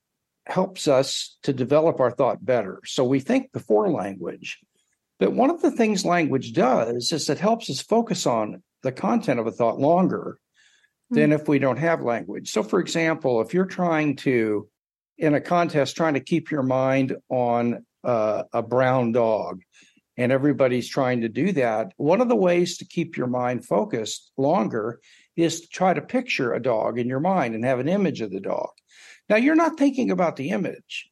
helps 0.45 0.89
us 0.89 1.39
to 1.45 1.55
develop 1.55 2.01
our 2.01 2.11
thought 2.11 2.45
better. 2.45 2.81
So 2.85 3.03
we 3.03 3.21
think 3.21 3.51
before 3.53 3.91
language. 3.91 4.59
But 5.19 5.33
one 5.33 5.49
of 5.51 5.63
the 5.63 5.71
things 5.71 6.05
language 6.05 6.53
does 6.53 7.13
is 7.13 7.31
it 7.31 7.39
helps 7.39 7.71
us 7.71 7.81
focus 7.81 8.27
on 8.27 8.63
the 8.83 8.93
content 8.93 9.41
of 9.41 9.47
a 9.47 9.53
thought 9.53 9.79
longer 9.79 10.39
mm-hmm. 11.07 11.15
than 11.19 11.33
if 11.33 11.49
we 11.49 11.59
don't 11.59 11.79
have 11.79 12.03
language. 12.03 12.51
So, 12.51 12.63
for 12.63 12.79
example, 12.79 13.41
if 13.41 13.55
you're 13.55 13.65
trying 13.65 14.17
to, 14.17 14.69
in 15.17 15.35
a 15.35 15.41
contest, 15.41 15.97
trying 15.97 16.15
to 16.15 16.21
keep 16.21 16.51
your 16.51 16.63
mind 16.63 17.17
on 17.31 17.85
uh, 18.05 18.45
a 18.53 18.63
brown 18.63 19.13
dog 19.13 19.63
and 20.17 20.33
everybody's 20.33 20.89
trying 20.89 21.21
to 21.23 21.29
do 21.29 21.53
that 21.53 21.93
one 21.97 22.21
of 22.21 22.29
the 22.29 22.37
ways 22.37 22.77
to 22.79 22.85
keep 22.85 23.17
your 23.17 23.27
mind 23.27 23.65
focused 23.65 24.33
longer 24.37 25.01
is 25.37 25.63
to 25.63 25.69
try 25.69 25.95
to 25.95 26.03
picture 26.03 26.53
a 26.53 26.63
dog 26.63 26.99
in 26.99 27.09
your 27.09 27.21
mind 27.21 27.55
and 27.55 27.65
have 27.65 27.79
an 27.79 27.89
image 27.89 28.21
of 28.21 28.31
the 28.31 28.41
dog. 28.41 28.71
Now 29.29 29.37
you're 29.37 29.55
not 29.55 29.79
thinking 29.79 30.11
about 30.11 30.37
the 30.37 30.51
image 30.51 31.09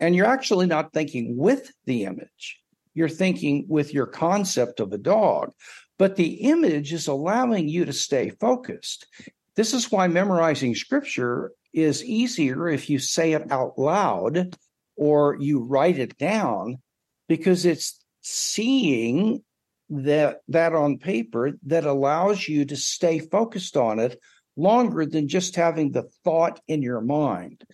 and 0.00 0.14
you're 0.14 0.26
actually 0.26 0.66
not 0.66 0.92
thinking 0.92 1.36
with 1.36 1.70
the 1.84 2.04
image. 2.04 2.58
You're 2.94 3.08
thinking 3.08 3.66
with 3.68 3.92
your 3.92 4.06
concept 4.06 4.80
of 4.80 4.92
a 4.92 4.98
dog 4.98 5.52
but 5.98 6.16
the 6.16 6.34
image 6.42 6.92
is 6.92 7.06
allowing 7.06 7.68
you 7.68 7.84
to 7.84 7.92
stay 7.92 8.30
focused. 8.30 9.06
This 9.54 9.72
is 9.72 9.92
why 9.92 10.08
memorizing 10.08 10.74
scripture 10.74 11.52
is 11.72 12.04
easier 12.04 12.68
if 12.68 12.90
you 12.90 12.98
say 12.98 13.34
it 13.34 13.52
out 13.52 13.78
loud 13.78 14.56
or 14.96 15.36
you 15.40 15.64
write 15.64 15.98
it 15.98 16.16
down 16.18 16.76
because 17.28 17.64
it's 17.64 18.00
seeing 18.22 19.42
that 19.90 20.38
that 20.48 20.74
on 20.74 20.98
paper 20.98 21.52
that 21.64 21.84
allows 21.84 22.48
you 22.48 22.64
to 22.64 22.76
stay 22.76 23.18
focused 23.18 23.76
on 23.76 23.98
it 23.98 24.18
longer 24.56 25.04
than 25.06 25.28
just 25.28 25.56
having 25.56 25.92
the 25.92 26.08
thought 26.24 26.60
in 26.68 26.82
your 26.82 27.00
mind. 27.00 27.64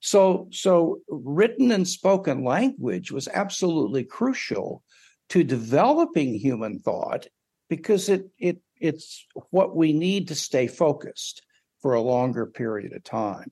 So 0.00 0.48
so 0.50 1.00
written 1.08 1.72
and 1.72 1.86
spoken 1.86 2.44
language 2.44 3.12
was 3.12 3.28
absolutely 3.28 4.04
crucial 4.04 4.82
to 5.30 5.44
developing 5.44 6.34
human 6.34 6.80
thought 6.80 7.26
because 7.68 8.08
it 8.08 8.28
it 8.38 8.58
it's 8.80 9.26
what 9.50 9.76
we 9.76 9.92
need 9.92 10.28
to 10.28 10.34
stay 10.34 10.66
focused 10.66 11.42
for 11.82 11.94
a 11.94 12.02
longer 12.02 12.46
period 12.46 12.92
of 12.92 13.04
time 13.04 13.50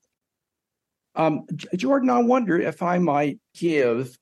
um, 1.16 1.46
Jordan, 1.74 2.10
I 2.10 2.20
wonder 2.20 2.60
if 2.60 2.82
I 2.82 2.98
might 2.98 3.38
give 3.54 4.16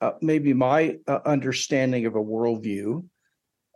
uh, 0.00 0.12
maybe 0.20 0.52
my 0.52 0.98
uh, 1.06 1.20
understanding 1.24 2.06
of 2.06 2.14
a 2.16 2.22
worldview 2.22 3.04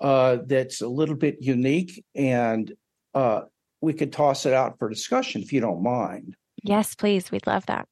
uh, 0.01 0.39
that's 0.47 0.81
a 0.81 0.89
little 0.89 1.15
bit 1.15 1.39
unique, 1.41 2.05
and 2.15 2.73
uh, 3.15 3.43
we 3.81 3.93
could 3.93 4.13
toss 4.13 4.47
it 4.47 4.53
out 4.53 4.79
for 4.79 4.89
discussion 4.89 5.43
if 5.43 5.53
you 5.53 5.61
don't 5.61 5.83
mind. 5.83 6.37
Yes, 6.63 6.95
please. 6.95 7.31
We'd 7.31 7.47
love 7.47 7.67
that. 7.67 7.87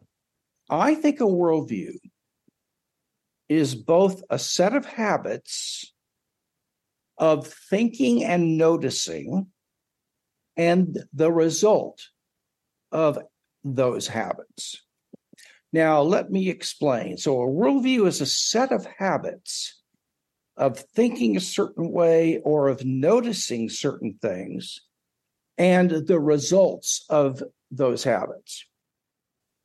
I 0.69 0.95
think 0.95 1.21
a 1.21 1.25
worldview 1.25 1.93
is 3.49 3.75
both 3.75 4.23
a 4.31 4.39
set 4.39 4.75
of 4.75 4.85
habits 4.85 5.93
of 7.19 7.47
thinking 7.47 8.25
and 8.25 8.59
noticing 8.59 9.47
and 10.57 10.99
the 11.13 11.31
result 11.31 12.09
of 12.91 13.19
those 13.75 14.09
habits. 14.09 14.83
Now, 15.73 16.01
let 16.03 16.31
me 16.31 16.49
explain. 16.49 17.17
So, 17.19 17.43
a 17.43 17.47
worldview 17.47 18.07
is 18.07 18.21
a 18.21 18.27
set 18.27 18.73
of 18.73 18.87
habits 18.99 19.83
of 20.57 20.79
thinking 20.79 21.37
a 21.37 21.41
certain 21.41 21.91
way 21.93 22.39
or 22.45 22.69
of 22.69 22.85
noticing 22.85 23.69
certain 23.69 24.19
things 24.23 24.81
and 25.59 25.91
the 25.91 26.21
results 26.21 27.05
of 27.11 27.43
those 27.71 28.05
habits. 28.05 28.65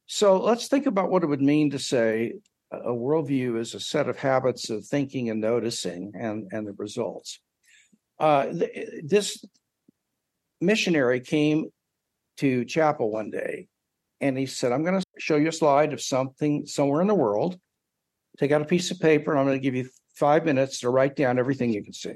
So, 0.08 0.38
let's 0.42 0.68
think 0.68 0.86
about 0.86 1.12
what 1.12 1.24
it 1.24 1.28
would 1.28 1.42
mean 1.42 1.70
to 1.72 1.80
say 1.80 2.34
a 2.72 2.92
worldview 2.92 3.60
is 3.60 3.76
a 3.76 3.80
set 3.80 4.08
of 4.08 4.18
habits 4.18 4.70
of 4.70 4.86
thinking 4.86 5.30
and 5.30 5.42
noticing 5.42 6.14
and, 6.16 6.48
and 6.52 6.66
the 6.66 6.74
results. 6.74 7.40
Uh, 8.18 8.46
th- 8.48 9.04
this 9.04 9.44
missionary 10.62 11.20
came 11.20 11.70
to 12.38 12.64
chapel 12.66 13.12
one 13.12 13.30
day 13.30 13.68
and 14.22 14.38
he 14.38 14.46
said, 14.46 14.72
I'm 14.72 14.84
going 14.84 15.00
to 15.00 15.06
show 15.18 15.36
you 15.36 15.50
a 15.50 15.54
slide 15.54 15.94
of 15.94 16.02
something 16.02 16.66
somewhere 16.66 17.02
in 17.02 17.08
the 17.08 17.16
world. 17.16 17.60
Take 18.38 18.52
out 18.52 18.62
a 18.62 18.66
piece 18.66 18.92
of 18.92 19.00
paper, 19.00 19.32
and 19.32 19.40
I'm 19.40 19.46
going 19.46 19.60
to 19.60 19.64
give 19.64 19.76
you 19.76 19.90
five 20.16 20.46
minutes 20.46 20.80
to 20.80 20.90
write 20.90 21.16
down 21.16 21.40
everything 21.40 21.74
you 21.74 21.84
can 21.84 21.94
see. 21.94 22.14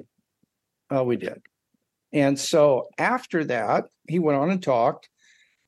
Oh, 0.90 1.04
we 1.04 1.18
did. 1.18 1.42
And 2.14 2.40
so 2.40 2.88
after 2.98 3.44
that, 3.46 3.86
he 4.08 4.20
went 4.20 4.40
on 4.40 4.50
and 4.50 4.64
talked. 4.64 5.10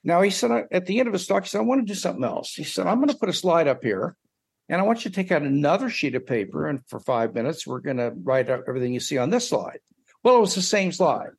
Now 0.03 0.21
he 0.21 0.29
said 0.29 0.67
at 0.71 0.85
the 0.85 0.99
end 0.99 1.07
of 1.07 1.13
his 1.13 1.27
talk, 1.27 1.43
he 1.43 1.49
said, 1.49 1.59
I 1.59 1.63
want 1.63 1.81
to 1.81 1.93
do 1.93 1.99
something 1.99 2.23
else. 2.23 2.53
He 2.53 2.63
said, 2.63 2.87
I'm 2.87 2.99
going 2.99 3.09
to 3.09 3.17
put 3.17 3.27
a 3.27 3.33
slide 3.33 3.67
up 3.67 3.83
here 3.83 4.15
and 4.69 4.79
I 4.79 4.83
want 4.85 5.03
you 5.03 5.11
to 5.11 5.15
take 5.15 5.31
out 5.31 5.41
another 5.41 5.89
sheet 5.89 6.15
of 6.15 6.25
paper. 6.25 6.67
And 6.67 6.85
for 6.87 6.99
five 6.99 7.33
minutes, 7.33 7.67
we're 7.67 7.81
going 7.81 7.97
to 7.97 8.13
write 8.23 8.49
out 8.49 8.63
everything 8.67 8.93
you 8.93 8.99
see 8.99 9.17
on 9.17 9.29
this 9.29 9.49
slide. 9.49 9.79
Well, 10.23 10.37
it 10.37 10.41
was 10.41 10.55
the 10.55 10.61
same 10.61 10.91
slide. 10.91 11.31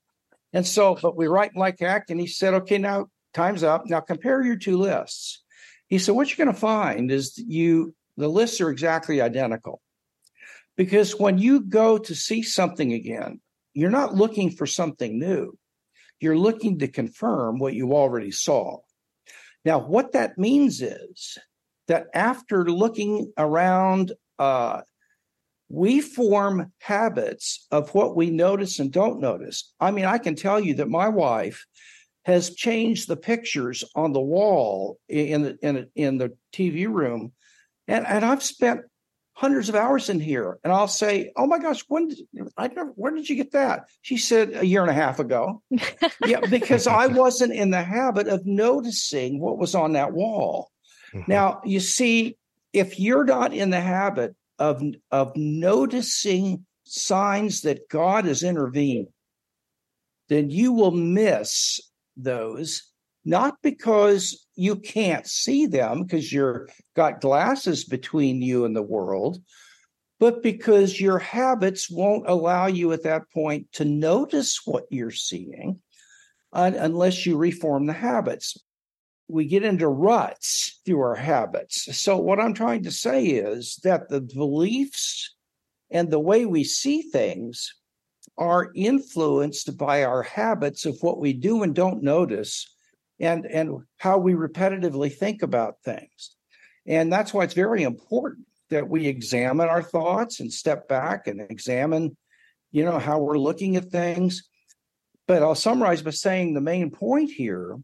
And 0.53 0.67
so, 0.67 0.99
but 1.01 1.17
we 1.17 1.27
write 1.27 1.57
like 1.57 1.81
act. 1.81 2.11
And 2.11 2.21
he 2.21 2.27
said, 2.27 2.55
okay, 2.55 2.79
now 2.79 3.07
time's 3.35 3.63
up. 3.63 3.85
Now 3.87 4.01
compare 4.01 4.43
your 4.43 4.57
two 4.57 4.79
lists. 4.79 5.43
He 5.89 5.99
said, 5.99 6.15
what 6.15 6.29
you're 6.29 6.45
going 6.45 6.55
to 6.55 6.61
find 6.61 7.11
is 7.11 7.39
you, 7.39 7.95
the 8.17 8.29
lists 8.29 8.61
are 8.61 8.71
exactly 8.71 9.21
identical. 9.21 9.81
Because 10.77 11.19
when 11.19 11.39
you 11.39 11.61
go 11.61 11.99
to 11.99 12.15
see 12.15 12.43
something 12.43 12.93
again, 12.93 13.41
you're 13.75 13.91
not 13.91 14.15
looking 14.15 14.51
for 14.51 14.67
something 14.67 15.19
new. 15.19 15.57
You're 16.21 16.39
looking 16.39 16.79
to 16.81 16.89
confirm 16.89 17.59
what 17.59 17.75
you 17.75 17.95
already 17.95 18.31
saw. 18.31 18.79
Now, 19.65 19.79
what 19.79 20.13
that 20.13 20.39
means 20.39 20.83
is 20.83 21.39
that 21.89 22.07
after 22.15 22.71
looking 22.71 23.33
around, 23.37 24.13
uh, 24.39 24.83
we 25.69 26.01
form 26.01 26.73
habits 26.79 27.67
of 27.71 27.95
what 27.95 28.17
we 28.17 28.31
notice 28.31 28.79
and 28.79 28.91
don't 28.93 29.21
notice. 29.21 29.73
I 29.81 29.91
mean, 29.91 30.05
I 30.05 30.19
can 30.19 30.35
tell 30.35 30.61
you 30.61 30.75
that 30.75 30.89
my 30.89 31.09
wife 31.09 31.67
has 32.29 32.55
changed 32.55 33.09
the 33.09 33.17
pictures 33.17 33.83
on 33.95 34.13
the 34.13 34.21
wall 34.21 34.99
in 35.09 35.43
the 35.43 35.59
in, 35.63 35.87
in 35.95 36.19
the 36.19 36.37
TV 36.53 36.87
room, 36.87 37.33
and 37.89 38.07
and 38.07 38.25
I've 38.25 38.43
spent 38.43 38.83
hundreds 39.33 39.69
of 39.71 39.75
hours 39.75 40.11
in 40.11 40.21
here, 40.21 40.59
and 40.63 40.71
I'll 40.73 40.89
say, 40.89 41.33
"Oh 41.37 41.47
my 41.47 41.59
gosh, 41.59 41.83
when 41.89 42.09
did 42.09 42.19
I 42.59 42.69
never? 42.69 42.91
Where 42.91 43.13
did 43.13 43.31
you 43.31 43.37
get 43.37 43.53
that?" 43.53 43.87
She 44.03 44.19
said 44.19 44.55
a 44.55 44.67
year 44.67 44.83
and 44.83 44.91
a 44.91 44.95
half 44.95 45.19
ago. 45.19 45.63
yeah, 46.27 46.41
because 46.51 46.87
I 46.87 47.07
wasn't 47.07 47.55
in 47.55 47.71
the 47.71 47.83
habit 47.83 48.29
of 48.29 48.45
noticing 48.45 49.41
what 49.41 49.57
was 49.57 49.75
on 49.75 49.95
that 49.95 50.13
wall. 50.13 50.71
Mm-hmm. 51.15 51.33
Now 51.33 51.63
you 51.65 51.81
see, 51.81 52.37
if 52.75 53.01
you're 53.01 53.25
not 53.25 53.55
in 53.55 53.71
the 53.71 53.81
habit 53.81 54.37
of 54.59 54.83
of 55.11 55.33
noticing 55.35 56.67
signs 56.85 57.63
that 57.63 57.89
God 57.89 58.27
has 58.27 58.43
intervened, 58.43 59.09
then 60.29 60.51
you 60.51 60.73
will 60.73 60.91
miss 60.91 61.81
those 62.19 62.83
not 63.25 63.57
because 63.63 64.47
you 64.55 64.77
can't 64.77 65.27
see 65.27 65.67
them 65.67 66.03
because 66.03 66.33
you're 66.33 66.69
got 66.97 67.21
glasses 67.21 67.85
between 67.85 68.43
you 68.43 68.65
and 68.65 68.75
the 68.75 68.83
world 68.83 69.39
but 70.19 70.43
because 70.43 71.01
your 71.01 71.19
habits 71.19 71.91
won't 71.91 72.29
allow 72.29 72.67
you 72.67 72.93
at 72.93 73.05
that 73.05 73.23
point 73.33 73.71
to 73.73 73.85
notice 73.85 74.61
what 74.65 74.85
you're 74.91 75.11
seeing 75.11 75.81
unless 76.53 77.25
you 77.27 77.37
reform 77.37 77.87
the 77.87 77.93
habits. 77.93 78.57
We 79.29 79.45
get 79.45 79.63
into 79.63 79.89
ruts 79.89 80.81
through 80.85 81.01
our 81.01 81.15
habits. 81.15 81.97
So 81.97 82.17
what 82.17 82.41
i'm 82.41 82.55
trying 82.55 82.83
to 82.85 82.91
say 82.91 83.27
is 83.27 83.79
that 83.85 84.09
the 84.09 84.21
beliefs 84.21 85.35
and 85.91 86.11
the 86.11 86.19
way 86.19 86.47
we 86.47 86.65
see 86.65 87.03
things 87.03 87.75
are 88.39 88.71
influenced 88.75 89.77
by 89.77 90.05
our 90.05 90.23
habits 90.23 90.87
of 90.87 90.97
what 91.01 91.19
we 91.19 91.33
do 91.33 91.65
and 91.65 91.75
don't 91.75 92.03
notice 92.03 92.73
and 93.21 93.45
and 93.47 93.81
how 93.97 94.17
we 94.17 94.33
repetitively 94.33 95.13
think 95.13 95.43
about 95.43 95.83
things. 95.85 96.37
And 96.87 97.13
that's 97.13 97.35
why 97.35 97.43
it's 97.45 97.55
very 97.55 97.83
important 97.83 98.47
that 98.71 98.89
we 98.89 99.07
examine 99.07 99.69
our 99.69 99.83
thoughts 99.83 100.41
and 100.41 100.53
step 100.53 100.89
back 100.89 101.27
and 101.27 101.41
examine 101.41 102.17
you 102.71 102.85
know 102.85 102.99
how 102.99 103.19
we're 103.19 103.39
looking 103.39 103.77
at 103.77 103.91
things. 103.91 104.49
But 105.27 105.43
i'll 105.43 105.55
summarize 105.55 106.03
by 106.03 106.11
saying 106.11 106.55
the 106.55 106.61
main 106.61 106.91
point 106.91 107.31
here 107.31 107.77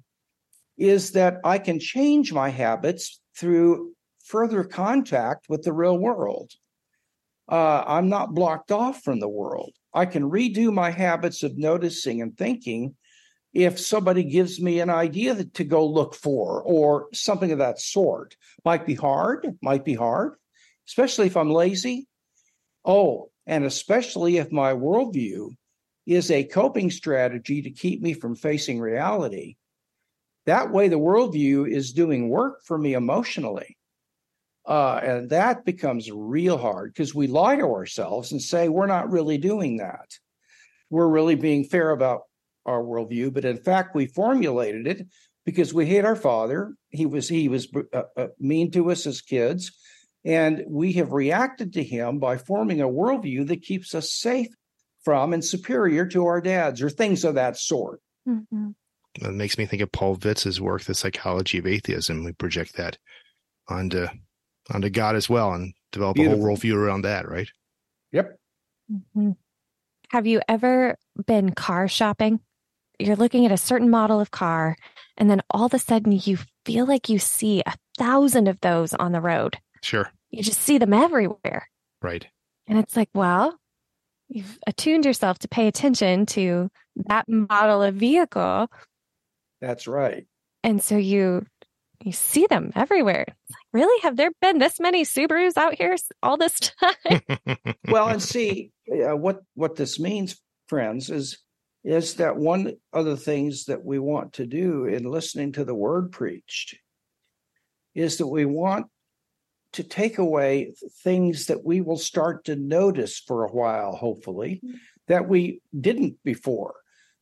is 0.79 1.13
that 1.13 1.39
i 1.45 1.59
can 1.59 1.79
change 1.81 2.33
my 2.33 2.49
habits 2.49 3.21
through 3.37 3.93
further 4.25 4.65
contact 4.65 5.47
with 5.49 5.63
the 5.63 5.73
real 5.73 5.99
world. 5.99 6.53
Uh, 7.49 7.83
i'm 7.87 8.09
not 8.09 8.35
blocked 8.35 8.71
off 8.71 9.03
from 9.03 9.19
the 9.19 9.29
world 9.29 9.73
I 9.95 10.07
can 10.07 10.31
redo 10.31 10.73
my 10.73 10.91
habits 10.91 11.43
of 11.43 11.57
noticing 11.57 12.21
and 12.21 12.37
thinking 12.37 12.97
if 13.53 13.79
somebody 13.79 14.25
gives 14.25 14.61
me 14.61 14.81
an 14.81 14.91
idea 14.91 15.45
to 15.45 15.65
go 15.65 15.87
look 15.87 16.15
for 16.15 16.63
or 16.63 17.07
something 17.15 17.53
of 17.53 17.59
that 17.59 17.81
sort. 17.81 18.37
Might 18.65 18.85
be 18.85 18.95
hard, 18.95 19.57
might 19.63 19.85
be 19.85 19.95
hard, 19.95 20.35
especially 20.89 21.27
if 21.27 21.37
I'm 21.37 21.51
lazy. 21.51 22.09
Oh, 22.85 23.31
and 23.47 23.65
especially 23.65 24.39
if 24.39 24.51
my 24.51 24.73
worldview 24.73 25.51
is 26.07 26.31
a 26.31 26.45
coping 26.45 26.91
strategy 26.91 27.63
to 27.63 27.71
keep 27.71 28.03
me 28.03 28.13
from 28.13 28.35
facing 28.35 28.81
reality. 28.81 29.57
That 30.47 30.71
way, 30.71 30.89
the 30.89 30.99
worldview 30.99 31.71
is 31.71 31.93
doing 31.93 32.29
work 32.29 32.63
for 32.65 32.77
me 32.77 32.93
emotionally. 32.95 33.79
Uh, 34.67 34.99
and 35.03 35.31
that 35.31 35.65
becomes 35.65 36.11
real 36.11 36.57
hard 36.57 36.93
because 36.93 37.15
we 37.15 37.27
lie 37.27 37.57
to 37.57 37.65
ourselves 37.65 38.33
and 38.33 38.41
say 38.41 38.69
we're 38.69 38.87
not 38.87 39.11
really 39.11 39.37
doing 39.37 39.77
that. 39.77 40.11
We're 40.89 41.09
really 41.09 41.35
being 41.35 41.65
fair 41.65 41.91
about 41.91 42.23
our 42.65 42.83
worldview, 42.83 43.35
but 43.35 43.45
in 43.45 43.59
fact, 43.59 43.95
we 43.95 44.07
formulated 44.07 44.87
it 44.87 45.07
because 45.45 45.75
we 45.75 45.85
hate 45.85 46.05
our 46.05 46.17
father. 46.17 46.75
He 46.89 47.05
was 47.05 47.29
he 47.29 47.49
was 47.49 47.69
uh, 47.93 48.03
uh, 48.17 48.29
mean 48.39 48.71
to 48.71 48.91
us 48.91 49.07
as 49.07 49.21
kids, 49.21 49.73
and 50.25 50.65
we 50.67 50.93
have 50.95 51.13
reacted 51.13 51.75
to 51.75 51.85
him 51.85 52.19
by 52.19 52.39
forming 52.39 52.81
a 52.81 52.89
worldview 52.89 53.47
that 53.49 53.63
keeps 53.63 53.95
us 53.95 54.13
safe 54.13 54.49
from 55.05 55.35
and 55.35 55.45
superior 55.45 56.07
to 56.07 56.25
our 56.25 56.41
dads 56.41 56.81
or 56.81 56.89
things 56.89 57.25
of 57.25 57.35
that 57.35 57.59
sort. 57.59 58.01
Mm-hmm. 58.27 58.71
It 59.21 59.35
makes 59.35 59.59
me 59.59 59.67
think 59.67 59.83
of 59.83 59.93
Paul 59.93 60.17
Vitz's 60.17 60.61
work, 60.61 60.85
The 60.85 60.95
Psychology 60.95 61.59
of 61.59 61.67
Atheism. 61.67 62.25
We 62.25 62.33
project 62.33 62.77
that 62.77 62.97
onto 63.69 64.07
onto 64.73 64.91
God 64.91 65.17
as 65.17 65.29
well 65.29 65.53
and 65.53 65.73
develop 65.93 66.17
Beautiful. 66.17 66.39
a 66.39 66.43
whole 66.43 66.57
worldview 66.57 66.75
around 66.75 67.03
that, 67.03 67.29
right? 67.29 67.49
Yep. 68.13 68.39
Mm-hmm. 68.93 69.31
Have 70.11 70.27
you 70.27 70.41
ever 70.49 70.97
been 71.27 71.51
car 71.53 71.89
shopping? 71.89 72.41
You're 72.99 73.17
looking 73.17 73.45
at 73.45 73.53
a 73.53 73.57
certain 73.57 73.91
model 73.91 74.21
of 74.21 74.31
car, 74.31 74.77
and 75.17 75.29
then 75.29 75.43
all 75.51 75.67
of 75.67 75.75
a 75.75 75.79
sudden 75.79 76.13
you 76.13 76.39
feel 76.65 76.87
like 76.87 77.09
you 77.09 77.19
see 77.19 77.63
a 77.67 77.75
thousand 77.99 78.47
of 78.47 78.61
those 78.61 78.95
on 78.95 79.13
the 79.13 79.21
road. 79.21 79.59
Sure. 79.83 80.11
You 80.31 80.43
just 80.43 80.61
see 80.61 80.79
them 80.79 80.93
everywhere. 80.93 81.69
Right. 82.01 82.27
And 82.67 82.79
it's 82.79 82.97
like, 82.97 83.11
well, 83.15 83.59
you've 84.29 84.59
attuned 84.67 85.05
yourself 85.05 85.39
to 85.41 85.49
pay 85.49 85.67
attention 85.67 86.27
to 86.27 86.71
that 87.07 87.29
model 87.29 87.83
of 87.83 87.95
vehicle. 87.97 88.69
That's 89.61 89.87
right. 89.87 90.27
And 90.63 90.83
so 90.83 90.97
you 90.97 91.47
you 92.03 92.13
see 92.13 92.47
them 92.47 92.73
everywhere. 92.75 93.25
It's 93.29 93.51
like, 93.51 93.67
really? 93.73 94.01
Have 94.03 94.17
there 94.17 94.31
been 94.41 94.59
this 94.59 94.81
many 94.81 95.05
Subarus 95.05 95.57
out 95.57 95.75
here 95.75 95.97
all 96.23 96.37
this 96.37 96.59
time? 96.59 97.21
well, 97.89 98.09
and 98.09 98.23
see 98.35 98.73
uh, 98.91 99.17
what 99.17 99.41
what 99.55 99.77
this 99.77 99.99
means, 99.99 100.41
friends, 100.69 101.11
is 101.11 101.39
is 101.85 102.15
that 102.15 102.37
one 102.37 102.73
of 102.93 103.05
the 103.05 103.17
things 103.17 103.67
that 103.67 103.85
we 103.85 103.99
want 103.99 104.33
to 104.35 104.47
do 104.47 104.87
in 104.87 105.05
listening 105.05 105.53
to 105.53 105.65
the 105.65 105.75
word 105.75 106.13
preached 106.13 106.77
is 107.95 108.17
that 108.19 108.27
we 108.27 108.45
want 108.45 108.87
to 109.73 109.83
take 109.83 110.19
away 110.19 110.73
things 111.03 111.47
that 111.47 111.65
we 111.65 111.81
will 111.81 111.99
start 111.99 112.45
to 112.45 112.57
notice 112.57 113.19
for 113.19 113.45
a 113.45 113.53
while, 113.53 113.95
hopefully, 113.95 114.61
mm-hmm. 114.65 114.77
that 115.09 115.29
we 115.29 115.61
didn't 115.79 116.17
before. 116.25 116.75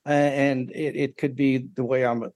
Uh, 0.07 0.11
and 0.11 0.71
it, 0.71 0.97
it 0.97 1.17
could 1.17 1.35
be 1.35 1.59
the 1.75 1.85
way 1.85 2.05
I'm 2.05 2.31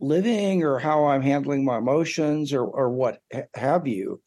living 0.00 0.62
or 0.62 0.78
how 0.78 1.06
I'm 1.06 1.22
handling 1.22 1.64
my 1.64 1.78
emotions 1.78 2.52
or, 2.52 2.64
or 2.64 2.90
what 2.90 3.20
have 3.54 3.86
you. 3.86 4.20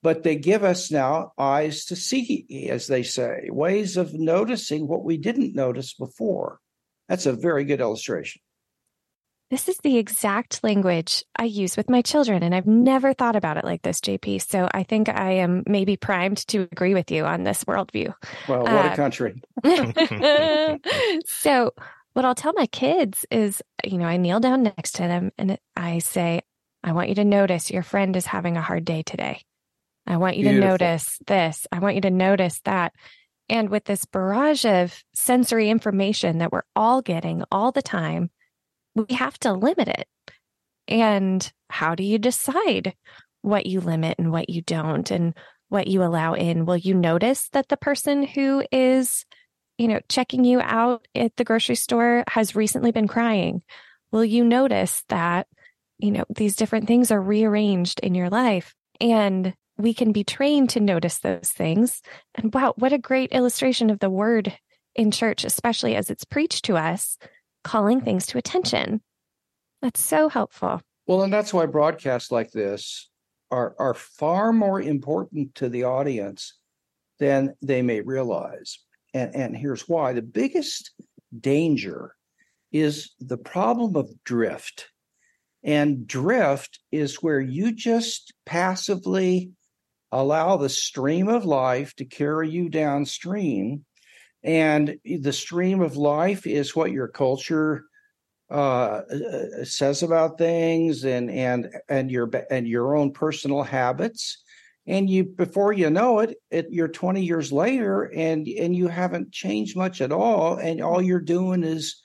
But 0.00 0.22
they 0.22 0.36
give 0.36 0.62
us 0.62 0.92
now 0.92 1.32
eyes 1.36 1.86
to 1.86 1.96
see, 1.96 2.68
as 2.70 2.86
they 2.86 3.02
say, 3.02 3.48
ways 3.50 3.96
of 3.96 4.14
noticing 4.14 4.86
what 4.86 5.04
we 5.04 5.16
didn't 5.16 5.56
notice 5.56 5.92
before. 5.92 6.60
That's 7.08 7.26
a 7.26 7.32
very 7.32 7.64
good 7.64 7.80
illustration. 7.80 8.40
This 9.50 9.66
is 9.66 9.78
the 9.78 9.96
exact 9.96 10.62
language 10.62 11.24
I 11.34 11.44
use 11.44 11.74
with 11.74 11.88
my 11.88 12.02
children, 12.02 12.42
and 12.42 12.54
I've 12.54 12.66
never 12.66 13.14
thought 13.14 13.34
about 13.34 13.56
it 13.56 13.64
like 13.64 13.80
this, 13.80 13.98
JP. 14.02 14.46
So 14.46 14.68
I 14.74 14.82
think 14.82 15.08
I 15.08 15.32
am 15.32 15.62
maybe 15.66 15.96
primed 15.96 16.46
to 16.48 16.68
agree 16.70 16.92
with 16.92 17.10
you 17.10 17.24
on 17.24 17.44
this 17.44 17.64
worldview. 17.64 18.12
Well, 18.46 18.64
what 18.64 18.86
uh, 18.86 18.90
a 18.92 18.96
country. 18.96 19.40
so, 21.26 21.72
what 22.18 22.24
I'll 22.24 22.34
tell 22.34 22.52
my 22.52 22.66
kids 22.66 23.24
is, 23.30 23.62
you 23.84 23.96
know, 23.96 24.06
I 24.06 24.16
kneel 24.16 24.40
down 24.40 24.64
next 24.64 24.96
to 24.96 25.02
them 25.02 25.30
and 25.38 25.56
I 25.76 26.00
say, 26.00 26.40
I 26.82 26.90
want 26.90 27.10
you 27.10 27.14
to 27.14 27.24
notice 27.24 27.70
your 27.70 27.84
friend 27.84 28.16
is 28.16 28.26
having 28.26 28.56
a 28.56 28.60
hard 28.60 28.84
day 28.84 29.04
today. 29.04 29.42
I 30.04 30.16
want 30.16 30.36
you 30.36 30.42
Beautiful. 30.42 30.62
to 30.62 30.68
notice 30.68 31.18
this. 31.28 31.68
I 31.70 31.78
want 31.78 31.94
you 31.94 32.00
to 32.00 32.10
notice 32.10 32.60
that. 32.64 32.92
And 33.48 33.68
with 33.68 33.84
this 33.84 34.04
barrage 34.04 34.64
of 34.64 35.00
sensory 35.14 35.70
information 35.70 36.38
that 36.38 36.50
we're 36.50 36.64
all 36.74 37.02
getting 37.02 37.44
all 37.52 37.70
the 37.70 37.82
time, 37.82 38.32
we 38.96 39.14
have 39.14 39.38
to 39.38 39.52
limit 39.52 39.86
it. 39.86 40.08
And 40.88 41.48
how 41.70 41.94
do 41.94 42.02
you 42.02 42.18
decide 42.18 42.96
what 43.42 43.66
you 43.66 43.80
limit 43.80 44.16
and 44.18 44.32
what 44.32 44.50
you 44.50 44.60
don't 44.60 45.08
and 45.12 45.34
what 45.68 45.86
you 45.86 46.02
allow 46.02 46.34
in? 46.34 46.66
Will 46.66 46.78
you 46.78 46.94
notice 46.94 47.48
that 47.50 47.68
the 47.68 47.76
person 47.76 48.24
who 48.24 48.64
is 48.72 49.24
you 49.78 49.88
know, 49.88 50.00
checking 50.08 50.44
you 50.44 50.60
out 50.60 51.06
at 51.14 51.36
the 51.36 51.44
grocery 51.44 51.76
store 51.76 52.24
has 52.28 52.56
recently 52.56 52.90
been 52.90 53.08
crying, 53.08 53.62
will 54.10 54.24
you 54.24 54.44
notice 54.44 55.04
that, 55.08 55.46
you 55.98 56.10
know, 56.10 56.24
these 56.28 56.56
different 56.56 56.88
things 56.88 57.10
are 57.10 57.20
rearranged 57.20 58.00
in 58.00 58.14
your 58.14 58.28
life? 58.28 58.74
And 59.00 59.54
we 59.78 59.94
can 59.94 60.10
be 60.10 60.24
trained 60.24 60.70
to 60.70 60.80
notice 60.80 61.20
those 61.20 61.52
things. 61.52 62.02
And 62.34 62.52
wow, 62.52 62.74
what 62.76 62.92
a 62.92 62.98
great 62.98 63.30
illustration 63.32 63.90
of 63.90 64.00
the 64.00 64.10
word 64.10 64.52
in 64.96 65.12
church, 65.12 65.44
especially 65.44 65.94
as 65.94 66.10
it's 66.10 66.24
preached 66.24 66.64
to 66.64 66.76
us, 66.76 67.16
calling 67.62 68.00
things 68.00 68.26
to 68.26 68.38
attention. 68.38 69.00
That's 69.80 70.00
so 70.00 70.28
helpful. 70.28 70.80
Well, 71.06 71.22
and 71.22 71.32
that's 71.32 71.54
why 71.54 71.66
broadcasts 71.66 72.32
like 72.32 72.50
this 72.50 73.08
are 73.50 73.74
are 73.78 73.94
far 73.94 74.52
more 74.52 74.80
important 74.80 75.54
to 75.54 75.68
the 75.68 75.84
audience 75.84 76.58
than 77.20 77.54
they 77.62 77.80
may 77.82 78.00
realize. 78.00 78.80
And 79.14 79.34
and 79.34 79.56
here's 79.56 79.88
why. 79.88 80.12
The 80.12 80.22
biggest 80.22 80.92
danger 81.38 82.14
is 82.72 83.14
the 83.20 83.38
problem 83.38 83.96
of 83.96 84.10
drift. 84.24 84.88
And 85.64 86.06
drift 86.06 86.78
is 86.92 87.22
where 87.22 87.40
you 87.40 87.72
just 87.72 88.32
passively 88.46 89.50
allow 90.12 90.56
the 90.56 90.68
stream 90.68 91.28
of 91.28 91.44
life 91.44 91.94
to 91.96 92.04
carry 92.04 92.48
you 92.50 92.68
downstream. 92.68 93.84
And 94.42 94.98
the 95.04 95.32
stream 95.32 95.80
of 95.80 95.96
life 95.96 96.46
is 96.46 96.76
what 96.76 96.92
your 96.92 97.08
culture 97.08 97.84
uh, 98.50 99.02
says 99.64 100.02
about 100.02 100.38
things 100.38 101.04
and 101.04 101.30
and 101.30 101.68
and 101.88 102.10
your 102.10 102.30
and 102.50 102.66
your 102.66 102.96
own 102.96 103.12
personal 103.12 103.62
habits 103.62 104.42
and 104.88 105.08
you 105.08 105.22
before 105.22 105.72
you 105.72 105.90
know 105.90 106.20
it, 106.20 106.36
it 106.50 106.66
you're 106.70 106.88
20 106.88 107.22
years 107.22 107.52
later 107.52 108.04
and 108.04 108.48
and 108.48 108.74
you 108.74 108.88
haven't 108.88 109.30
changed 109.30 109.76
much 109.76 110.00
at 110.00 110.10
all 110.10 110.56
and 110.56 110.80
all 110.80 111.02
you're 111.02 111.20
doing 111.20 111.62
is 111.62 112.00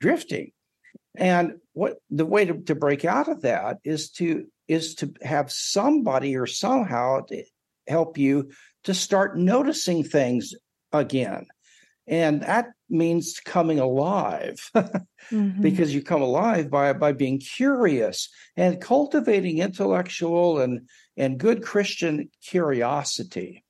drifting. 0.00 0.52
And 1.16 1.54
what 1.72 1.96
the 2.10 2.24
way 2.24 2.44
to, 2.44 2.54
to 2.62 2.76
break 2.76 3.04
out 3.04 3.28
of 3.28 3.42
that 3.42 3.78
is 3.84 4.10
to 4.12 4.46
is 4.68 4.94
to 4.96 5.12
have 5.22 5.50
somebody 5.50 6.36
or 6.36 6.46
somehow 6.46 7.26
help 7.88 8.16
you 8.16 8.50
to 8.84 8.94
start 8.94 9.36
noticing 9.36 10.04
things 10.04 10.54
again 10.92 11.46
and 12.08 12.42
that 12.42 12.70
means 12.88 13.38
coming 13.44 13.78
alive 13.78 14.70
mm-hmm. 14.76 15.60
because 15.60 15.94
you 15.94 16.02
come 16.02 16.22
alive 16.22 16.70
by 16.70 16.92
by 16.92 17.12
being 17.12 17.38
curious 17.38 18.30
and 18.56 18.80
cultivating 18.80 19.58
intellectual 19.58 20.58
and 20.58 20.88
and 21.16 21.38
good 21.38 21.62
christian 21.62 22.28
curiosity 22.42 23.64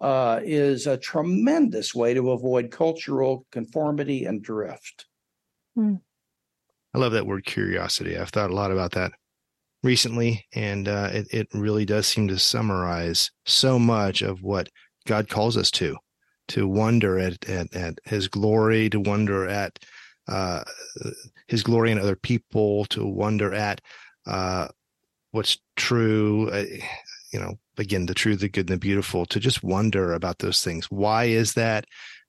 uh, 0.00 0.40
is 0.42 0.88
a 0.88 0.96
tremendous 0.96 1.94
way 1.94 2.12
to 2.12 2.32
avoid 2.32 2.72
cultural 2.72 3.46
conformity 3.52 4.24
and 4.24 4.42
drift 4.42 5.06
mm. 5.76 6.00
i 6.94 6.98
love 6.98 7.12
that 7.12 7.26
word 7.26 7.44
curiosity 7.44 8.16
i've 8.16 8.30
thought 8.30 8.50
a 8.50 8.54
lot 8.54 8.70
about 8.70 8.92
that 8.92 9.12
recently 9.82 10.46
and 10.54 10.86
uh, 10.86 11.08
it, 11.12 11.26
it 11.32 11.48
really 11.52 11.84
does 11.84 12.06
seem 12.06 12.28
to 12.28 12.38
summarize 12.38 13.32
so 13.44 13.78
much 13.78 14.22
of 14.22 14.42
what 14.42 14.68
god 15.06 15.28
calls 15.28 15.56
us 15.56 15.70
to 15.70 15.96
to 16.52 16.68
wonder 16.68 17.18
at, 17.18 17.48
at, 17.48 17.74
at 17.74 17.98
his 18.04 18.28
glory, 18.28 18.90
to 18.90 19.00
wonder 19.00 19.48
at 19.48 19.78
uh, 20.28 20.62
his 21.48 21.62
glory 21.62 21.90
in 21.90 21.98
other 21.98 22.14
people, 22.14 22.84
to 22.86 23.06
wonder 23.06 23.54
at 23.54 23.80
uh, 24.26 24.68
what's 25.30 25.56
true. 25.76 26.50
Uh, 26.50 26.64
you 27.32 27.40
know, 27.40 27.58
again, 27.78 28.04
the 28.04 28.12
true, 28.12 28.36
the 28.36 28.50
good, 28.50 28.68
and 28.68 28.76
the 28.76 28.78
beautiful. 28.78 29.24
To 29.26 29.40
just 29.40 29.64
wonder 29.64 30.12
about 30.12 30.40
those 30.40 30.62
things. 30.62 30.90
Why 30.90 31.24
is 31.24 31.54
that? 31.54 31.86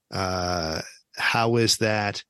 Uh, 0.09 0.81
how 1.17 1.57
is 1.57 1.77
that? 1.77 2.23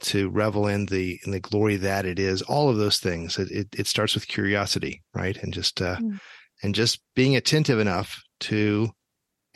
To 0.00 0.28
revel 0.30 0.68
in 0.68 0.86
the 0.86 1.18
in 1.24 1.32
the 1.32 1.40
glory 1.40 1.76
that 1.76 2.06
it 2.06 2.20
is. 2.20 2.42
All 2.42 2.70
of 2.70 2.76
those 2.76 2.98
things. 2.98 3.40
It 3.40 3.50
it, 3.50 3.68
it 3.76 3.86
starts 3.88 4.14
with 4.14 4.28
curiosity, 4.28 5.02
right? 5.12 5.36
And 5.36 5.52
just 5.52 5.82
uh, 5.82 5.96
mm. 5.96 6.20
and 6.62 6.76
just 6.76 7.00
being 7.16 7.34
attentive 7.34 7.80
enough 7.80 8.22
to 8.40 8.90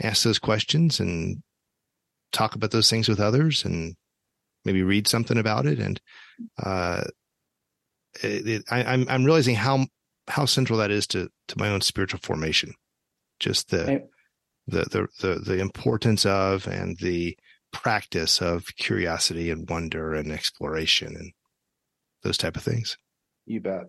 ask 0.02 0.24
those 0.24 0.40
questions 0.40 0.98
and 0.98 1.40
talk 2.32 2.54
about 2.54 2.70
those 2.70 2.90
things 2.90 3.08
with 3.08 3.20
others 3.20 3.64
and 3.64 3.94
maybe 4.64 4.82
read 4.82 5.06
something 5.06 5.38
about 5.38 5.66
it. 5.66 5.78
And 5.78 6.00
uh, 6.62 7.04
it, 8.22 8.48
it, 8.48 8.62
I, 8.70 8.84
I'm 8.84 9.06
I'm 9.08 9.24
realizing 9.24 9.54
how 9.54 9.86
how 10.26 10.44
central 10.44 10.78
that 10.78 10.90
is 10.90 11.06
to 11.08 11.28
to 11.48 11.58
my 11.58 11.68
own 11.68 11.80
spiritual 11.80 12.20
formation. 12.22 12.74
Just 13.40 13.70
the 13.70 14.06
the, 14.66 14.84
the 14.84 15.08
the 15.20 15.34
the 15.40 15.58
importance 15.60 16.26
of 16.26 16.66
and 16.66 16.98
the 16.98 17.36
practice 17.72 18.40
of 18.40 18.66
curiosity 18.76 19.50
and 19.50 19.68
wonder 19.68 20.14
and 20.14 20.32
exploration 20.32 21.14
and 21.14 21.32
those 22.22 22.38
type 22.38 22.56
of 22.56 22.62
things. 22.62 22.96
You 23.46 23.60
bet. 23.60 23.84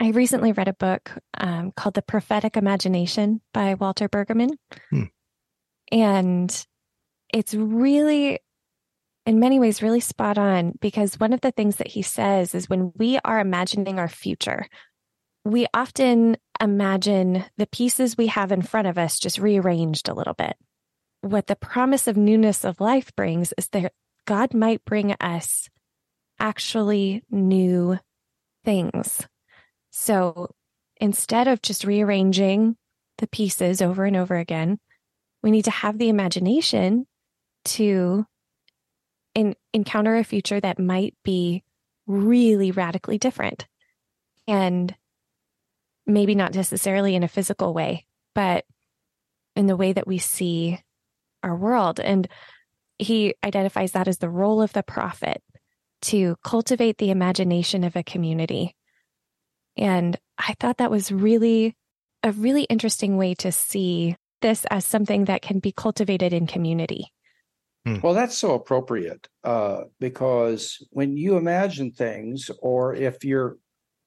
I 0.00 0.10
recently 0.10 0.52
read 0.52 0.68
a 0.68 0.72
book 0.72 1.12
um, 1.38 1.70
called 1.72 1.94
The 1.94 2.02
Prophetic 2.02 2.56
Imagination 2.56 3.40
by 3.54 3.74
Walter 3.74 4.08
Brueggemann. 4.08 4.56
Hmm. 4.90 5.04
And 5.92 6.66
it's 7.32 7.54
really 7.54 8.38
in 9.24 9.40
many 9.40 9.58
ways 9.58 9.82
really 9.82 10.00
spot 10.00 10.38
on 10.38 10.72
because 10.80 11.18
one 11.18 11.32
of 11.32 11.40
the 11.40 11.52
things 11.52 11.76
that 11.76 11.88
he 11.88 12.02
says 12.02 12.54
is 12.54 12.68
when 12.68 12.92
we 12.96 13.18
are 13.24 13.40
imagining 13.40 13.98
our 13.98 14.08
future 14.08 14.66
we 15.44 15.66
often 15.74 16.36
imagine 16.60 17.44
the 17.56 17.66
pieces 17.66 18.16
we 18.16 18.28
have 18.28 18.52
in 18.52 18.62
front 18.62 18.86
of 18.86 18.98
us 18.98 19.18
just 19.18 19.38
rearranged 19.38 20.08
a 20.08 20.14
little 20.14 20.34
bit. 20.34 20.56
What 21.20 21.48
the 21.48 21.56
promise 21.56 22.06
of 22.06 22.16
newness 22.16 22.64
of 22.64 22.80
life 22.80 23.14
brings 23.16 23.52
is 23.58 23.68
that 23.68 23.92
god 24.26 24.54
might 24.54 24.84
bring 24.84 25.12
us 25.14 25.68
actually 26.38 27.24
new 27.30 27.98
things. 28.64 29.26
So 29.90 30.54
instead 31.00 31.48
of 31.48 31.62
just 31.62 31.84
rearranging 31.84 32.76
the 33.18 33.26
pieces 33.26 33.82
over 33.82 34.04
and 34.04 34.16
over 34.16 34.36
again 34.36 34.78
we 35.42 35.50
need 35.50 35.64
to 35.64 35.70
have 35.70 35.98
the 35.98 36.08
imagination 36.08 37.06
to 37.64 38.26
in, 39.34 39.54
encounter 39.72 40.16
a 40.16 40.24
future 40.24 40.60
that 40.60 40.78
might 40.78 41.14
be 41.24 41.62
really 42.06 42.70
radically 42.70 43.18
different. 43.18 43.66
And 44.46 44.94
maybe 46.06 46.34
not 46.34 46.54
necessarily 46.54 47.14
in 47.14 47.22
a 47.22 47.28
physical 47.28 47.72
way, 47.72 48.06
but 48.34 48.64
in 49.54 49.66
the 49.66 49.76
way 49.76 49.92
that 49.92 50.06
we 50.06 50.18
see 50.18 50.80
our 51.42 51.54
world. 51.54 52.00
And 52.00 52.26
he 52.98 53.34
identifies 53.44 53.92
that 53.92 54.08
as 54.08 54.18
the 54.18 54.30
role 54.30 54.62
of 54.62 54.72
the 54.72 54.82
prophet 54.82 55.42
to 56.02 56.36
cultivate 56.44 56.98
the 56.98 57.10
imagination 57.10 57.84
of 57.84 57.94
a 57.94 58.02
community. 58.02 58.74
And 59.76 60.18
I 60.36 60.54
thought 60.58 60.78
that 60.78 60.90
was 60.90 61.12
really 61.12 61.76
a 62.22 62.32
really 62.32 62.64
interesting 62.64 63.16
way 63.16 63.34
to 63.34 63.52
see 63.52 64.16
this 64.40 64.64
as 64.70 64.84
something 64.84 65.26
that 65.26 65.42
can 65.42 65.60
be 65.60 65.72
cultivated 65.72 66.32
in 66.32 66.46
community. 66.46 67.12
Hmm. 67.84 67.98
Well, 68.02 68.14
that's 68.14 68.38
so 68.38 68.54
appropriate 68.54 69.28
uh, 69.42 69.82
because 69.98 70.84
when 70.90 71.16
you 71.16 71.36
imagine 71.36 71.90
things, 71.90 72.50
or 72.60 72.94
if 72.94 73.24
you're 73.24 73.56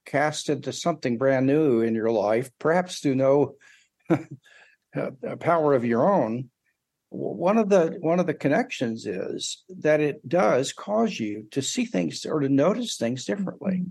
cast 0.06 0.50
into 0.50 0.72
something 0.72 1.18
brand 1.18 1.46
new 1.46 1.82
in 1.82 1.94
your 1.94 2.12
life, 2.12 2.50
perhaps 2.60 3.00
through 3.00 3.16
no 3.16 3.56
power 5.40 5.74
of 5.74 5.84
your 5.84 6.10
own, 6.10 6.50
one 7.10 7.58
of 7.58 7.70
the 7.70 7.98
one 8.00 8.20
of 8.20 8.28
the 8.28 8.34
connections 8.34 9.06
is 9.06 9.64
that 9.70 10.00
it 10.00 10.28
does 10.28 10.74
cause 10.74 11.20
you 11.20 11.48
to 11.52 11.62
see 11.62 11.86
things 11.86 12.26
or 12.26 12.40
to 12.40 12.50
notice 12.50 12.98
things 12.98 13.26
differently. 13.26 13.78
Mm-hmm. 13.78 13.90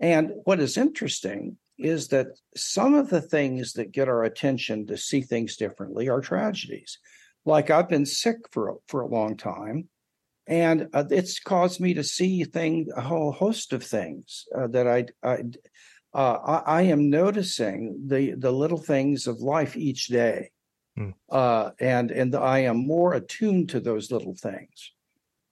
And 0.00 0.32
what 0.44 0.60
is 0.60 0.76
interesting 0.76 1.56
is 1.78 2.08
that 2.08 2.28
some 2.54 2.94
of 2.94 3.08
the 3.08 3.20
things 3.20 3.74
that 3.74 3.92
get 3.92 4.08
our 4.08 4.24
attention 4.24 4.86
to 4.86 4.96
see 4.96 5.22
things 5.22 5.56
differently 5.56 6.08
are 6.08 6.20
tragedies 6.20 6.98
like 7.46 7.70
I've 7.70 7.88
been 7.88 8.06
sick 8.06 8.36
for 8.50 8.76
for 8.88 9.00
a 9.00 9.06
long 9.06 9.36
time, 9.36 9.88
and 10.46 10.88
uh, 10.92 11.04
it's 11.10 11.38
caused 11.38 11.80
me 11.80 11.94
to 11.94 12.04
see 12.04 12.44
thing 12.44 12.88
a 12.94 13.00
whole 13.00 13.32
host 13.32 13.72
of 13.72 13.82
things 13.82 14.44
uh, 14.54 14.66
that 14.68 14.86
I 14.86 15.06
I, 15.22 15.38
uh, 16.12 16.60
I, 16.66 16.80
I 16.80 16.82
am 16.82 17.08
noticing 17.08 18.04
the 18.06 18.32
the 18.32 18.52
little 18.52 18.78
things 18.78 19.26
of 19.26 19.40
life 19.40 19.76
each 19.76 20.08
day, 20.08 20.50
mm. 20.98 21.14
and 21.80 22.10
and 22.10 22.34
I 22.34 22.60
am 22.60 22.86
more 22.86 23.14
attuned 23.14 23.70
to 23.70 23.80
those 23.80 24.10
little 24.10 24.34
things, 24.34 24.92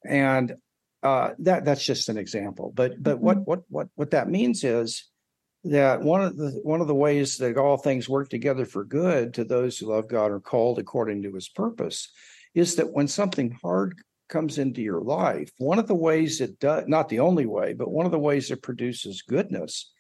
and 0.05 0.57
uh, 1.05 1.31
that 1.39 1.65
that's 1.65 1.85
just 1.85 2.09
an 2.09 2.19
example. 2.19 2.73
But 2.75 3.01
but 3.03 3.17
mm-hmm. 3.17 3.25
what 3.25 3.47
what 3.47 3.63
what 3.69 3.89
what 3.95 4.11
that 4.11 4.29
means 4.29 4.65
is 4.65 5.05
that 5.65 6.03
one 6.03 6.23
of 6.23 6.37
the 6.37 6.51
one 6.63 6.81
of 6.81 6.87
the 6.87 6.95
ways 6.95 7.39
that 7.39 7.57
all 7.57 7.79
things 7.79 8.09
work 8.09 8.29
together 8.29 8.67
for 8.67 8.85
good 8.85 9.35
to 9.35 9.45
those 9.45 9.79
who 9.79 9.87
love 9.87 10.09
God 10.09 10.31
are 10.31 10.41
called 10.41 10.79
according 10.79 11.23
to 11.23 11.35
his 11.35 11.49
purpose 11.49 12.11
is 12.55 12.77
that 12.77 12.93
when 12.93 13.09
something 13.09 13.59
hard 13.63 13.99
comes 14.29 14.59
into 14.59 14.83
your 14.83 15.01
life, 15.01 15.51
one 15.59 15.79
of 15.79 15.89
the 15.89 15.95
ways 15.95 16.41
it 16.41 16.59
does 16.61 16.85
not 16.87 17.09
the 17.09 17.21
only 17.21 17.47
way, 17.47 17.73
but 17.73 17.91
one 17.91 18.07
of 18.07 18.13
the 18.13 18.19
ways 18.19 18.51
it 18.51 18.63
produces 18.63 19.23
goodness 19.23 19.91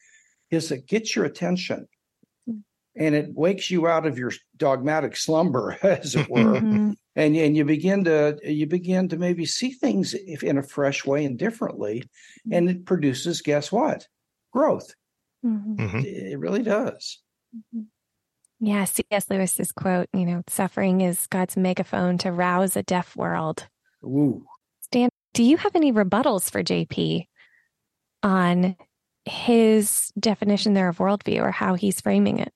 is 0.50 0.70
it 0.70 0.86
gets 0.86 1.16
your 1.16 1.24
attention 1.24 1.88
and 2.96 3.14
it 3.14 3.34
wakes 3.34 3.70
you 3.70 3.88
out 3.88 4.06
of 4.06 4.18
your 4.18 4.32
dogmatic 4.56 5.16
slumber, 5.16 5.76
as 5.82 6.14
it 6.14 6.28
were. 6.28 6.60
Mm-hmm. 6.60 6.92
and 7.16 7.36
and 7.36 7.56
you 7.56 7.64
begin 7.64 8.04
to 8.04 8.38
you 8.44 8.66
begin 8.66 9.08
to 9.08 9.16
maybe 9.16 9.46
see 9.46 9.70
things 9.70 10.14
in 10.14 10.58
a 10.58 10.62
fresh 10.62 11.04
way 11.04 11.24
and 11.24 11.38
differently, 11.38 12.04
and 12.52 12.68
it 12.68 12.84
produces 12.84 13.42
guess 13.42 13.72
what 13.72 14.06
growth. 14.52 14.94
Mhm. 15.44 15.76
Mhm. 15.76 16.04
It 16.04 16.38
really 16.38 16.62
does. 16.62 17.20
Yeah, 18.60 18.84
C.S. 18.84 19.28
Lewis's 19.28 19.72
quote, 19.72 20.08
you 20.14 20.24
know, 20.24 20.42
suffering 20.48 21.00
is 21.02 21.26
God's 21.26 21.56
megaphone 21.56 22.18
to 22.18 22.32
rouse 22.32 22.76
a 22.76 22.82
deaf 22.82 23.14
world. 23.16 23.66
Ooh. 24.02 24.44
Stan, 24.80 25.10
do 25.34 25.42
you 25.42 25.56
have 25.58 25.74
any 25.76 25.92
rebuttals 25.92 26.50
for 26.50 26.62
JP 26.62 27.26
on 28.22 28.76
his 29.26 30.12
definition 30.18 30.74
there 30.74 30.88
of 30.88 30.98
worldview 30.98 31.40
or 31.42 31.50
how 31.50 31.74
he's 31.74 32.00
framing 32.00 32.38
it? 32.38 32.52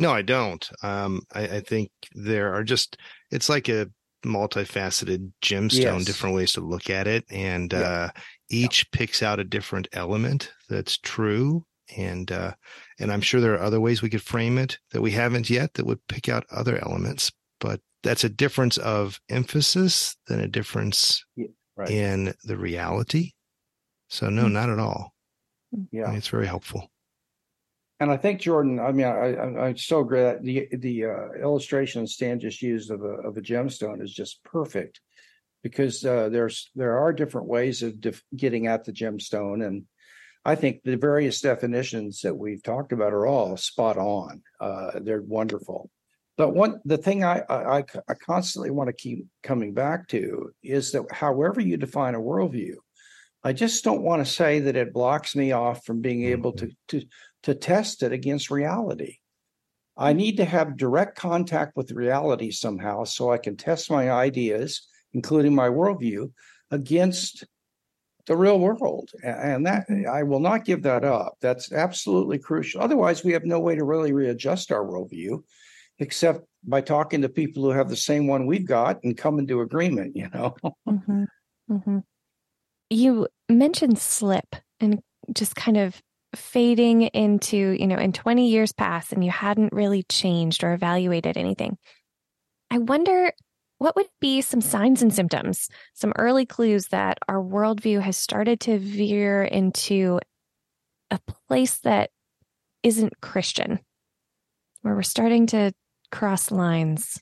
No, 0.00 0.10
I 0.10 0.22
don't. 0.22 0.68
Um, 0.82 1.22
I, 1.32 1.42
I 1.44 1.60
think 1.60 1.90
there 2.14 2.52
are 2.54 2.64
just 2.64 2.96
it's 3.30 3.48
like 3.48 3.68
a 3.68 3.88
multifaceted 4.24 5.30
gemstone, 5.42 5.78
Yes. 5.98 6.04
different 6.04 6.34
ways 6.34 6.52
to 6.52 6.60
look 6.60 6.90
at 6.90 7.06
it, 7.06 7.24
and 7.30 7.72
Yeah. 7.72 7.78
uh, 7.80 8.08
each 8.50 8.90
picks 8.90 9.22
out 9.22 9.38
a 9.38 9.44
different 9.44 9.86
element 9.92 10.52
that's 10.74 10.98
true. 10.98 11.64
And 11.96 12.30
uh, 12.32 12.54
and 12.98 13.12
I'm 13.12 13.20
sure 13.20 13.40
there 13.40 13.54
are 13.54 13.62
other 13.62 13.80
ways 13.80 14.00
we 14.02 14.10
could 14.10 14.22
frame 14.22 14.58
it 14.58 14.78
that 14.92 15.02
we 15.02 15.10
haven't 15.10 15.50
yet 15.50 15.74
that 15.74 15.86
would 15.86 16.06
pick 16.08 16.28
out 16.28 16.46
other 16.50 16.82
elements. 16.82 17.30
But 17.60 17.80
that's 18.02 18.24
a 18.24 18.28
difference 18.28 18.78
of 18.78 19.20
emphasis 19.28 20.16
than 20.26 20.40
a 20.40 20.48
difference 20.48 21.24
Right. 21.76 21.90
in 21.90 22.32
the 22.44 22.56
reality. 22.56 23.32
So 24.08 24.30
no, 24.30 24.44
Mm. 24.44 24.52
not 24.52 24.70
at 24.70 24.78
all. 24.78 25.14
I 25.74 25.78
Yeah. 25.90 26.06
mean, 26.06 26.16
it's 26.18 26.28
very 26.28 26.46
helpful. 26.46 26.88
And 28.00 28.10
I 28.10 28.16
think 28.16 28.40
Jordan, 28.40 28.78
I 28.78 28.92
mean, 28.92 29.06
I, 29.06 29.34
I, 29.34 29.68
I 29.68 29.74
so 29.74 30.00
agree 30.00 30.20
that 30.20 30.42
the 30.42 30.68
the 30.72 31.04
uh, 31.06 31.32
illustration 31.40 32.06
Stan 32.06 32.40
just 32.40 32.62
used 32.62 32.90
of 32.90 33.02
a 33.02 33.14
of 33.28 33.36
a 33.36 33.40
gemstone 33.42 34.02
is 34.02 34.12
just 34.14 34.42
perfect 34.44 35.00
because 35.62 36.04
uh, 36.04 36.28
there's 36.28 36.70
there 36.74 36.98
are 36.98 37.12
different 37.12 37.46
ways 37.48 37.82
of 37.82 38.00
def- 38.00 38.24
getting 38.36 38.66
at 38.66 38.84
the 38.84 38.92
gemstone, 38.92 39.66
and 39.66 39.84
I 40.44 40.54
think 40.54 40.82
the 40.82 40.96
various 40.96 41.40
definitions 41.40 42.20
that 42.20 42.36
we've 42.36 42.62
talked 42.62 42.92
about 42.92 43.12
are 43.12 43.26
all 43.26 43.56
spot 43.56 43.96
on. 43.96 44.42
Uh, 44.60 45.00
they're 45.00 45.22
wonderful. 45.22 45.90
But 46.36 46.54
one 46.54 46.80
the 46.84 46.98
thing 46.98 47.24
I, 47.24 47.42
I 47.48 47.84
I 48.08 48.14
constantly 48.14 48.70
want 48.70 48.88
to 48.88 48.92
keep 48.92 49.26
coming 49.42 49.72
back 49.72 50.08
to 50.08 50.50
is 50.62 50.90
that 50.92 51.10
however 51.12 51.60
you 51.60 51.76
define 51.76 52.14
a 52.14 52.20
worldview, 52.20 52.74
I 53.44 53.52
just 53.52 53.84
don't 53.84 54.02
want 54.02 54.24
to 54.24 54.32
say 54.32 54.58
that 54.60 54.76
it 54.76 54.92
blocks 54.92 55.36
me 55.36 55.52
off 55.52 55.84
from 55.84 56.00
being 56.00 56.24
able 56.24 56.52
to 56.54 56.70
to 56.88 57.02
to 57.44 57.54
test 57.54 58.02
it 58.02 58.12
against 58.12 58.50
reality. 58.50 59.18
I 59.96 60.12
need 60.12 60.38
to 60.38 60.44
have 60.44 60.76
direct 60.76 61.16
contact 61.16 61.76
with 61.76 61.92
reality 61.92 62.50
somehow 62.50 63.04
so 63.04 63.30
I 63.30 63.38
can 63.38 63.56
test 63.56 63.90
my 63.90 64.10
ideas, 64.10 64.88
including 65.12 65.54
my 65.54 65.68
worldview, 65.68 66.32
against 66.72 67.44
the 68.26 68.36
real 68.36 68.58
world. 68.58 69.10
And 69.22 69.66
that 69.66 69.86
I 70.10 70.22
will 70.22 70.40
not 70.40 70.64
give 70.64 70.82
that 70.82 71.04
up. 71.04 71.36
That's 71.40 71.72
absolutely 71.72 72.38
crucial. 72.38 72.80
Otherwise, 72.80 73.24
we 73.24 73.32
have 73.32 73.44
no 73.44 73.60
way 73.60 73.74
to 73.74 73.84
really 73.84 74.12
readjust 74.12 74.72
our 74.72 74.84
worldview 74.84 75.42
except 75.98 76.44
by 76.64 76.80
talking 76.80 77.22
to 77.22 77.28
people 77.28 77.62
who 77.62 77.70
have 77.70 77.88
the 77.88 77.96
same 77.96 78.26
one 78.26 78.46
we've 78.46 78.66
got 78.66 78.98
and 79.04 79.16
come 79.16 79.38
into 79.38 79.60
agreement, 79.60 80.16
you 80.16 80.28
know. 80.34 80.54
Mhm. 80.88 81.26
Mhm. 81.70 82.02
You 82.90 83.28
mentioned 83.48 83.98
slip 83.98 84.56
and 84.80 85.00
just 85.32 85.54
kind 85.54 85.76
of 85.76 86.02
fading 86.34 87.02
into, 87.02 87.56
you 87.56 87.86
know, 87.86 87.96
in 87.96 88.12
20 88.12 88.48
years 88.48 88.72
past 88.72 89.12
and 89.12 89.24
you 89.24 89.30
hadn't 89.30 89.72
really 89.72 90.02
changed 90.04 90.64
or 90.64 90.72
evaluated 90.72 91.36
anything. 91.36 91.78
I 92.70 92.78
wonder 92.78 93.32
what 93.84 93.96
would 93.96 94.08
be 94.18 94.40
some 94.40 94.62
signs 94.62 95.02
and 95.02 95.12
symptoms, 95.12 95.68
some 95.92 96.14
early 96.16 96.46
clues 96.46 96.88
that 96.88 97.18
our 97.28 97.42
worldview 97.42 98.00
has 98.00 98.16
started 98.16 98.58
to 98.58 98.78
veer 98.78 99.44
into 99.44 100.18
a 101.10 101.20
place 101.48 101.80
that 101.80 102.08
isn't 102.82 103.20
Christian, 103.20 103.78
where 104.80 104.94
we're 104.94 105.02
starting 105.02 105.46
to 105.48 105.74
cross 106.10 106.50
lines. 106.50 107.20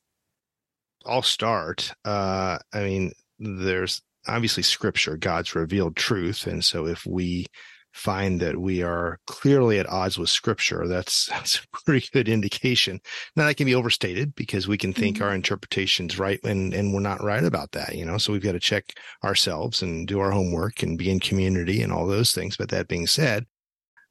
I'll 1.05 1.23
start. 1.23 1.93
Uh, 2.05 2.59
I 2.73 2.85
mean, 2.85 3.11
there's 3.41 4.01
obviously 4.29 4.63
scripture, 4.63 5.17
God's 5.17 5.57
revealed 5.57 5.97
truth. 5.97 6.47
And 6.47 6.65
so 6.65 6.87
if 6.87 7.05
we 7.05 7.47
find 7.93 8.41
that 8.41 8.59
we 8.59 8.83
are 8.83 9.19
clearly 9.27 9.79
at 9.79 9.89
odds 9.89 10.19
with 10.19 10.31
scripture, 10.31 10.87
that's, 10.89 11.27
that's 11.31 11.57
a 11.57 11.69
pretty 11.85 12.07
good 12.13 12.29
indication. 12.29 13.01
Now 13.37 13.47
that 13.47 13.57
can 13.57 13.67
be 13.67 13.75
overstated 13.75 14.35
because 14.35 14.67
we 14.69 14.79
can 14.79 14.93
think 14.93 15.19
Mhm. 15.19 15.21
our 15.21 15.35
interpretation's 15.35 16.19
right 16.19 16.41
and, 16.45 16.73
and 16.75 16.93
we're 16.95 17.01
not 17.01 17.23
right 17.23 17.45
about 17.45 17.73
that, 17.73 17.95
you 17.97 18.05
know? 18.05 18.19
So 18.19 18.33
we've 18.33 18.43
got 18.43 18.53
to 18.53 18.61
check 18.61 18.95
ourselves 19.25 19.83
and 19.83 20.07
do 20.09 20.21
our 20.21 20.31
homework 20.31 20.83
and 20.83 20.99
be 20.99 21.11
in 21.11 21.21
community 21.21 21.83
and 21.83 21.93
all 21.93 22.07
those 22.07 22.33
things. 22.33 22.57
But 22.57 22.69
that 22.71 22.89
being 22.89 23.07
said, 23.07 23.47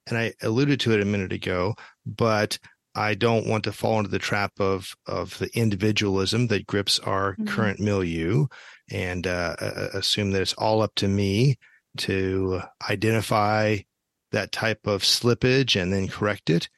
and 0.07 0.17
I 0.17 0.33
alluded 0.41 0.79
to 0.81 0.93
it 0.93 1.01
a 1.01 1.05
minute 1.05 1.31
ago, 1.33 1.75
but 2.05 2.57
I 2.95 3.13
don't 3.15 3.47
want 3.47 3.63
to 3.65 3.71
fall 3.71 3.99
into 3.99 4.09
the 4.11 4.19
trap 4.19 4.51
of 4.59 4.95
of 5.07 5.37
the 5.39 5.49
individualism 5.57 6.47
that 6.47 6.67
grips 6.67 6.99
our 6.99 7.37
Mhm. 7.37 7.45
current 7.45 7.79
milieu, 7.79 8.47
and 8.91 9.25
uh, 9.27 9.55
assume 9.93 10.31
that 10.31 10.41
it's 10.41 10.53
all 10.53 10.81
up 10.81 10.93
to 10.95 11.07
me 11.07 11.57
to 11.97 12.61
identify 12.89 13.77
that 14.31 14.51
type 14.51 14.87
of 14.87 15.03
slippage 15.03 15.81
and 15.81 15.91
then 15.91 16.07
correct 16.07 16.49
it. 16.49 16.69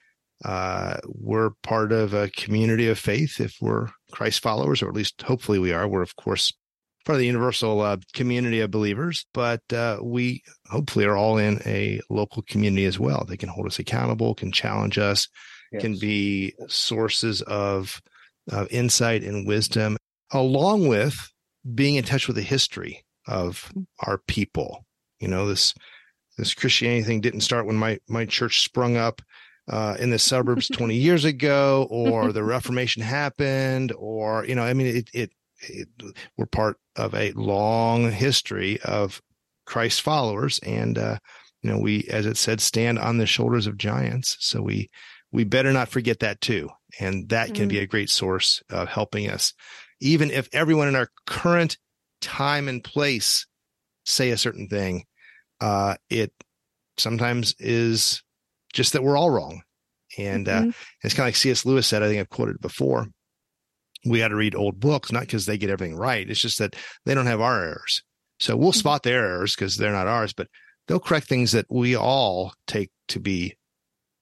Uh, 0.44 0.98
we're 1.06 1.52
part 1.62 1.92
of 1.92 2.14
a 2.14 2.30
community 2.30 2.90
of 2.90 3.00
faith 3.00 3.40
if 3.40 3.56
we're 3.62 3.90
Christ 4.12 4.42
followers, 4.42 4.82
or 4.82 4.90
at 4.90 4.96
least 4.96 5.22
hopefully 5.22 5.60
we 5.60 5.72
are. 5.72 5.88
We're 5.88 6.02
of 6.02 6.16
course 6.16 6.52
part 7.06 7.16
of 7.16 7.20
the 7.20 7.26
universal 7.26 7.82
uh, 7.82 7.98
community 8.14 8.60
of 8.60 8.72
believers, 8.72 9.26
but 9.34 9.62
uh, 9.74 10.00
we 10.02 10.42
hopefully 10.68 11.06
are 11.06 11.18
all 11.18 11.38
in 11.38 11.62
a 11.66 12.00
local 12.10 12.42
community 12.44 12.86
as 12.86 13.00
well. 13.00 13.26
They 13.28 13.38
can 13.38 13.50
hold 13.50 13.68
us 13.68 13.80
accountable, 13.80 14.36
can 14.36 14.52
challenge 14.52 14.98
us, 14.98 15.28
can 15.80 15.98
be 15.98 16.54
sources 16.68 17.42
of, 17.42 18.02
of 18.52 18.68
insight 18.72 19.24
and 19.24 19.48
wisdom, 19.48 19.98
along 20.32 20.88
with 20.88 21.30
being 21.74 21.96
in 21.96 22.04
touch 22.04 22.28
with 22.28 22.36
the 22.36 22.42
history 22.42 23.04
of 23.28 23.72
our 24.00 24.18
people. 24.28 24.83
You 25.24 25.30
know, 25.30 25.48
this 25.48 25.74
this 26.38 26.54
Christianity 26.54 27.04
thing 27.04 27.22
didn't 27.22 27.42
start 27.42 27.66
when 27.66 27.78
my 27.78 27.98
my 28.08 28.26
church 28.26 28.62
sprung 28.62 28.98
up 28.98 29.22
uh, 29.70 29.96
in 30.00 30.10
the 30.10 30.20
suburbs 30.20 30.68
20 30.72 30.96
years 30.96 31.26
ago, 31.26 31.88
or 31.90 32.32
the 32.32 32.44
Reformation 32.44 33.02
happened, 33.02 33.94
or 33.98 34.46
you 34.46 34.54
know, 34.54 34.64
I 34.64 34.74
mean, 34.74 34.88
it, 34.88 35.10
it 35.14 35.32
it 35.62 35.88
we're 36.38 36.46
part 36.46 36.78
of 36.98 37.16
a 37.16 37.32
long 37.32 38.12
history 38.12 38.80
of 38.82 39.22
Christ 39.66 40.02
followers, 40.02 40.60
and 40.60 40.98
uh, 40.98 41.18
you 41.62 41.72
know, 41.72 41.80
we, 41.80 42.06
as 42.12 42.26
it 42.26 42.38
said, 42.38 42.60
stand 42.60 43.00
on 43.00 43.18
the 43.18 43.26
shoulders 43.26 43.66
of 43.66 43.78
giants. 43.78 44.36
So 44.42 44.62
we 44.62 44.90
we 45.32 45.44
better 45.44 45.74
not 45.74 45.90
forget 45.90 46.20
that 46.20 46.42
too. 46.42 46.70
And 47.00 47.28
that 47.30 47.56
can 47.56 47.68
be 47.68 47.80
a 47.80 47.88
great 47.88 48.12
source 48.12 48.62
of 48.70 48.88
helping 48.88 49.28
us. 49.28 49.54
Even 50.00 50.30
if 50.30 50.48
everyone 50.54 50.88
in 50.88 50.96
our 50.96 51.10
current 51.26 51.80
time 52.22 52.68
and 52.68 52.84
place 52.84 53.48
say 54.06 54.30
a 54.30 54.38
certain 54.38 54.68
thing, 54.68 55.06
uh, 55.64 55.96
it 56.10 56.32
sometimes 56.98 57.56
is 57.60 58.22
just 58.74 58.94
that 58.94 59.04
we're 59.04 59.18
all 59.18 59.30
wrong. 59.32 59.62
And 60.18 60.48
uh, 60.48 60.62
Mhm. 60.64 60.74
it's 61.04 61.14
kind 61.14 61.26
of 61.26 61.28
like 61.28 61.36
C.S. 61.38 61.66
Lewis 61.66 61.88
said, 61.88 62.04
I 62.04 62.08
think 62.08 62.20
I've 62.20 62.30
quoted 62.38 62.60
before. 62.60 63.08
We 64.06 64.20
got 64.20 64.28
to 64.30 64.36
read 64.36 64.56
old 64.56 64.80
books, 64.80 65.12
not 65.12 65.22
because 65.22 65.46
they 65.46 65.58
get 65.58 65.70
everything 65.70 65.96
right. 65.96 66.30
It's 66.30 66.42
just 66.42 66.60
that 66.60 66.76
they 67.06 67.14
don't 67.16 67.26
have 67.34 67.40
our 67.42 67.64
errors. 67.64 68.04
So 68.40 68.56
we'll 68.58 68.74
Mhm. 68.74 68.78
spot 68.84 69.04
their 69.04 69.24
errors 69.26 69.56
because 69.56 69.78
they're 69.78 69.92
not 70.00 70.08
ours, 70.08 70.34
but 70.34 70.48
they'll 70.88 71.00
correct 71.00 71.28
things 71.30 71.52
that 71.54 71.66
we 71.70 71.96
all 71.96 72.54
take 72.68 72.92
to 73.08 73.20
be 73.20 73.56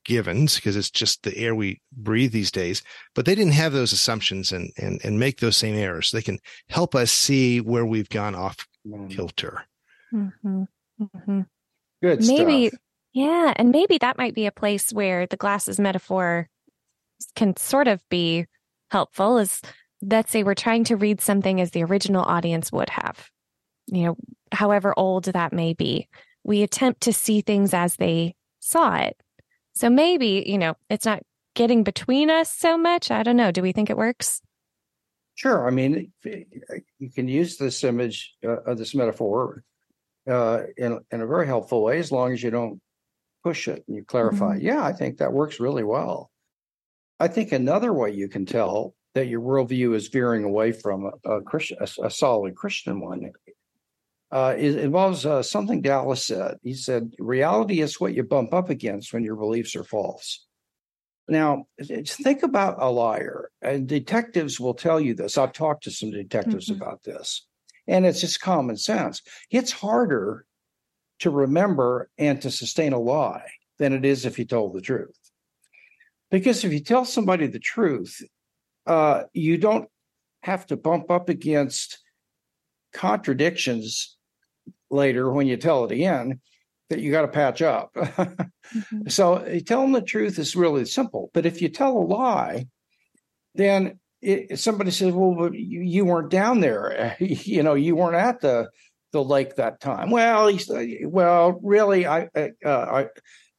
givens 0.06 0.56
because 0.56 0.76
it's 0.76 0.92
just 0.92 1.24
the 1.24 1.36
air 1.38 1.54
we 1.56 1.80
breathe 1.92 2.32
these 2.32 2.52
days. 2.52 2.84
But 3.16 3.26
they 3.26 3.36
didn't 3.36 3.54
have 3.54 3.74
those 3.74 3.94
assumptions 3.94 4.52
and 4.52 4.72
and 4.78 5.00
and 5.04 5.20
make 5.20 5.40
those 5.40 5.58
same 5.58 5.76
errors. 5.76 6.12
They 6.12 6.22
can 6.22 6.40
help 6.70 6.94
us 6.96 7.12
see 7.12 7.60
where 7.62 7.86
we've 7.86 8.10
gone 8.10 8.36
off 8.36 8.58
Mm. 8.88 9.10
kilter. 9.12 9.66
Mhm. 10.14 10.68
Mhm. 11.02 11.48
Good 12.02 12.26
Maybe- 12.28 12.68
stuff. 12.70 12.80
Yeah, 13.14 13.54
and 13.58 13.72
maybe 13.72 13.98
that 13.98 14.18
might 14.18 14.34
be 14.34 14.46
a 14.46 14.52
place 14.52 14.94
where 14.94 15.28
the 15.28 15.36
glasses 15.36 15.80
metaphor 15.80 16.48
can 17.36 17.58
sort 17.58 17.88
of 17.90 18.02
be 18.10 18.46
helpful 18.90 19.38
is 19.38 19.62
let's 20.02 20.32
say 20.32 20.44
we're 20.44 20.56
trying 20.56 20.84
to 20.86 20.96
read 20.96 21.22
something 21.22 21.60
as 21.62 21.72
the 21.72 21.84
original 21.84 22.24
audience 22.24 22.72
would 22.72 22.90
have. 22.90 23.30
You 23.88 24.04
know, 24.04 24.18
however 24.52 24.94
old 24.98 25.26
that 25.26 25.54
may 25.54 25.74
be. 25.74 26.08
We 26.44 26.64
attempt 26.64 27.02
to 27.02 27.14
see 27.14 27.42
things 27.42 27.74
as 27.74 27.98
they 27.98 28.36
saw 28.60 28.96
it. 28.96 29.16
So 29.76 29.90
maybe, 29.90 30.44
you 30.48 30.58
know, 30.58 30.76
it's 30.90 31.06
not 31.06 31.22
getting 31.54 31.84
between 31.84 32.30
us 32.32 32.52
so 32.52 32.78
much. 32.78 33.12
I 33.12 33.24
don't 33.24 33.36
know. 33.38 33.52
Do 33.52 33.62
we 33.62 33.74
think 33.74 33.90
it 33.90 33.98
works? 33.98 34.42
Sure. 35.36 35.68
I 35.68 35.72
mean, 35.72 36.12
you 36.24 37.10
can 37.14 37.28
use 37.28 37.58
this 37.58 37.84
image, 37.84 38.34
uh, 38.48 38.74
this 38.74 38.96
metaphor, 38.96 39.64
uh, 40.30 40.64
in 40.78 41.00
in 41.12 41.22
a 41.22 41.28
very 41.28 41.48
helpful 41.48 41.84
way, 41.84 42.00
as 42.00 42.12
long 42.12 42.34
as 42.34 42.44
you 42.44 42.52
don't 42.52 42.80
push 43.44 43.68
it 43.68 43.84
and 43.88 43.96
you 43.96 44.04
clarify. 44.04 44.58
Yeah, 44.60 44.84
I 44.84 44.94
think 44.94 45.18
that 45.18 45.34
works 45.34 45.60
really 45.60 45.84
well. 45.84 46.30
I 47.20 47.28
think 47.28 47.52
another 47.52 47.94
way 47.94 48.12
you 48.12 48.28
can 48.28 48.46
tell 48.46 48.96
that 49.14 49.28
your 49.28 49.42
worldview 49.42 49.96
is 49.96 50.08
veering 50.08 50.44
away 50.44 50.72
from 50.72 51.12
a, 51.26 51.30
a 51.30 51.42
Christian, 51.42 51.78
a, 51.80 52.06
a, 52.06 52.10
solid 52.10 52.56
Christian 52.56 53.02
one. 53.02 53.32
Uh, 54.32 54.56
it 54.58 54.78
involves 54.78 55.26
uh, 55.26 55.44
something 55.44 55.82
Dallas 55.82 56.26
said. 56.26 56.58
He 56.64 56.74
said, 56.74 57.12
"Reality 57.20 57.82
is 57.82 58.00
what 58.00 58.14
you 58.14 58.24
bump 58.24 58.54
up 58.54 58.70
against 58.70 59.14
when 59.14 59.24
your 59.24 59.36
beliefs 59.36 59.76
are 59.76 59.84
false." 59.84 60.46
Now, 61.28 61.66
think 62.06 62.44
about 62.44 62.78
a 62.80 62.90
liar, 62.90 63.52
and 63.62 63.88
detectives 63.88 64.60
will 64.60 64.74
tell 64.74 65.00
you 65.00 65.14
this. 65.14 65.38
I've 65.38 65.54
talked 65.54 65.84
to 65.84 65.92
some 65.92 66.12
detectives 66.12 66.70
mm-hmm. 66.70 66.82
about 66.82 67.04
this, 67.04 67.46
and 67.88 68.06
it's 68.06 68.22
just 68.22 68.42
common 68.42 68.78
sense. 68.78 69.22
It's 69.50 69.72
harder 69.72 70.46
to 71.20 71.30
remember 71.30 72.10
and 72.18 72.42
to 72.42 72.52
sustain 72.52 72.94
a 72.94 73.00
lie 73.00 73.48
than 73.80 73.94
it 73.94 74.06
is 74.06 74.26
if 74.26 74.40
you 74.40 74.46
told 74.46 74.74
the 74.74 74.82
truth. 74.82 75.18
Because 76.30 76.64
if 76.64 76.72
you 76.72 76.80
tell 76.80 77.06
somebody 77.06 77.48
the 77.48 77.60
truth, 77.60 78.22
uh, 78.88 79.24
you 79.34 79.58
don't 79.58 79.88
have 80.44 80.66
to 80.68 80.78
bump 80.78 81.12
up 81.12 81.30
against 81.30 82.00
contradictions 82.94 84.18
later 84.90 85.32
when 85.32 85.48
you 85.48 85.58
tell 85.58 85.86
it 85.86 85.92
again 85.92 86.40
that 86.90 87.00
you 87.00 87.12
got 87.12 87.22
to 87.22 87.28
patch 87.28 87.62
up. 87.62 87.94
mm-hmm. 87.96 89.08
So 89.08 89.62
telling 89.66 89.94
the 89.94 90.02
truth 90.02 90.38
is 90.40 90.56
really 90.56 90.86
simple. 90.86 91.32
But 91.34 91.46
if 91.46 91.62
you 91.62 91.70
tell 91.70 91.98
a 91.98 92.00
lie, 92.00 92.68
then 93.56 94.00
it, 94.22 94.60
somebody 94.60 94.92
says, 94.92 95.14
"Well, 95.14 95.54
you, 95.54 95.82
you, 95.82 96.06
weren't 96.06 96.30
down 96.30 96.60
there. 96.60 97.16
you 97.20 97.64
know, 97.64 97.74
you 97.74 97.96
weren't 97.96 98.16
at 98.16 98.42
the 98.42 98.70
the 99.12 99.24
lake 99.24 99.56
that 99.56 99.80
time." 99.82 100.10
Well, 100.12 100.48
he's 100.48 100.70
well, 101.06 101.60
really, 101.64 102.06
I, 102.06 102.30
uh, 102.36 102.50
I 102.70 103.08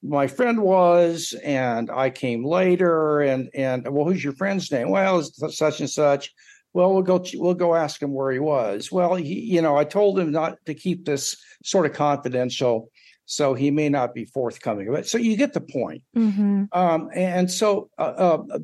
my 0.02 0.26
friend 0.26 0.62
was, 0.62 1.34
and 1.44 1.90
I 1.90 2.10
came 2.10 2.44
later, 2.44 3.20
and 3.20 3.48
and 3.54 3.86
well, 3.88 4.04
who's 4.04 4.22
your 4.22 4.34
friend's 4.34 4.70
name? 4.70 4.90
Well, 4.90 5.20
it's 5.20 5.56
such 5.56 5.80
and 5.80 5.90
such. 5.90 6.32
Well, 6.74 6.92
we'll 6.92 7.02
go 7.02 7.24
we'll 7.34 7.54
go 7.54 7.74
ask 7.74 8.00
him 8.00 8.14
where 8.14 8.32
he 8.32 8.38
was. 8.38 8.90
Well, 8.90 9.14
he, 9.14 9.40
you 9.40 9.60
know, 9.60 9.76
I 9.76 9.84
told 9.84 10.18
him 10.18 10.30
not 10.30 10.58
to 10.66 10.74
keep 10.74 11.04
this 11.04 11.36
sort 11.64 11.86
of 11.86 11.92
confidential, 11.92 12.88
so 13.26 13.54
he 13.54 13.70
may 13.70 13.88
not 13.88 14.14
be 14.14 14.24
forthcoming. 14.24 14.90
But 14.90 15.06
so 15.06 15.18
you 15.18 15.36
get 15.36 15.52
the 15.52 15.60
point. 15.60 16.02
Mm-hmm. 16.16 16.64
Um, 16.72 17.10
and 17.14 17.50
so 17.50 17.90
uh, 17.98 18.02
uh, 18.02 18.58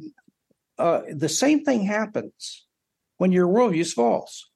uh, 0.78 1.02
the 1.10 1.28
same 1.28 1.64
thing 1.64 1.82
happens 1.82 2.66
when 3.16 3.32
your 3.32 3.48
worldview 3.48 3.80
is 3.80 3.92
false. 3.92 4.48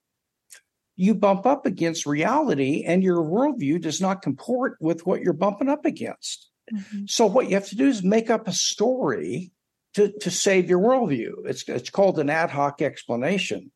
You 0.97 1.15
bump 1.15 1.47
up 1.47 1.67
against 1.67 2.07
reality, 2.07 2.85
and 2.87 3.03
your 3.03 3.23
worldview 3.23 3.81
does 3.81 4.01
not 4.01 4.23
comport 4.23 4.77
with 4.81 5.07
what 5.07 5.21
you're 5.23 5.33
bumping 5.33 5.69
up 5.69 5.85
against. 5.85 6.51
Mm-hmm. 6.73 7.05
So 7.07 7.27
what 7.27 7.49
you 7.49 7.55
have 7.55 7.69
to 7.69 7.77
do 7.77 7.89
is 7.89 8.03
make 8.03 8.31
up 8.31 8.47
a 8.47 8.53
story 8.53 9.53
to, 9.95 10.13
to 10.21 10.31
save 10.31 10.69
your 10.69 10.81
worldview. 10.81 11.33
It's 11.47 11.69
it's 11.69 11.91
called 11.91 12.19
an 12.19 12.31
ad 12.31 12.51
hoc 12.51 12.83
explanation. 12.83 13.73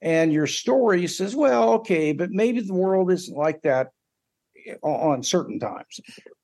And 0.00 0.32
your 0.32 0.46
story 0.46 1.06
says, 1.06 1.34
well, 1.34 1.74
okay, 1.74 2.12
but 2.12 2.30
maybe 2.30 2.60
the 2.60 2.74
world 2.74 3.10
isn't 3.10 3.36
like 3.36 3.62
that 3.62 3.88
on 4.82 5.22
certain 5.22 5.58
times. 5.58 6.00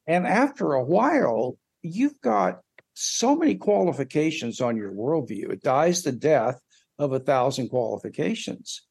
And 0.06 0.26
after 0.26 0.72
a 0.72 0.84
while, 0.84 1.58
you've 1.82 2.20
got 2.22 2.60
so 3.00 3.34
many 3.34 3.54
qualifications 3.54 4.60
on 4.60 4.76
your 4.76 4.92
worldview. 4.92 5.50
It 5.50 5.62
dies 5.62 6.02
the 6.02 6.12
death 6.12 6.60
of 6.98 7.12
a 7.12 7.20
thousand 7.20 7.68
qualifications. 7.68 8.82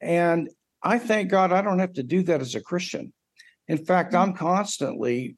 And 0.00 0.50
I 0.82 0.98
thank 0.98 1.30
God 1.30 1.52
I 1.52 1.62
don't 1.62 1.78
have 1.78 1.92
to 1.94 2.02
do 2.02 2.22
that 2.24 2.40
as 2.40 2.54
a 2.54 2.60
Christian. 2.60 3.12
In 3.68 3.84
fact, 3.84 4.14
I'm 4.14 4.34
constantly 4.34 5.36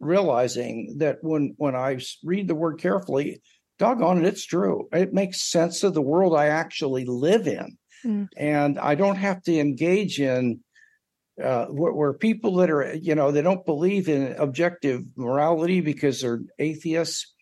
realizing 0.00 0.96
that 0.98 1.18
when 1.22 1.54
when 1.56 1.74
I 1.74 1.98
read 2.22 2.46
the 2.46 2.54
word 2.54 2.78
carefully, 2.80 3.42
doggone 3.78 4.24
it, 4.24 4.28
it's 4.28 4.46
true. 4.46 4.88
It 4.92 5.12
makes 5.12 5.42
sense 5.42 5.82
of 5.82 5.94
the 5.94 6.02
world 6.02 6.36
I 6.36 6.46
actually 6.46 7.04
live 7.04 7.48
in, 7.48 7.76
mm. 8.04 8.28
and 8.36 8.78
I 8.78 8.94
don't 8.94 9.16
have 9.16 9.42
to 9.42 9.58
engage 9.58 10.20
in 10.20 10.60
uh, 11.42 11.66
where, 11.66 11.92
where, 11.92 12.12
people 12.12 12.54
that 12.56 12.70
are 12.70 12.94
you 12.94 13.16
know 13.16 13.32
they 13.32 13.42
don't 13.42 13.66
believe 13.66 14.08
in 14.08 14.36
objective 14.38 15.02
morality 15.16 15.80
because 15.80 16.20
they're 16.20 16.40
atheists, 16.60 17.33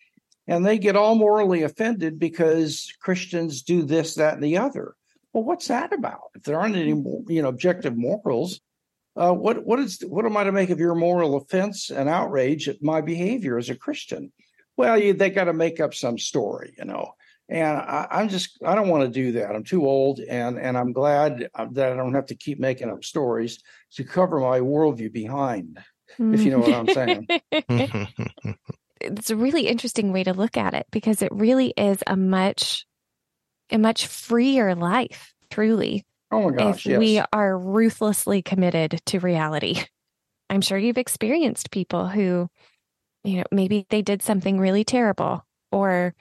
and 0.47 0.65
they 0.65 0.77
get 0.77 0.95
all 0.95 1.15
morally 1.15 1.63
offended 1.63 2.19
because 2.19 2.93
Christians 2.99 3.61
do 3.61 3.83
this, 3.83 4.15
that, 4.15 4.35
and 4.35 4.43
the 4.43 4.57
other. 4.57 4.95
Well, 5.31 5.43
what's 5.43 5.67
that 5.67 5.93
about? 5.93 6.31
If 6.35 6.43
there 6.43 6.59
aren't 6.59 6.75
any 6.75 6.89
you 6.89 7.41
know 7.41 7.49
objective 7.49 7.97
morals, 7.97 8.59
uh, 9.15 9.31
what 9.31 9.65
what 9.65 9.79
is 9.79 10.01
what 10.07 10.25
am 10.25 10.37
I 10.37 10.43
to 10.43 10.51
make 10.51 10.69
of 10.69 10.79
your 10.79 10.95
moral 10.95 11.35
offense 11.35 11.89
and 11.89 12.09
outrage 12.09 12.69
at 12.69 12.83
my 12.83 13.01
behavior 13.01 13.57
as 13.57 13.69
a 13.69 13.75
Christian? 13.75 14.31
Well, 14.77 14.99
you, 14.99 15.13
they 15.13 15.29
got 15.29 15.45
to 15.45 15.53
make 15.53 15.79
up 15.79 15.93
some 15.93 16.17
story, 16.17 16.75
you 16.77 16.85
know. 16.85 17.13
And 17.49 17.77
I, 17.77 18.07
I'm 18.09 18.29
just 18.29 18.59
I 18.63 18.75
don't 18.75 18.89
want 18.89 19.03
to 19.03 19.09
do 19.09 19.33
that. 19.33 19.55
I'm 19.55 19.63
too 19.63 19.87
old, 19.87 20.19
and 20.19 20.59
and 20.59 20.77
I'm 20.77 20.93
glad 20.93 21.49
uh, 21.55 21.67
that 21.71 21.91
I 21.91 21.95
don't 21.95 22.13
have 22.13 22.27
to 22.27 22.35
keep 22.35 22.59
making 22.59 22.89
up 22.89 23.03
stories 23.03 23.59
to 23.93 24.03
cover 24.03 24.39
my 24.39 24.59
worldview 24.59 25.11
behind. 25.11 25.79
If 26.19 26.43
you 26.43 26.51
know 26.51 26.59
what 26.59 26.73
I'm 26.73 26.87
saying. 26.89 27.27
it's 29.03 29.29
a 29.29 29.35
really 29.35 29.67
interesting 29.67 30.11
way 30.11 30.23
to 30.23 30.33
look 30.33 30.57
at 30.57 30.73
it 30.73 30.85
because 30.91 31.21
it 31.21 31.31
really 31.31 31.73
is 31.77 32.03
a 32.07 32.15
much 32.15 32.85
a 33.71 33.77
much 33.77 34.07
freer 34.07 34.75
life, 34.75 35.33
truly 35.49 36.05
Oh 36.33 36.49
my 36.49 36.55
gosh. 36.55 36.75
If 36.77 36.85
yes. 36.87 36.99
we 36.99 37.21
are 37.31 37.57
ruthlessly 37.57 38.41
committed 38.41 38.99
to 39.05 39.19
reality. 39.19 39.83
I'm 40.49 40.61
sure 40.61 40.77
you've 40.77 40.97
experienced 40.97 41.71
people 41.71 42.07
who, 42.07 42.49
you 43.23 43.37
know, 43.37 43.43
maybe 43.51 43.85
they 43.89 44.01
did 44.01 44.23
something 44.23 44.59
really 44.59 44.83
terrible 44.83 45.45
or 45.71 46.15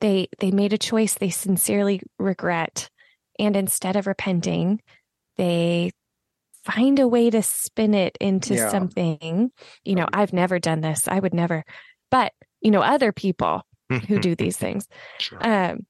they 0.00 0.28
they 0.40 0.50
made 0.50 0.74
a 0.74 0.78
choice 0.78 1.14
they 1.14 1.30
sincerely 1.30 2.02
regret 2.18 2.90
and 3.38 3.56
instead 3.56 3.96
of 3.96 4.06
repenting, 4.06 4.80
they 5.36 5.90
find 6.64 6.98
a 6.98 7.08
way 7.08 7.30
to 7.30 7.42
spin 7.42 7.94
it 7.94 8.16
into 8.20 8.54
yeah. 8.54 8.70
something. 8.70 9.50
You 9.84 9.94
know, 9.94 10.06
I've 10.12 10.32
never 10.32 10.58
done 10.58 10.82
this. 10.82 11.08
I 11.08 11.18
would 11.18 11.34
never. 11.34 11.64
But, 12.10 12.32
you 12.60 12.70
know, 12.70 12.82
other 12.82 13.12
people 13.12 13.62
who 13.88 14.18
do 14.18 14.34
these 14.34 14.56
things. 14.56 14.88
Sure. 15.18 15.38
Um, 15.40 15.86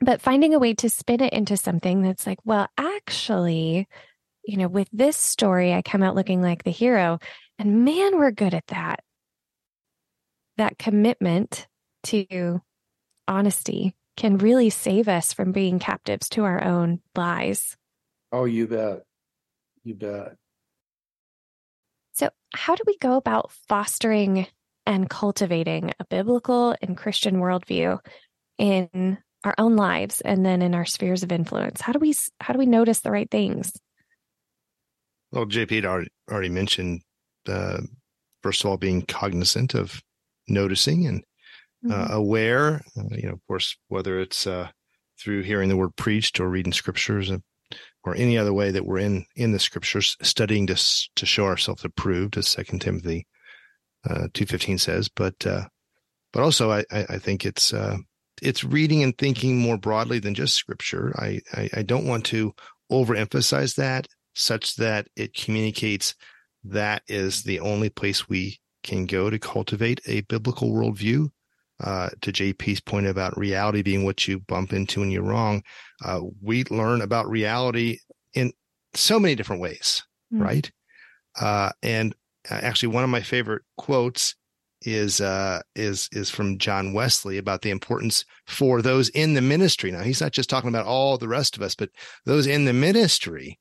but 0.00 0.22
finding 0.22 0.54
a 0.54 0.58
way 0.58 0.74
to 0.74 0.88
spin 0.88 1.22
it 1.22 1.32
into 1.32 1.56
something 1.56 2.02
that's 2.02 2.26
like, 2.26 2.38
well, 2.44 2.68
actually, 2.78 3.86
you 4.44 4.56
know, 4.56 4.68
with 4.68 4.88
this 4.92 5.16
story, 5.16 5.74
I 5.74 5.82
come 5.82 6.02
out 6.02 6.14
looking 6.14 6.40
like 6.40 6.64
the 6.64 6.70
hero. 6.70 7.18
And 7.58 7.84
man, 7.84 8.18
we're 8.18 8.30
good 8.30 8.54
at 8.54 8.66
that. 8.68 9.00
That 10.56 10.78
commitment 10.78 11.68
to 12.04 12.60
honesty 13.28 13.94
can 14.16 14.38
really 14.38 14.70
save 14.70 15.08
us 15.08 15.32
from 15.32 15.52
being 15.52 15.78
captives 15.78 16.28
to 16.30 16.44
our 16.44 16.62
own 16.62 17.00
lies. 17.14 17.76
Oh, 18.32 18.44
you 18.44 18.66
bet. 18.66 19.02
You 19.84 19.94
bet. 19.94 20.36
So, 22.12 22.30
how 22.54 22.74
do 22.74 22.82
we 22.86 22.96
go 22.98 23.16
about 23.16 23.52
fostering 23.68 24.46
and 24.86 25.08
cultivating 25.08 25.92
a 25.98 26.04
biblical 26.06 26.74
and 26.82 26.96
Christian 26.96 27.36
worldview 27.36 27.98
in 28.58 29.18
our 29.44 29.54
own 29.58 29.76
lives 29.76 30.20
and 30.20 30.44
then 30.44 30.62
in 30.62 30.74
our 30.74 30.84
spheres 30.84 31.22
of 31.22 31.32
influence 31.32 31.80
how 31.80 31.92
do 31.92 31.98
we 31.98 32.14
how 32.40 32.52
do 32.52 32.58
we 32.58 32.66
notice 32.66 33.00
the 33.00 33.10
right 33.10 33.30
things 33.30 33.72
well 35.32 35.46
jp 35.46 35.76
had 35.76 35.86
already, 35.86 36.10
already 36.30 36.48
mentioned 36.48 37.00
uh, 37.48 37.80
first 38.42 38.62
of 38.62 38.70
all 38.70 38.76
being 38.76 39.02
cognizant 39.02 39.74
of 39.74 40.00
noticing 40.48 41.06
and 41.06 41.24
uh, 41.90 41.94
mm-hmm. 41.94 42.12
aware 42.12 42.82
uh, 42.98 43.16
you 43.16 43.26
know 43.28 43.32
of 43.32 43.46
course 43.46 43.76
whether 43.88 44.20
it's 44.20 44.46
uh, 44.46 44.68
through 45.18 45.42
hearing 45.42 45.68
the 45.68 45.76
word 45.76 45.94
preached 45.96 46.38
or 46.38 46.48
reading 46.48 46.72
scriptures 46.72 47.30
or 48.04 48.14
any 48.16 48.36
other 48.36 48.52
way 48.52 48.70
that 48.70 48.84
we're 48.84 48.98
in 48.98 49.24
in 49.36 49.52
the 49.52 49.58
scriptures 49.58 50.16
studying 50.20 50.66
to 50.66 50.74
to 51.16 51.24
show 51.24 51.46
ourselves 51.46 51.84
approved 51.84 52.36
as 52.36 52.46
second 52.46 52.80
timothy 52.80 53.26
uh, 54.08 54.28
215 54.32 54.78
says 54.78 55.08
but 55.08 55.46
uh, 55.46 55.64
but 56.32 56.42
also 56.42 56.70
I, 56.70 56.84
I 56.90 57.18
think 57.18 57.44
it's 57.44 57.72
uh, 57.72 57.96
it's 58.42 58.64
reading 58.64 59.02
and 59.02 59.16
thinking 59.16 59.58
more 59.58 59.76
broadly 59.76 60.18
than 60.18 60.34
just 60.34 60.54
scripture. 60.54 61.14
I, 61.18 61.40
I, 61.52 61.70
I 61.74 61.82
don't 61.82 62.06
want 62.06 62.24
to 62.26 62.54
overemphasize 62.90 63.76
that 63.76 64.08
such 64.34 64.76
that 64.76 65.08
it 65.16 65.34
communicates 65.34 66.14
that 66.64 67.02
is 67.08 67.42
the 67.42 67.60
only 67.60 67.90
place 67.90 68.28
we 68.28 68.58
can 68.82 69.06
go 69.06 69.30
to 69.30 69.38
cultivate 69.38 70.00
a 70.06 70.22
biblical 70.22 70.72
worldview. 70.72 71.30
Uh, 71.82 72.10
to 72.20 72.30
JP's 72.30 72.78
point 72.78 73.06
about 73.06 73.38
reality 73.38 73.80
being 73.80 74.04
what 74.04 74.28
you 74.28 74.38
bump 74.38 74.74
into 74.74 75.00
when 75.00 75.10
you're 75.10 75.22
wrong, 75.22 75.62
uh, 76.04 76.20
we 76.42 76.62
learn 76.64 77.00
about 77.00 77.26
reality 77.26 78.00
in 78.34 78.52
so 78.92 79.18
many 79.18 79.34
different 79.34 79.62
ways, 79.62 80.02
mm-hmm. 80.30 80.42
right? 80.42 80.70
Uh, 81.40 81.70
and 81.82 82.14
actually, 82.48 82.94
one 82.94 83.04
of 83.04 83.10
my 83.10 83.20
favorite 83.20 83.62
quotes 83.76 84.34
is 84.82 85.20
uh, 85.20 85.60
is 85.74 86.08
is 86.12 86.30
from 86.30 86.58
John 86.58 86.92
Wesley 86.92 87.38
about 87.38 87.62
the 87.62 87.70
importance 87.70 88.24
for 88.46 88.80
those 88.80 89.08
in 89.10 89.34
the 89.34 89.42
ministry. 89.42 89.90
Now 89.90 90.02
he's 90.02 90.20
not 90.20 90.32
just 90.32 90.48
talking 90.48 90.68
about 90.68 90.86
all 90.86 91.18
the 91.18 91.28
rest 91.28 91.56
of 91.56 91.62
us, 91.62 91.74
but 91.74 91.90
those 92.24 92.46
in 92.46 92.64
the 92.64 92.72
ministry 92.72 93.58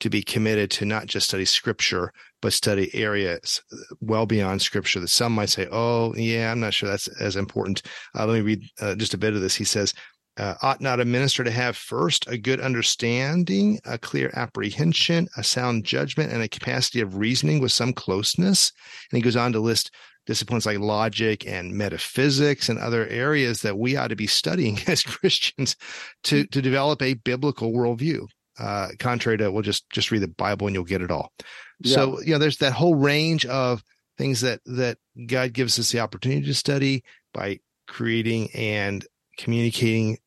to 0.00 0.10
be 0.10 0.22
committed 0.22 0.68
to 0.68 0.84
not 0.84 1.06
just 1.06 1.28
study 1.28 1.44
scripture, 1.44 2.12
but 2.40 2.52
study 2.52 2.92
areas 2.94 3.62
well 4.00 4.26
beyond 4.26 4.60
scripture 4.60 4.98
that 5.00 5.08
some 5.08 5.32
might 5.32 5.50
say, 5.50 5.68
"Oh, 5.70 6.14
yeah, 6.16 6.50
I'm 6.50 6.60
not 6.60 6.74
sure 6.74 6.88
that's 6.88 7.08
as 7.20 7.36
important." 7.36 7.82
Uh, 8.18 8.26
let 8.26 8.34
me 8.34 8.40
read 8.40 8.62
uh, 8.80 8.94
just 8.94 9.14
a 9.14 9.18
bit 9.18 9.34
of 9.34 9.40
this. 9.42 9.54
He 9.54 9.64
says, 9.64 9.94
uh, 10.38 10.54
ought 10.62 10.80
not 10.80 11.00
a 11.00 11.04
minister 11.04 11.44
to 11.44 11.50
have 11.50 11.76
first 11.76 12.26
a 12.28 12.38
good 12.38 12.60
understanding, 12.60 13.78
a 13.84 13.98
clear 13.98 14.30
apprehension, 14.34 15.28
a 15.36 15.44
sound 15.44 15.84
judgment, 15.84 16.32
and 16.32 16.42
a 16.42 16.48
capacity 16.48 17.00
of 17.00 17.16
reasoning 17.16 17.60
with 17.60 17.72
some 17.72 17.92
closeness? 17.92 18.72
And 19.10 19.18
he 19.18 19.22
goes 19.22 19.36
on 19.36 19.52
to 19.52 19.60
list 19.60 19.90
disciplines 20.26 20.66
like 20.66 20.78
logic 20.78 21.46
and 21.46 21.72
metaphysics 21.72 22.68
and 22.68 22.78
other 22.78 23.06
areas 23.08 23.60
that 23.62 23.76
we 23.76 23.96
ought 23.96 24.08
to 24.08 24.16
be 24.16 24.26
studying 24.26 24.78
as 24.86 25.02
Christians 25.02 25.76
to, 26.24 26.46
to 26.46 26.62
develop 26.62 27.02
a 27.02 27.14
biblical 27.14 27.72
worldview. 27.72 28.26
Uh, 28.58 28.88
contrary 28.98 29.38
to, 29.38 29.50
we'll 29.50 29.62
just, 29.62 29.88
just 29.90 30.10
read 30.10 30.22
the 30.22 30.28
Bible 30.28 30.66
and 30.66 30.74
you'll 30.74 30.84
get 30.84 31.02
it 31.02 31.10
all. 31.10 31.32
Yeah. 31.80 31.94
So, 31.94 32.20
you 32.20 32.32
know, 32.32 32.38
there's 32.38 32.58
that 32.58 32.72
whole 32.72 32.94
range 32.94 33.46
of 33.46 33.82
things 34.18 34.42
that, 34.42 34.60
that 34.66 34.98
God 35.26 35.52
gives 35.52 35.78
us 35.78 35.90
the 35.90 36.00
opportunity 36.00 36.46
to 36.46 36.54
study 36.54 37.02
by 37.32 37.60
creating 37.88 38.50
and 38.54 39.04
communicating 39.38 40.18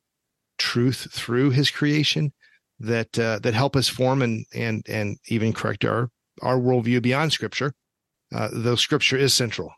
truth 0.58 1.08
through 1.12 1.52
his 1.52 1.72
creation 1.72 2.34
that 2.80 3.18
uh, 3.18 3.40
that 3.40 3.54
help 3.54 3.76
us 3.76 3.88
form 3.88 4.22
and 4.22 4.46
and 4.54 4.84
and 4.88 5.18
even 5.28 5.54
correct 5.54 5.86
our 5.86 6.10
our 6.42 6.58
worldview 6.58 7.02
beyond 7.02 7.32
scripture 7.32 7.74
uh, 8.34 8.50
though 8.52 8.76
scripture 8.76 9.18
is 9.18 9.34
central. 9.34 9.74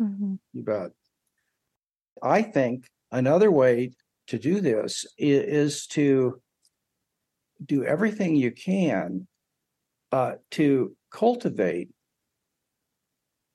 Mm-hmm. 0.00 0.34
you 0.52 0.62
bet. 0.62 0.90
I 2.22 2.42
think 2.42 2.88
another 3.12 3.50
way 3.50 3.92
to 4.28 4.38
do 4.38 4.60
this 4.60 5.04
is, 5.18 5.42
is 5.42 5.86
to 5.88 6.40
do 7.64 7.84
everything 7.84 8.34
you 8.34 8.50
can 8.50 9.26
uh, 10.10 10.32
to 10.52 10.96
cultivate 11.10 11.90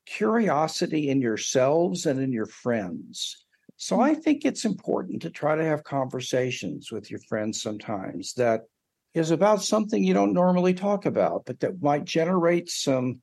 curiosity 0.05 1.10
in 1.10 1.22
yourselves 1.22 2.05
and 2.05 2.20
in 2.20 2.32
your 2.32 2.45
friends 2.45 3.45
so. 3.80 3.99
I 3.99 4.13
think 4.13 4.45
it's 4.45 4.65
important 4.65 5.21
to 5.23 5.30
try 5.30 5.55
to 5.55 5.63
have 5.63 5.84
conversations 5.84 6.91
with 6.91 7.09
your 7.09 7.19
friends 7.27 7.61
sometimes 7.61 8.34
that 8.34 8.61
is 9.13 9.32
about 9.32 9.63
something 9.63 10.03
you 10.03 10.13
don't 10.13 10.34
normally 10.34 10.73
talk 10.73 11.05
about, 11.05 11.45
but 11.45 11.59
that 11.61 11.82
might 11.82 12.05
generate 12.05 12.69
some 12.69 13.21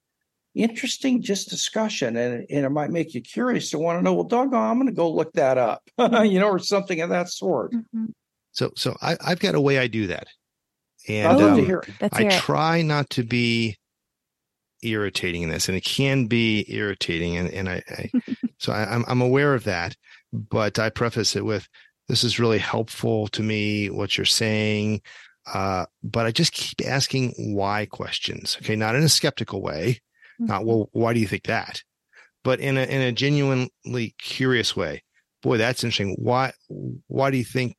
interesting 0.54 1.22
just 1.22 1.50
discussion 1.50 2.16
and, 2.16 2.46
and 2.48 2.64
it 2.64 2.70
might 2.70 2.90
make 2.90 3.14
you 3.14 3.20
curious 3.20 3.70
to 3.70 3.78
want 3.78 3.98
to 3.98 4.02
know, 4.02 4.14
well, 4.14 4.24
doggone, 4.24 4.70
I'm 4.70 4.76
going 4.76 4.86
to 4.86 4.92
go 4.92 5.11
look 5.11 5.32
that 5.34 5.59
up, 5.59 5.82
you 5.98 6.40
know, 6.40 6.48
or 6.48 6.59
something 6.59 7.00
of 7.00 7.11
that 7.11 7.28
sort. 7.28 7.72
Mm-hmm. 7.72 8.07
So, 8.52 8.72
so 8.74 8.96
I, 9.02 9.16
have 9.20 9.38
got 9.38 9.54
a 9.54 9.61
way 9.61 9.78
I 9.78 9.86
do 9.86 10.07
that. 10.07 10.28
And 11.09 11.40
um, 11.40 11.82
I 12.12 12.28
try 12.30 12.82
not 12.82 13.11
to 13.11 13.22
be 13.22 13.76
irritating 14.82 15.42
in 15.42 15.50
this 15.50 15.68
and 15.68 15.76
it 15.76 15.84
can 15.84 16.26
be 16.26 16.64
irritating. 16.68 17.36
And, 17.36 17.50
and 17.50 17.68
I, 17.68 17.82
I 17.88 18.11
so 18.59 18.72
I, 18.72 18.84
I'm, 18.84 19.04
I'm 19.07 19.20
aware 19.20 19.54
of 19.54 19.64
that 19.64 19.94
but 20.37 20.78
I 20.78 20.91
preface 20.91 21.37
it 21.37 21.45
with 21.45 21.68
this 22.09 22.22
is 22.22 22.39
really 22.39 22.59
helpful 22.59 23.28
to 23.28 23.43
me, 23.43 23.91
what 23.91 24.16
you're 24.16 24.24
saying. 24.24 25.01
Uh, 25.53 25.87
but 26.03 26.26
I 26.26 26.32
just 26.32 26.53
keep 26.53 26.87
asking 26.87 27.34
why 27.37 27.87
questions. 27.87 28.57
Okay. 28.61 28.76
Not 28.76 28.97
in 28.97 29.03
a 29.03 29.09
skeptical 29.09 29.62
way. 29.62 30.01
Mm-hmm. 30.41 30.47
Not, 30.47 30.66
well, 30.66 30.89
why 30.93 31.14
do 31.14 31.20
you 31.20 31.26
think 31.26 31.45
that? 31.45 31.82
But 32.45 32.61
in 32.61 32.76
a, 32.76 32.82
in 32.82 33.01
a 33.01 33.12
genuinely 33.12 34.14
curious 34.18 34.76
way. 34.76 35.03
Boy, 35.43 35.57
that's 35.59 35.82
interesting. 35.82 36.16
Why, 36.18 36.53
why 37.07 37.30
do 37.30 37.39
you 37.39 37.45
think 37.45 37.76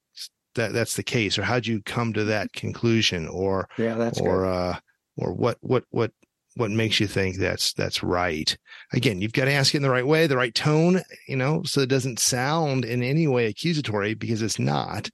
that 0.56 0.74
that's 0.74 0.96
the 0.96 1.04
case? 1.04 1.38
Or 1.38 1.44
how'd 1.44 1.68
you 1.68 1.82
come 1.84 2.14
to 2.14 2.26
that 2.26 2.54
conclusion? 2.54 3.28
Or, 3.28 3.68
yeah, 3.78 3.96
that's 3.96 4.20
or, 4.20 4.44
good. 4.44 4.50
uh, 4.50 4.80
or 5.18 5.34
what, 5.34 5.58
what, 5.62 5.84
what, 5.90 6.12
what 6.58 6.72
makes 6.72 7.00
you 7.00 7.08
think 7.08 7.38
that's 7.38 7.74
that's 7.74 8.04
right? 8.04 8.58
Again 8.94 9.22
you've 9.22 9.34
got 9.34 9.46
to 9.46 9.52
ask 9.52 9.74
it 9.74 9.78
in 9.78 9.84
the 9.84 9.90
right 9.90 10.06
way 10.06 10.28
the 10.28 10.38
right 10.38 10.54
tone 10.54 11.02
you 11.28 11.36
know 11.36 11.64
so 11.64 11.82
it 11.82 11.90
doesn't 11.90 12.20
sound 12.20 12.86
in 12.86 13.04
any 13.04 13.28
way 13.28 13.46
accusatory 13.46 14.14
because 14.14 14.42
it's 14.42 14.60
not. 14.60 15.10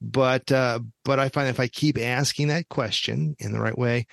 But 0.00 0.50
uh 0.50 0.80
but 1.04 1.18
i 1.18 1.28
find 1.28 1.48
if 1.48 1.60
i 1.60 1.68
keep 1.68 1.98
asking 1.98 2.48
that 2.48 2.68
question 2.68 3.36
in 3.38 3.52
the 3.52 3.60
right 3.60 3.78
way 3.78 4.06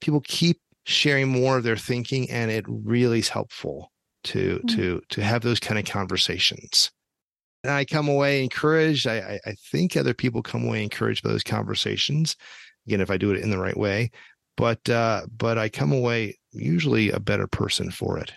people 0.00 0.20
keep 0.20 0.60
sharing 0.84 1.28
more 1.28 1.56
of 1.56 1.64
their 1.64 1.76
thinking 1.76 2.30
and 2.30 2.50
it 2.50 2.64
really 2.68 3.18
is 3.18 3.28
helpful 3.28 3.90
to 4.24 4.56
mm-hmm. 4.56 4.76
to 4.76 5.02
to 5.08 5.22
have 5.22 5.42
those 5.42 5.60
kind 5.60 5.78
of 5.78 5.84
conversations. 5.86 6.90
And 7.62 7.72
i 7.72 7.84
come 7.84 8.08
away 8.08 8.42
encouraged 8.42 9.06
I, 9.06 9.40
I 9.46 9.52
think 9.70 9.96
other 9.96 10.14
people 10.14 10.42
come 10.42 10.66
away 10.66 10.82
encouraged 10.82 11.22
by 11.22 11.30
those 11.30 11.44
conversations. 11.44 12.36
Again 12.86 13.00
if 13.00 13.10
i 13.10 13.16
do 13.16 13.30
it 13.30 13.40
in 13.40 13.50
the 13.50 13.58
right 13.58 13.76
way 13.76 14.10
but 14.56 14.88
uh, 14.88 15.26
but 15.36 15.58
I 15.58 15.68
come 15.68 15.92
away 15.92 16.38
usually 16.52 17.10
a 17.10 17.20
better 17.20 17.46
person 17.46 17.90
for 17.90 18.18
it. 18.18 18.32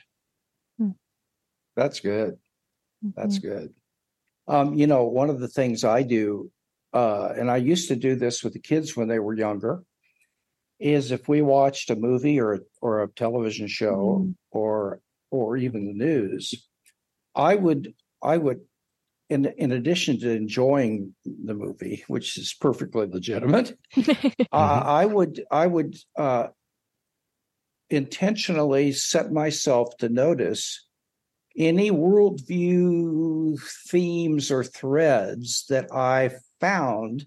Hmm. 0.77 0.91
That's 1.75 1.99
good. 1.99 2.37
That's 3.15 3.39
mm-hmm. 3.39 3.47
good. 3.47 3.73
Um, 4.47 4.73
you 4.73 4.87
know, 4.87 5.03
one 5.03 5.29
of 5.29 5.39
the 5.39 5.47
things 5.47 5.83
I 5.83 6.03
do, 6.03 6.51
uh, 6.93 7.33
and 7.37 7.51
I 7.51 7.57
used 7.57 7.89
to 7.89 7.95
do 7.95 8.15
this 8.15 8.43
with 8.43 8.53
the 8.53 8.59
kids 8.59 8.95
when 8.95 9.07
they 9.07 9.19
were 9.19 9.33
younger, 9.33 9.83
is 10.79 11.11
if 11.11 11.27
we 11.27 11.41
watched 11.41 11.89
a 11.89 11.95
movie 11.95 12.39
or 12.39 12.59
or 12.81 13.03
a 13.03 13.09
television 13.09 13.67
show 13.67 14.23
mm. 14.23 14.35
or 14.51 15.01
or 15.31 15.57
even 15.57 15.85
the 15.85 15.93
news, 15.93 16.53
I 17.35 17.55
would 17.55 17.93
I 18.21 18.37
would 18.37 18.61
in 19.29 19.45
in 19.57 19.71
addition 19.71 20.19
to 20.19 20.31
enjoying 20.31 21.13
the 21.25 21.53
movie, 21.53 22.03
which 22.07 22.37
is 22.37 22.53
perfectly 22.53 23.07
legitimate, 23.07 23.77
mm-hmm. 23.95 24.41
uh, 24.51 24.83
I 24.85 25.05
would 25.05 25.43
I 25.51 25.67
would 25.67 25.97
uh, 26.17 26.47
intentionally 27.89 28.91
set 28.93 29.31
myself 29.31 29.97
to 29.97 30.09
notice 30.09 30.85
any 31.57 31.91
worldview 31.91 33.59
themes 33.87 34.51
or 34.51 34.63
threads 34.63 35.65
that 35.69 35.91
I 35.93 36.31
found 36.59 37.25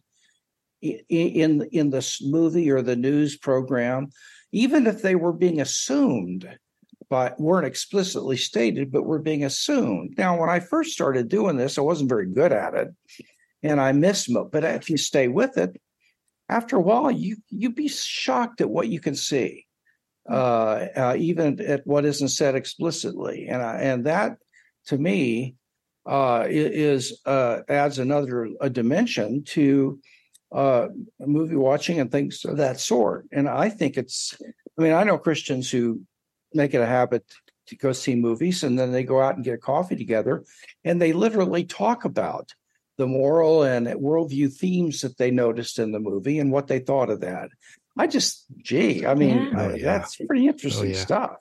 in 0.81 1.01
in, 1.09 1.69
in 1.73 1.91
this 1.91 2.23
movie 2.23 2.71
or 2.71 2.81
the 2.81 2.97
news 2.97 3.37
program, 3.37 4.09
even 4.53 4.87
if 4.87 5.03
they 5.03 5.15
were 5.15 5.33
being 5.33 5.61
assumed 5.61 6.49
but 7.11 7.39
weren't 7.41 7.67
explicitly 7.67 8.37
stated, 8.37 8.93
but 8.93 9.03
were 9.03 9.19
being 9.19 9.45
assumed. 9.45 10.15
Now, 10.17 10.41
when 10.41 10.49
I 10.49 10.61
first 10.61 10.93
started 10.93 11.29
doing 11.29 11.57
this, 11.57 11.77
I 11.77 11.83
wasn't 11.83 12.09
very 12.09 12.27
good 12.27 12.53
at 12.53 12.75
it, 12.75 12.89
and 13.63 13.81
I 13.81 13.93
missed. 13.93 14.31
But 14.53 14.65
if 14.65 14.89
you 14.89 14.97
stay 14.97 15.27
with 15.27 15.59
it, 15.59 15.79
after 16.49 16.77
a 16.77 16.81
while, 16.81 17.11
you 17.11 17.37
you'd 17.49 17.75
be 17.75 17.89
shocked 17.89 18.61
at 18.61 18.71
what 18.71 18.89
you 18.89 19.01
can 19.01 19.17
see, 19.17 19.67
hmm. 20.27 20.35
uh, 20.35 20.87
uh, 20.97 21.17
even 21.19 21.61
at 21.61 21.87
what 21.87 22.05
isn't 22.05 22.29
said 22.29 22.55
explicitly, 22.55 23.49
and 23.49 23.61
I, 23.61 23.81
and 23.81 24.07
that 24.07 24.37
to 24.87 24.97
me 24.97 25.57
uh, 26.07 26.47
is 26.49 27.21
uh, 27.27 27.59
adds 27.69 27.99
another 27.99 28.49
a 28.61 28.71
dimension 28.71 29.43
to 29.45 29.99
uh, 30.53 30.89
movie 31.19 31.57
watching 31.57 31.99
and 31.99 32.11
things 32.11 32.45
of 32.45 32.57
that 32.59 32.79
sort. 32.79 33.27
And 33.33 33.49
I 33.49 33.69
think 33.69 33.97
it's. 33.97 34.35
I 34.79 34.83
mean, 34.83 34.93
I 34.93 35.03
know 35.05 35.19
Christians 35.19 35.71
who 35.71 36.03
make 36.55 36.75
it 36.75 36.81
a 36.81 36.87
habit 36.87 37.25
to 37.67 37.77
go 37.77 37.93
see 37.93 38.15
movies 38.15 38.63
and 38.63 38.79
then 38.79 38.93
they 38.93 39.05
go 39.05 39.21
out 39.21 39.37
and 39.37 39.45
get 39.45 39.55
a 39.55 39.59
coffee 39.59 39.97
together 39.97 40.45
and 40.85 41.01
they 41.01 41.13
literally 41.13 41.65
talk 41.65 42.05
about 42.05 42.53
the 42.99 43.07
moral 43.07 43.63
and 43.63 43.87
worldview 43.87 44.53
themes 44.53 45.01
that 45.01 45.17
they 45.17 45.31
noticed 45.31 45.79
in 45.79 45.93
the 45.93 46.01
movie 46.01 46.39
and 46.39 46.53
what 46.53 46.67
they 46.67 46.81
thought 46.81 47.11
of 47.11 47.21
that. 47.21 47.49
I 47.97 48.07
just, 48.07 48.45
gee, 48.59 49.07
I 49.07 49.15
mean, 49.15 49.37
yeah. 49.37 49.53
Oh, 49.57 49.75
yeah. 49.75 49.85
that's 49.85 50.17
pretty 50.17 50.47
interesting 50.47 50.91
oh, 50.91 50.95
yeah. 50.95 51.01
stuff. 51.01 51.37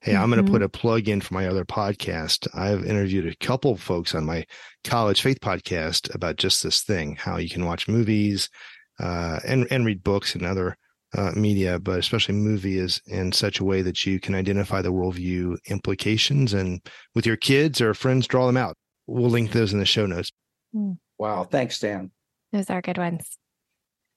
Hey, 0.00 0.16
I'm 0.16 0.28
going 0.28 0.44
to 0.44 0.50
put 0.50 0.58
mm-hmm. 0.58 0.64
a 0.64 0.68
plug 0.68 1.08
in 1.08 1.22
for 1.22 1.32
my 1.32 1.46
other 1.46 1.64
podcast. 1.64 2.46
I've 2.52 2.84
interviewed 2.84 3.26
a 3.26 3.36
couple 3.36 3.70
of 3.70 3.80
folks 3.80 4.14
on 4.14 4.26
my 4.26 4.44
college 4.82 5.22
faith 5.22 5.40
podcast 5.40 6.14
about 6.14 6.36
just 6.36 6.62
this 6.62 6.82
thing, 6.82 7.16
how 7.16 7.38
you 7.38 7.48
can 7.48 7.64
watch 7.64 7.88
movies 7.88 8.50
uh, 8.98 9.40
and 9.46 9.66
and 9.70 9.86
read 9.86 10.04
books 10.04 10.34
and 10.34 10.44
other 10.44 10.76
uh, 11.14 11.32
media, 11.34 11.78
but 11.78 11.98
especially 11.98 12.34
movie, 12.34 12.78
is 12.78 13.00
in 13.06 13.32
such 13.32 13.60
a 13.60 13.64
way 13.64 13.82
that 13.82 14.04
you 14.04 14.20
can 14.20 14.34
identify 14.34 14.82
the 14.82 14.92
worldview 14.92 15.56
implications 15.66 16.52
and 16.52 16.80
with 17.14 17.26
your 17.26 17.36
kids 17.36 17.80
or 17.80 17.94
friends, 17.94 18.26
draw 18.26 18.46
them 18.46 18.56
out. 18.56 18.76
We'll 19.06 19.30
link 19.30 19.52
those 19.52 19.72
in 19.72 19.78
the 19.78 19.86
show 19.86 20.06
notes. 20.06 20.30
Hmm. 20.72 20.92
Wow. 21.18 21.44
Thanks, 21.44 21.76
Stan. 21.76 22.10
Those 22.52 22.70
are 22.70 22.80
good 22.80 22.98
ones. 22.98 23.38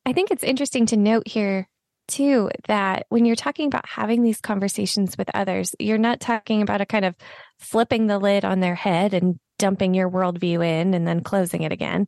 I 0.05 0.13
think 0.13 0.31
it's 0.31 0.43
interesting 0.43 0.85
to 0.87 0.97
note 0.97 1.27
here, 1.27 1.67
too, 2.07 2.49
that 2.67 3.05
when 3.09 3.25
you're 3.25 3.35
talking 3.35 3.67
about 3.67 3.87
having 3.87 4.23
these 4.23 4.39
conversations 4.39 5.17
with 5.17 5.29
others, 5.33 5.75
you're 5.79 5.97
not 5.97 6.19
talking 6.19 6.61
about 6.61 6.81
a 6.81 6.85
kind 6.85 7.05
of 7.05 7.15
flipping 7.59 8.07
the 8.07 8.17
lid 8.17 8.45
on 8.45 8.59
their 8.59 8.75
head 8.75 9.13
and 9.13 9.39
dumping 9.59 9.93
your 9.93 10.09
worldview 10.09 10.65
in 10.65 10.93
and 10.93 11.07
then 11.07 11.21
closing 11.21 11.63
it 11.63 11.71
again. 11.71 12.05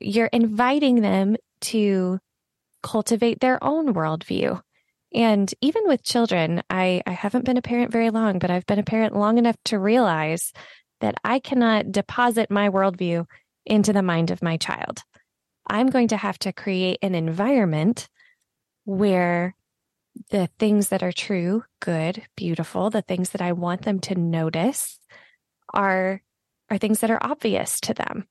You're 0.00 0.26
inviting 0.26 1.02
them 1.02 1.36
to 1.62 2.18
cultivate 2.84 3.40
their 3.40 3.62
own 3.64 3.94
worldview. 3.94 4.60
And 5.12 5.52
even 5.60 5.82
with 5.86 6.04
children, 6.04 6.62
I, 6.68 7.02
I 7.06 7.12
haven't 7.12 7.44
been 7.44 7.56
a 7.56 7.62
parent 7.62 7.90
very 7.90 8.10
long, 8.10 8.38
but 8.38 8.50
I've 8.50 8.66
been 8.66 8.78
a 8.78 8.84
parent 8.84 9.16
long 9.16 9.38
enough 9.38 9.56
to 9.66 9.78
realize 9.78 10.52
that 11.00 11.16
I 11.24 11.38
cannot 11.38 11.90
deposit 11.90 12.50
my 12.50 12.68
worldview 12.68 13.26
into 13.64 13.92
the 13.92 14.02
mind 14.02 14.30
of 14.30 14.42
my 14.42 14.56
child. 14.56 15.02
I'm 15.66 15.88
going 15.88 16.08
to 16.08 16.16
have 16.16 16.38
to 16.40 16.52
create 16.52 16.98
an 17.00 17.14
environment 17.14 18.08
where 18.84 19.56
the 20.30 20.48
things 20.58 20.90
that 20.90 21.02
are 21.02 21.12
true, 21.12 21.64
good, 21.80 22.22
beautiful, 22.36 22.90
the 22.90 23.02
things 23.02 23.30
that 23.30 23.40
I 23.40 23.52
want 23.52 23.82
them 23.82 24.00
to 24.00 24.14
notice 24.14 24.98
are 25.72 26.22
are 26.70 26.78
things 26.78 27.00
that 27.00 27.10
are 27.10 27.22
obvious 27.22 27.78
to 27.80 27.94
them 27.94 28.26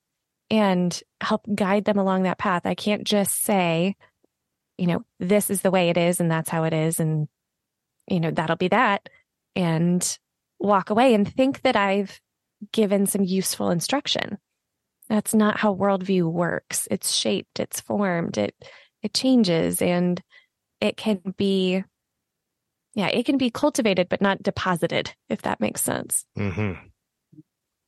and 0.50 1.00
help 1.20 1.46
guide 1.54 1.84
them 1.84 1.98
along 1.98 2.24
that 2.24 2.38
path. 2.38 2.66
I 2.66 2.74
can't 2.74 3.04
just 3.04 3.42
say, 3.42 3.96
you 4.78 4.86
know, 4.86 5.04
this 5.20 5.50
is 5.50 5.62
the 5.62 5.70
way 5.70 5.88
it 5.90 5.96
is 5.96 6.20
and 6.20 6.30
that's 6.30 6.50
how 6.50 6.64
it 6.64 6.72
is. 6.72 7.00
And, 7.00 7.28
you 8.08 8.20
know, 8.20 8.30
that'll 8.30 8.56
be 8.56 8.68
that. 8.68 9.08
And 9.56 10.18
walk 10.58 10.90
away 10.90 11.14
and 11.14 11.32
think 11.32 11.62
that 11.62 11.76
I've 11.76 12.20
given 12.72 13.06
some 13.06 13.22
useful 13.22 13.70
instruction. 13.70 14.38
That's 15.08 15.34
not 15.34 15.58
how 15.58 15.74
worldview 15.74 16.30
works. 16.30 16.88
It's 16.90 17.14
shaped, 17.14 17.60
it's 17.60 17.80
formed, 17.80 18.38
it 18.38 18.54
it 19.02 19.12
changes 19.12 19.82
and 19.82 20.20
it 20.80 20.96
can 20.96 21.20
be 21.36 21.84
yeah, 22.94 23.08
it 23.08 23.26
can 23.26 23.38
be 23.38 23.50
cultivated 23.50 24.08
but 24.08 24.22
not 24.22 24.42
deposited, 24.42 25.14
if 25.28 25.42
that 25.42 25.60
makes 25.60 25.82
sense. 25.82 26.24
Mm-hmm. 26.38 26.86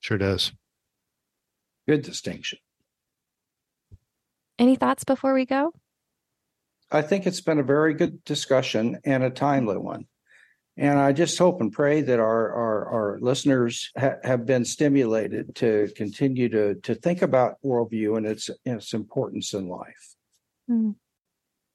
Sure 0.01 0.19
does. 0.19 0.53
Good 1.89 2.03
distinction. 2.03 2.59
Any 4.59 4.77
thoughts 4.77 5.05
before 5.05 5.33
we 5.33 5.47
go? 5.47 5.73
I 6.91 7.03
think 7.03 7.27
it's 7.27 7.41
been 7.41 7.59
a 7.59 7.65
very 7.65 7.95
good 7.95 8.25
discussion 8.25 9.01
and 9.05 9.23
a 9.23 9.31
timely 9.31 9.77
one. 9.77 10.07
And 10.79 10.99
I 10.99 11.13
just 11.13 11.39
hope 11.39 11.61
and 11.61 11.73
pray 11.73 12.03
that 12.03 12.21
our 12.21 12.53
our, 12.53 12.89
our 12.89 13.19
listeners 13.21 13.91
ha- 13.99 14.17
have 14.23 14.45
been 14.45 14.65
stimulated 14.65 15.55
to 15.57 15.89
continue 15.97 16.49
to 16.51 16.75
to 16.75 16.95
think 16.95 17.23
about 17.23 17.57
worldview 17.65 18.19
and 18.19 18.27
its 18.27 18.51
its 18.65 18.93
importance 18.93 19.55
in 19.55 19.69
life. 19.69 20.15
Mm. 20.71 20.97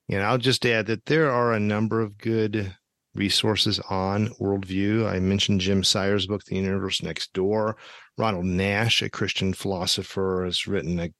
And 0.08 0.22
I'll 0.22 0.38
just 0.38 0.64
add 0.64 0.86
that 0.86 1.06
there 1.06 1.30
are 1.30 1.52
a 1.52 1.60
number 1.60 2.00
of 2.00 2.18
good 2.18 2.76
resources 3.14 3.80
on 3.90 4.28
worldview. 4.40 5.06
I 5.06 5.18
mentioned 5.18 5.60
Jim 5.60 5.84
Sire's 5.84 6.26
book, 6.26 6.44
The 6.44 6.56
Universe 6.56 7.02
Next 7.02 7.32
Door. 7.32 7.76
Ronald 8.18 8.44
Nash, 8.44 9.02
a 9.02 9.10
Christian 9.10 9.52
philosopher, 9.52 10.42
has 10.44 10.66
written 10.66 10.98
a 11.00 11.10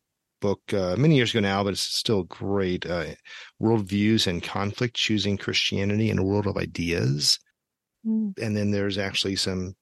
book 0.43 0.61
uh, 0.75 0.97
many 0.99 1.17
years 1.17 1.31
ago 1.31 1.41
now, 1.41 1.65
but 1.65 1.73
it's 1.73 1.81
still 1.81 2.25
great. 2.25 2.85
Uh, 2.85 3.15
Worldviews 3.63 4.27
in 4.27 4.43
Conflict 4.43 4.95
Choosing 4.95 5.39
Christianity 5.39 6.11
in 6.11 6.19
a 6.19 6.25
World 6.25 6.47
of 6.47 6.59
Ideas. 6.59 7.39
Mm. 8.07 8.39
And 8.39 8.55
then 8.55 8.73
there's 8.73 8.99
actually 8.99 9.37
some 9.37 9.75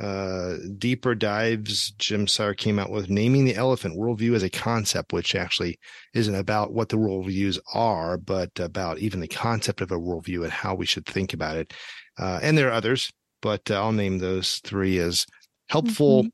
uh, 0.00 0.56
deeper 0.78 1.14
dives. 1.14 1.92
Jim 1.92 2.26
Sire 2.26 2.54
came 2.54 2.78
out 2.78 2.90
with 2.90 3.10
Naming 3.10 3.44
the 3.44 3.54
Elephant 3.54 3.98
Worldview 3.98 4.34
as 4.34 4.42
a 4.42 4.50
Concept, 4.50 5.12
which 5.12 5.34
actually 5.34 5.78
isn't 6.14 6.34
about 6.34 6.72
what 6.72 6.88
the 6.88 6.96
worldviews 6.96 7.58
are, 7.74 8.18
but 8.18 8.50
about 8.58 8.98
even 8.98 9.20
the 9.20 9.28
concept 9.28 9.80
of 9.80 9.90
a 9.90 9.98
worldview 9.98 10.42
and 10.42 10.52
how 10.52 10.74
we 10.74 10.86
should 10.86 11.06
think 11.06 11.32
about 11.32 11.56
it. 11.56 11.72
Uh, 12.18 12.40
and 12.42 12.58
there 12.58 12.68
are 12.68 12.72
others, 12.72 13.12
but 13.42 13.70
uh, 13.70 13.74
I'll 13.74 13.92
name 13.92 14.18
those 14.18 14.60
three 14.64 14.98
as 14.98 15.26
helpful 15.68 16.22
mm-hmm. 16.22 16.28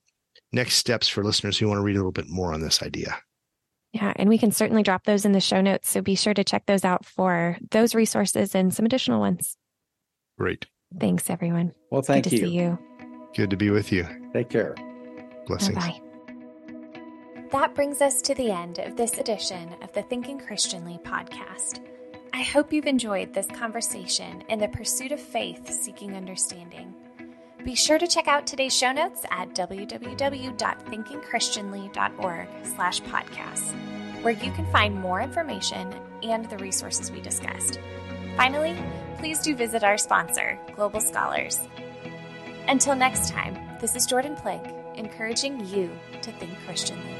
next 0.56 0.74
steps 0.76 1.08
for 1.08 1.24
listeners 1.24 1.58
who 1.58 1.68
want 1.68 1.78
to 1.78 1.82
read 1.82 1.96
a 1.96 1.98
little 1.98 2.12
bit 2.12 2.28
more 2.28 2.54
on 2.54 2.60
this 2.60 2.82
idea. 2.82 3.18
Yeah, 3.96 4.12
and 4.16 4.28
we 4.28 4.36
can 4.36 4.52
certainly 4.52 4.82
drop 4.82 5.04
those 5.04 5.24
in 5.24 5.32
the 5.32 5.40
show 5.40 5.62
notes. 5.62 5.88
So 5.88 6.02
be 6.02 6.16
sure 6.16 6.34
to 6.34 6.44
check 6.44 6.66
those 6.66 6.84
out 6.84 7.06
for 7.06 7.56
those 7.70 7.94
resources 7.94 8.54
and 8.54 8.74
some 8.74 8.84
additional 8.84 9.20
ones. 9.20 9.56
Great. 10.38 10.66
Thanks, 11.00 11.30
everyone. 11.30 11.72
Well, 11.90 12.02
thank 12.02 12.24
Good 12.24 12.32
you. 12.34 12.38
to 12.40 12.46
see 12.46 12.52
you. 12.52 12.78
Good 13.34 13.48
to 13.50 13.56
be 13.56 13.70
with 13.70 13.90
you. 13.90 14.06
Take 14.34 14.50
care. 14.50 14.74
Blessings. 15.46 15.78
Bye. 15.78 15.98
That 17.52 17.74
brings 17.74 18.02
us 18.02 18.20
to 18.22 18.34
the 18.34 18.50
end 18.50 18.80
of 18.80 18.96
this 18.96 19.16
edition 19.16 19.74
of 19.80 19.90
the 19.94 20.02
Thinking 20.02 20.38
Christianly 20.38 20.98
podcast. 21.04 21.80
I 22.34 22.42
hope 22.42 22.70
you've 22.70 22.86
enjoyed 22.86 23.32
this 23.32 23.46
conversation 23.46 24.42
in 24.50 24.58
the 24.58 24.68
pursuit 24.68 25.10
of 25.10 25.20
faith 25.20 25.70
seeking 25.70 26.14
understanding. 26.16 26.94
Be 27.66 27.74
sure 27.74 27.98
to 27.98 28.06
check 28.06 28.28
out 28.28 28.46
today's 28.46 28.72
show 28.72 28.92
notes 28.92 29.26
at 29.28 29.52
www.thinkingchristianly.org 29.56 32.48
slash 32.62 33.02
podcasts, 33.02 33.74
where 34.22 34.34
you 34.34 34.52
can 34.52 34.70
find 34.70 34.94
more 34.94 35.20
information 35.20 35.92
and 36.22 36.48
the 36.48 36.58
resources 36.58 37.10
we 37.10 37.20
discussed. 37.20 37.80
Finally, 38.36 38.76
please 39.18 39.40
do 39.40 39.56
visit 39.56 39.82
our 39.82 39.98
sponsor, 39.98 40.56
Global 40.76 41.00
Scholars. 41.00 41.58
Until 42.68 42.94
next 42.94 43.30
time, 43.30 43.58
this 43.80 43.96
is 43.96 44.06
Jordan 44.06 44.36
Plank, 44.36 44.72
encouraging 44.94 45.66
you 45.66 45.90
to 46.22 46.30
think 46.30 46.56
Christianly. 46.66 47.16